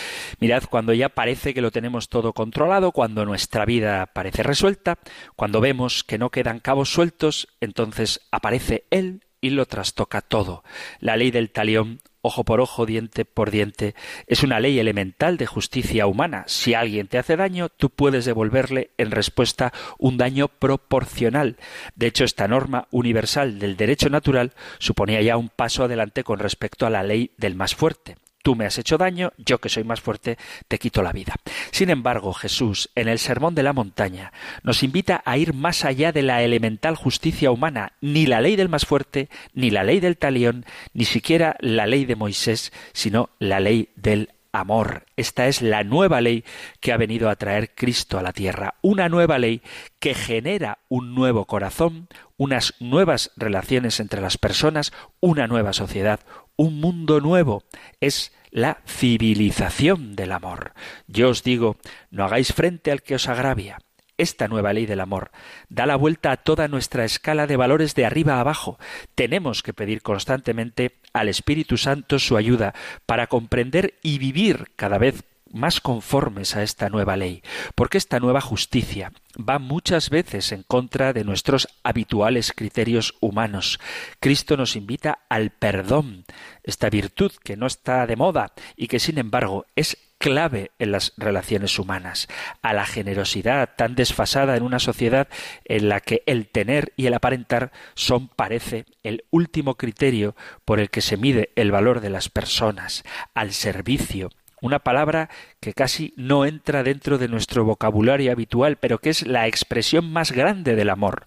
Mirad, 0.41 0.65
cuando 0.65 0.93
ya 0.93 1.09
parece 1.09 1.55
que 1.55 1.61
lo 1.61 1.71
tenemos 1.71 2.09
todo 2.09 2.33
controlado, 2.33 2.93
cuando 2.93 3.25
nuestra 3.25 3.65
vida 3.65 4.07
parece 4.07 4.43
resuelta, 4.43 4.99
cuando 5.37 5.61
vemos 5.61 6.05
que 6.05 6.19
no 6.19 6.31
quedan 6.31 6.61
cabos 6.61 6.91
sueltos, 6.91 7.49
entonces 7.61 8.21
aparece 8.31 8.85
Él 8.91 9.23
y 9.45 9.51
lo 9.51 9.67
trastoca 9.67 10.23
todo. 10.23 10.65
La 11.01 11.19
ley 11.19 11.31
del 11.31 11.51
talión 11.51 12.01
ojo 12.23 12.45
por 12.45 12.63
ojo, 12.63 12.87
diente 12.87 13.27
por 13.27 13.51
diente, 13.51 13.95
es 14.27 14.43
una 14.43 14.59
ley 14.59 14.79
elemental 14.79 15.37
de 15.37 15.45
justicia 15.45 16.07
humana. 16.07 16.45
Si 16.47 16.73
alguien 16.73 17.07
te 17.07 17.19
hace 17.19 17.37
daño, 17.37 17.69
tú 17.69 17.91
puedes 17.91 18.25
devolverle 18.25 18.93
en 18.97 19.11
respuesta 19.11 19.75
un 19.99 20.17
daño 20.17 20.49
proporcional. 20.49 21.59
De 21.95 22.07
hecho, 22.07 22.25
esta 22.25 22.49
norma 22.49 22.89
universal 22.91 23.59
del 23.59 23.77
derecho 23.77 24.09
natural 24.09 24.55
suponía 24.79 25.21
ya 25.21 25.37
un 25.37 25.51
paso 25.51 25.85
adelante 25.85 26.25
con 26.25 26.39
respecto 26.39 26.87
a 26.87 26.91
la 26.91 27.03
ley 27.03 27.33
del 27.37 27.57
más 27.57 27.75
fuerte 27.75 28.17
tú 28.45 28.55
me 28.55 28.67
has 28.67 28.79
hecho 28.79 28.99
daño, 28.99 29.33
yo 29.39 29.59
que 29.59 29.71
soy 29.71 29.85
más 29.85 30.03
fuerte, 30.03 30.37
te 30.69 30.79
quito 30.79 31.03
la 31.03 31.13
vida. 31.13 31.35
Sin 31.71 31.89
embargo, 31.89 32.35
Jesús, 32.35 32.91
en 32.95 33.09
el 33.09 33.19
Sermón 33.19 33.55
de 33.55 33.63
la 33.63 33.73
Montaña, 33.73 34.33
nos 34.63 34.83
invita 34.83 35.23
a 35.25 35.39
ir 35.39 35.55
más 35.55 35.85
allá 35.87 36.13
de 36.13 36.23
la 36.23 36.43
elemental 36.43 36.95
justicia 36.95 37.51
humana, 37.51 37.95
ni 38.03 38.27
la 38.27 38.43
ley 38.43 38.55
del 38.55 38.69
más 38.69 38.85
fuerte, 38.85 39.31
ni 39.55 39.71
la 39.71 39.83
ley 39.83 39.99
del 39.99 40.19
talión, 40.19 40.67
ni 40.93 41.07
siquiera 41.07 41.57
la 41.61 41.87
ley 41.87 42.05
de 42.05 42.17
Moisés, 42.17 42.71
sino 42.93 43.31
la 43.39 43.61
ley 43.61 43.89
del 43.97 44.29
amor. 44.55 45.07
Esta 45.17 45.49
es 45.49 45.63
la 45.63 45.83
nueva 45.83 46.21
ley 46.21 46.45
que 46.81 46.93
ha 46.93 46.97
venido 46.97 47.29
a 47.29 47.37
traer 47.37 47.75
Cristo 47.75 48.19
a 48.19 48.23
la 48.23 48.33
tierra, 48.33 48.75
una 48.83 49.09
nueva 49.09 49.39
ley 49.39 49.63
que 49.99 50.15
genera 50.15 50.79
un 50.89 51.15
nuevo 51.15 51.47
corazón, 51.47 52.09
unas 52.37 52.75
nuevas 52.79 53.33
relaciones 53.37 54.01
entre 54.01 54.21
las 54.21 54.39
personas, 54.39 54.93
una 55.21 55.47
nueva 55.47 55.73
sociedad, 55.73 56.21
un 56.57 56.81
mundo 56.81 57.21
nuevo. 57.21 57.65
Es 58.01 58.33
la 58.51 58.79
civilización 58.87 60.15
del 60.17 60.33
amor. 60.33 60.73
Yo 61.07 61.31
os 61.31 61.43
digo, 61.43 61.77
no 62.11 62.25
hagáis 62.25 62.53
frente 62.53 62.93
al 62.93 63.03
que 63.03 63.17
os 63.17 63.29
agravia. 63.29 63.79
Esta 64.17 64.47
nueva 64.47 64.73
ley 64.73 64.87
del 64.87 65.01
amor 65.01 65.33
da 65.69 65.87
la 65.87 65.97
vuelta 65.97 66.31
a 66.31 66.37
toda 66.37 66.69
nuestra 66.69 67.05
escala 67.05 67.49
de 67.49 67.57
valores 67.57 67.97
de 67.97 68.07
arriba 68.07 68.35
a 68.35 68.41
abajo. 68.41 68.79
Tenemos 69.17 69.65
que 69.65 69.75
pedir 69.75 70.03
constantemente 70.03 71.01
al 71.13 71.29
Espíritu 71.29 71.77
Santo 71.77 72.21
su 72.21 72.37
ayuda 72.37 72.75
para 73.07 73.27
comprender 73.27 73.95
y 74.03 74.19
vivir 74.19 74.71
cada 74.77 74.99
vez 74.99 75.25
más 75.55 75.81
conformes 75.81 76.57
a 76.57 76.63
esta 76.63 76.91
nueva 76.91 77.17
ley, 77.17 77.43
porque 77.75 77.99
esta 77.99 78.21
nueva 78.21 78.41
justicia 78.41 79.13
va 79.37 79.59
muchas 79.59 80.11
veces 80.11 80.53
en 80.53 80.63
contra 80.63 81.13
de 81.13 81.25
nuestros 81.25 81.69
habituales 81.83 82.53
criterios 82.53 83.15
humanos. 83.21 83.81
Cristo 84.21 84.57
nos 84.57 84.77
invita 84.77 85.21
al 85.29 85.51
perdón, 85.51 86.25
esta 86.63 86.91
virtud 86.91 87.33
que 87.43 87.57
no 87.57 87.67
está 87.67 88.07
de 88.07 88.17
moda 88.17 88.53
y 88.77 88.89
que 88.89 88.99
sin 88.99 89.19
embargo 89.19 89.67
es 89.77 89.97
clave 90.19 90.71
en 90.79 90.91
las 90.91 91.13
relaciones 91.19 91.79
humanas, 91.79 92.29
a 92.63 92.73
la 92.73 92.87
generosidad 92.87 93.75
tan 93.77 93.95
desfasada 93.95 94.57
en 94.57 94.63
una 94.63 94.79
sociedad 94.79 95.29
en 95.67 95.89
la 95.91 96.01
que 96.01 96.23
el 96.25 96.49
tener 96.49 96.95
y 96.97 97.07
el 97.07 97.15
aparentar 97.15 97.73
son, 97.95 98.29
parece, 98.29 98.87
el 99.03 99.25
último 99.31 99.75
criterio 99.77 100.35
por 100.65 100.81
el 100.81 100.89
que 100.89 101.03
se 101.03 101.19
mide 101.19 101.51
el 101.57 101.71
valor 101.71 102.01
de 102.01 102.09
las 102.11 102.31
personas, 102.31 103.05
al 103.35 103.53
servicio, 103.53 104.31
una 104.65 104.79
palabra 104.79 105.29
que 105.61 105.75
casi 105.75 106.15
no 106.17 106.47
entra 106.47 106.83
dentro 106.83 107.19
de 107.19 107.29
nuestro 107.29 107.65
vocabulario 107.65 108.33
habitual, 108.33 108.77
pero 108.77 108.99
que 108.99 109.11
es 109.11 109.27
la 109.27 109.47
expresión 109.47 110.11
más 110.11 110.33
grande 110.33 110.75
del 110.75 110.89
amor, 110.89 111.25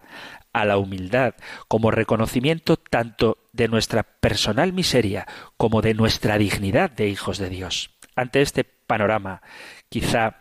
a 0.53 0.65
la 0.65 0.79
humildad, 0.79 1.35
como 1.67 1.91
reconocimiento 1.91 2.77
tanto 2.77 3.37
de 3.53 3.67
nuestra 3.67 4.01
personal 4.01 4.73
miseria 4.73 5.27
como 5.55 5.83
de 5.83 5.93
nuestra 5.93 6.39
dignidad 6.39 6.89
de 6.89 7.09
hijos 7.09 7.37
de 7.37 7.49
Dios. 7.49 7.91
Ante 8.15 8.41
este 8.41 8.63
panorama, 8.63 9.43
quizá 9.89 10.37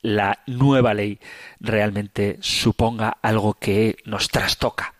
la 0.00 0.40
nueva 0.48 0.94
ley 0.94 1.20
realmente 1.60 2.38
suponga 2.40 3.18
algo 3.22 3.54
que 3.54 3.98
nos 4.04 4.26
trastoca. 4.26 4.94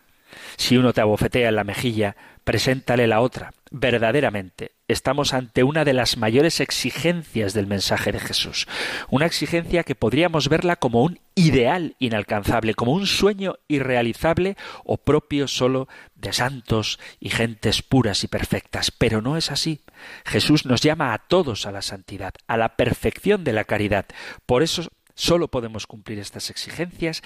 Si 0.55 0.77
uno 0.77 0.93
te 0.93 1.01
abofetea 1.01 1.49
en 1.49 1.57
la 1.57 1.65
mejilla, 1.65 2.15
preséntale 2.45 3.05
la 3.05 3.19
otra. 3.19 3.51
Verdaderamente, 3.69 4.71
estamos 4.87 5.33
ante 5.33 5.63
una 5.63 5.85
de 5.85 5.93
las 5.93 6.17
mayores 6.17 6.59
exigencias 6.59 7.53
del 7.53 7.67
mensaje 7.67 8.11
de 8.11 8.19
Jesús. 8.19 8.67
Una 9.09 9.25
exigencia 9.25 9.83
que 9.83 9.95
podríamos 9.95 10.49
verla 10.49 10.75
como 10.75 11.03
un 11.03 11.19
ideal 11.35 11.95
inalcanzable, 11.99 12.75
como 12.75 12.93
un 12.93 13.07
sueño 13.07 13.55
irrealizable 13.67 14.57
o 14.83 14.97
propio 14.97 15.47
solo 15.47 15.87
de 16.15 16.33
santos 16.33 16.99
y 17.19 17.29
gentes 17.29 17.81
puras 17.81 18.23
y 18.23 18.27
perfectas. 18.27 18.91
Pero 18.91 19.21
no 19.21 19.37
es 19.37 19.51
así. 19.51 19.81
Jesús 20.25 20.65
nos 20.65 20.81
llama 20.81 21.13
a 21.13 21.19
todos 21.19 21.65
a 21.65 21.71
la 21.71 21.81
santidad, 21.81 22.33
a 22.47 22.57
la 22.57 22.75
perfección 22.75 23.43
de 23.43 23.53
la 23.53 23.63
caridad. 23.63 24.05
Por 24.45 24.63
eso 24.63 24.89
solo 25.15 25.47
podemos 25.47 25.87
cumplir 25.87 26.19
estas 26.19 26.49
exigencias 26.49 27.21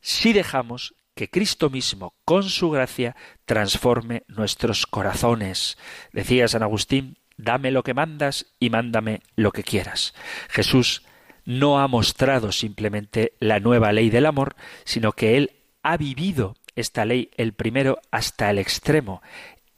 si 0.00 0.32
dejamos 0.32 0.94
que 1.14 1.28
Cristo 1.28 1.70
mismo, 1.70 2.14
con 2.24 2.44
su 2.44 2.70
gracia, 2.70 3.16
transforme 3.44 4.24
nuestros 4.28 4.86
corazones. 4.86 5.78
Decía 6.12 6.48
San 6.48 6.62
Agustín, 6.62 7.18
dame 7.36 7.70
lo 7.70 7.82
que 7.82 7.94
mandas 7.94 8.46
y 8.58 8.70
mándame 8.70 9.20
lo 9.36 9.52
que 9.52 9.62
quieras. 9.62 10.14
Jesús 10.48 11.02
no 11.44 11.80
ha 11.80 11.88
mostrado 11.88 12.52
simplemente 12.52 13.32
la 13.40 13.60
nueva 13.60 13.92
ley 13.92 14.10
del 14.10 14.26
amor, 14.26 14.56
sino 14.84 15.12
que 15.12 15.36
Él 15.36 15.52
ha 15.82 15.96
vivido 15.96 16.56
esta 16.76 17.04
ley 17.04 17.30
el 17.36 17.52
primero 17.52 18.00
hasta 18.10 18.50
el 18.50 18.58
extremo. 18.58 19.22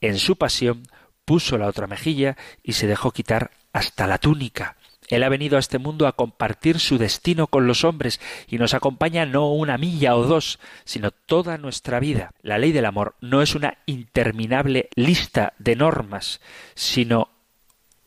En 0.01 0.19
su 0.19 0.35
pasión 0.35 0.83
puso 1.25 1.57
la 1.57 1.67
otra 1.67 1.87
mejilla 1.87 2.37
y 2.61 2.73
se 2.73 2.87
dejó 2.87 3.11
quitar 3.11 3.51
hasta 3.71 4.07
la 4.07 4.17
túnica. 4.17 4.77
Él 5.15 5.23
ha 5.23 5.29
venido 5.29 5.57
a 5.57 5.59
este 5.59 5.79
mundo 5.79 6.07
a 6.07 6.13
compartir 6.13 6.79
su 6.79 6.97
destino 6.97 7.47
con 7.47 7.67
los 7.67 7.83
hombres 7.83 8.19
y 8.47 8.57
nos 8.57 8.73
acompaña 8.73 9.25
no 9.25 9.51
una 9.51 9.77
milla 9.77 10.15
o 10.15 10.23
dos, 10.23 10.59
sino 10.85 11.11
toda 11.11 11.57
nuestra 11.57 11.99
vida. 11.99 12.31
La 12.41 12.57
ley 12.57 12.71
del 12.71 12.85
amor 12.85 13.15
no 13.21 13.41
es 13.41 13.55
una 13.55 13.77
interminable 13.85 14.89
lista 14.95 15.53
de 15.59 15.75
normas, 15.75 16.41
sino 16.75 17.29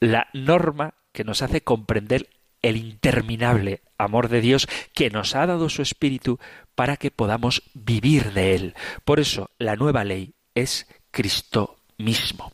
la 0.00 0.28
norma 0.32 0.94
que 1.12 1.24
nos 1.24 1.42
hace 1.42 1.62
comprender 1.62 2.28
el 2.62 2.76
interminable 2.76 3.82
amor 3.98 4.28
de 4.28 4.40
Dios 4.40 4.68
que 4.92 5.10
nos 5.10 5.34
ha 5.34 5.46
dado 5.46 5.68
su 5.68 5.82
Espíritu 5.82 6.38
para 6.74 6.96
que 6.96 7.10
podamos 7.10 7.62
vivir 7.74 8.32
de 8.32 8.54
Él. 8.54 8.74
Por 9.04 9.20
eso 9.20 9.50
la 9.58 9.76
nueva 9.76 10.04
ley 10.04 10.34
es 10.54 10.86
Cristo 11.10 11.78
mismo. 11.98 12.50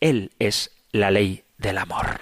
Él 0.00 0.32
es 0.38 0.72
la 0.92 1.10
ley 1.10 1.44
del 1.58 1.78
amor. 1.78 2.20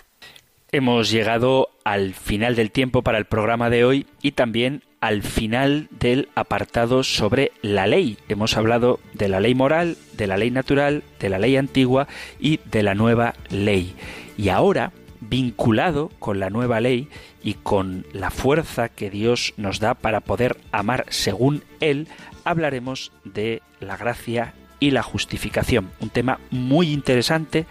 Hemos 0.75 1.11
llegado 1.11 1.69
al 1.85 2.15
final 2.15 2.57
del 2.57 2.71
tiempo 2.71 3.03
para 3.03 3.19
el 3.19 3.27
programa 3.27 3.69
de 3.69 3.85
hoy 3.85 4.07
y 4.23 4.33
también 4.33 4.83
al 5.03 5.23
final 5.23 5.89
del 5.91 6.31
apartado 6.35 7.03
sobre 7.03 7.53
la 7.61 7.87
ley. 7.87 8.17
Hemos 8.31 8.57
hablado 8.57 8.99
de 9.13 9.29
la 9.29 9.39
ley 9.39 9.55
moral, 9.55 9.99
de 10.15 10.27
la 10.27 10.39
ley 10.39 10.51
natural, 10.51 11.03
de 11.21 11.29
la 11.29 11.39
ley 11.39 11.59
antigua 11.59 12.09
y 12.41 12.59
de 12.71 12.83
la 12.83 12.95
nueva 12.95 13.35
ley. 13.51 13.95
Y 14.39 14.49
ahora, 14.49 14.93
vinculado 15.21 16.09
con 16.19 16.41
la 16.41 16.49
nueva 16.49 16.81
ley 16.81 17.09
y 17.43 17.53
con 17.53 18.07
la 18.15 18.31
fuerza 18.31 18.89
que 18.89 19.11
Dios 19.11 19.53
nos 19.59 19.79
da 19.79 19.93
para 19.93 20.21
poder 20.21 20.57
amar 20.73 21.05
según 21.11 21.65
Él, 21.81 22.09
hablaremos 22.45 23.13
de 23.25 23.61
la 23.79 23.99
gracia 23.99 24.55
y 24.81 24.93
la 24.93 25.03
justificación. 25.03 25.91
Un 26.01 26.09
tema 26.09 26.41
muy 26.51 26.93
interesante, 26.95 27.67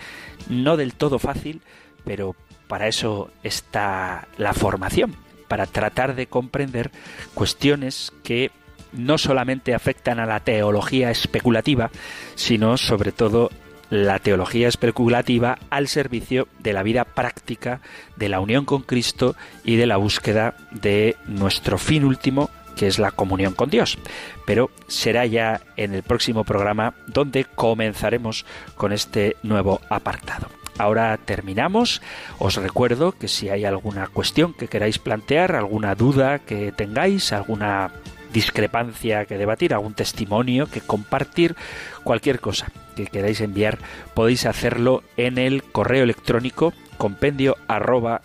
no 0.49 0.77
del 0.77 0.93
todo 0.93 1.17
fácil, 1.17 1.61
pero 2.05 2.35
para 2.71 2.87
eso 2.87 3.29
está 3.43 4.29
la 4.37 4.53
formación, 4.53 5.13
para 5.49 5.65
tratar 5.65 6.15
de 6.15 6.27
comprender 6.27 6.89
cuestiones 7.33 8.13
que 8.23 8.49
no 8.93 9.17
solamente 9.17 9.73
afectan 9.73 10.21
a 10.21 10.25
la 10.25 10.39
teología 10.39 11.11
especulativa, 11.11 11.91
sino 12.35 12.77
sobre 12.77 13.11
todo 13.11 13.49
la 13.89 14.19
teología 14.19 14.69
especulativa 14.69 15.59
al 15.69 15.89
servicio 15.89 16.47
de 16.59 16.71
la 16.71 16.81
vida 16.81 17.03
práctica, 17.03 17.81
de 18.15 18.29
la 18.29 18.39
unión 18.39 18.63
con 18.63 18.83
Cristo 18.83 19.35
y 19.65 19.75
de 19.75 19.87
la 19.87 19.97
búsqueda 19.97 20.55
de 20.71 21.17
nuestro 21.25 21.77
fin 21.77 22.05
último, 22.05 22.49
que 22.77 22.87
es 22.87 22.99
la 22.99 23.11
comunión 23.11 23.53
con 23.53 23.69
Dios. 23.69 23.97
Pero 24.45 24.71
será 24.87 25.25
ya 25.25 25.59
en 25.75 25.93
el 25.93 26.03
próximo 26.03 26.45
programa 26.45 26.93
donde 27.07 27.43
comenzaremos 27.43 28.45
con 28.77 28.93
este 28.93 29.35
nuevo 29.43 29.81
apartado. 29.89 30.60
Ahora 30.77 31.17
terminamos. 31.17 32.01
Os 32.39 32.55
recuerdo 32.55 33.11
que 33.11 33.27
si 33.27 33.49
hay 33.49 33.65
alguna 33.65 34.07
cuestión 34.07 34.53
que 34.53 34.67
queráis 34.67 34.99
plantear, 34.99 35.55
alguna 35.55 35.95
duda 35.95 36.39
que 36.39 36.71
tengáis, 36.71 37.33
alguna 37.33 37.91
discrepancia 38.33 39.25
que 39.25 39.37
debatir, 39.37 39.73
algún 39.73 39.93
testimonio 39.93 40.67
que 40.67 40.81
compartir, 40.81 41.55
cualquier 42.03 42.39
cosa 42.39 42.71
que 42.95 43.05
queráis 43.05 43.41
enviar, 43.41 43.77
podéis 44.13 44.45
hacerlo 44.45 45.03
en 45.17 45.37
el 45.37 45.63
correo 45.63 46.03
electrónico 46.03 46.73
compendio 46.97 47.57
arroba 47.67 48.21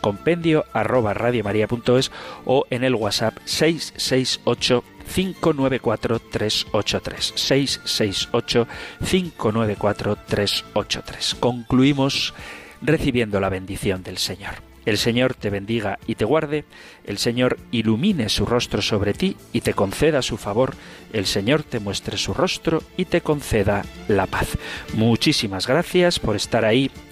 compendio 0.00 0.64
o 2.44 2.66
en 2.70 2.82
el 2.82 2.96
WhatsApp 2.96 3.36
668 3.44 4.82
594 5.12 6.20
383 6.20 7.32
668 7.34 8.68
594 9.00 10.16
383. 10.26 11.36
Concluimos 11.40 12.34
recibiendo 12.82 13.40
la 13.40 13.48
bendición 13.48 14.02
del 14.02 14.18
Señor. 14.18 14.68
El 14.88 14.96
Señor 14.96 15.34
te 15.34 15.50
bendiga 15.50 15.98
y 16.06 16.14
te 16.14 16.24
guarde, 16.24 16.64
el 17.04 17.18
Señor 17.18 17.58
ilumine 17.72 18.30
su 18.30 18.46
rostro 18.46 18.80
sobre 18.80 19.12
ti 19.12 19.36
y 19.52 19.60
te 19.60 19.74
conceda 19.74 20.22
su 20.22 20.38
favor, 20.38 20.74
el 21.12 21.26
Señor 21.26 21.62
te 21.62 21.78
muestre 21.78 22.16
su 22.16 22.32
rostro 22.32 22.82
y 22.96 23.04
te 23.04 23.20
conceda 23.20 23.84
la 24.08 24.26
paz. 24.26 24.56
Muchísimas 24.94 25.66
gracias 25.66 26.18
por 26.18 26.36
estar 26.36 26.64
ahí, 26.64 26.90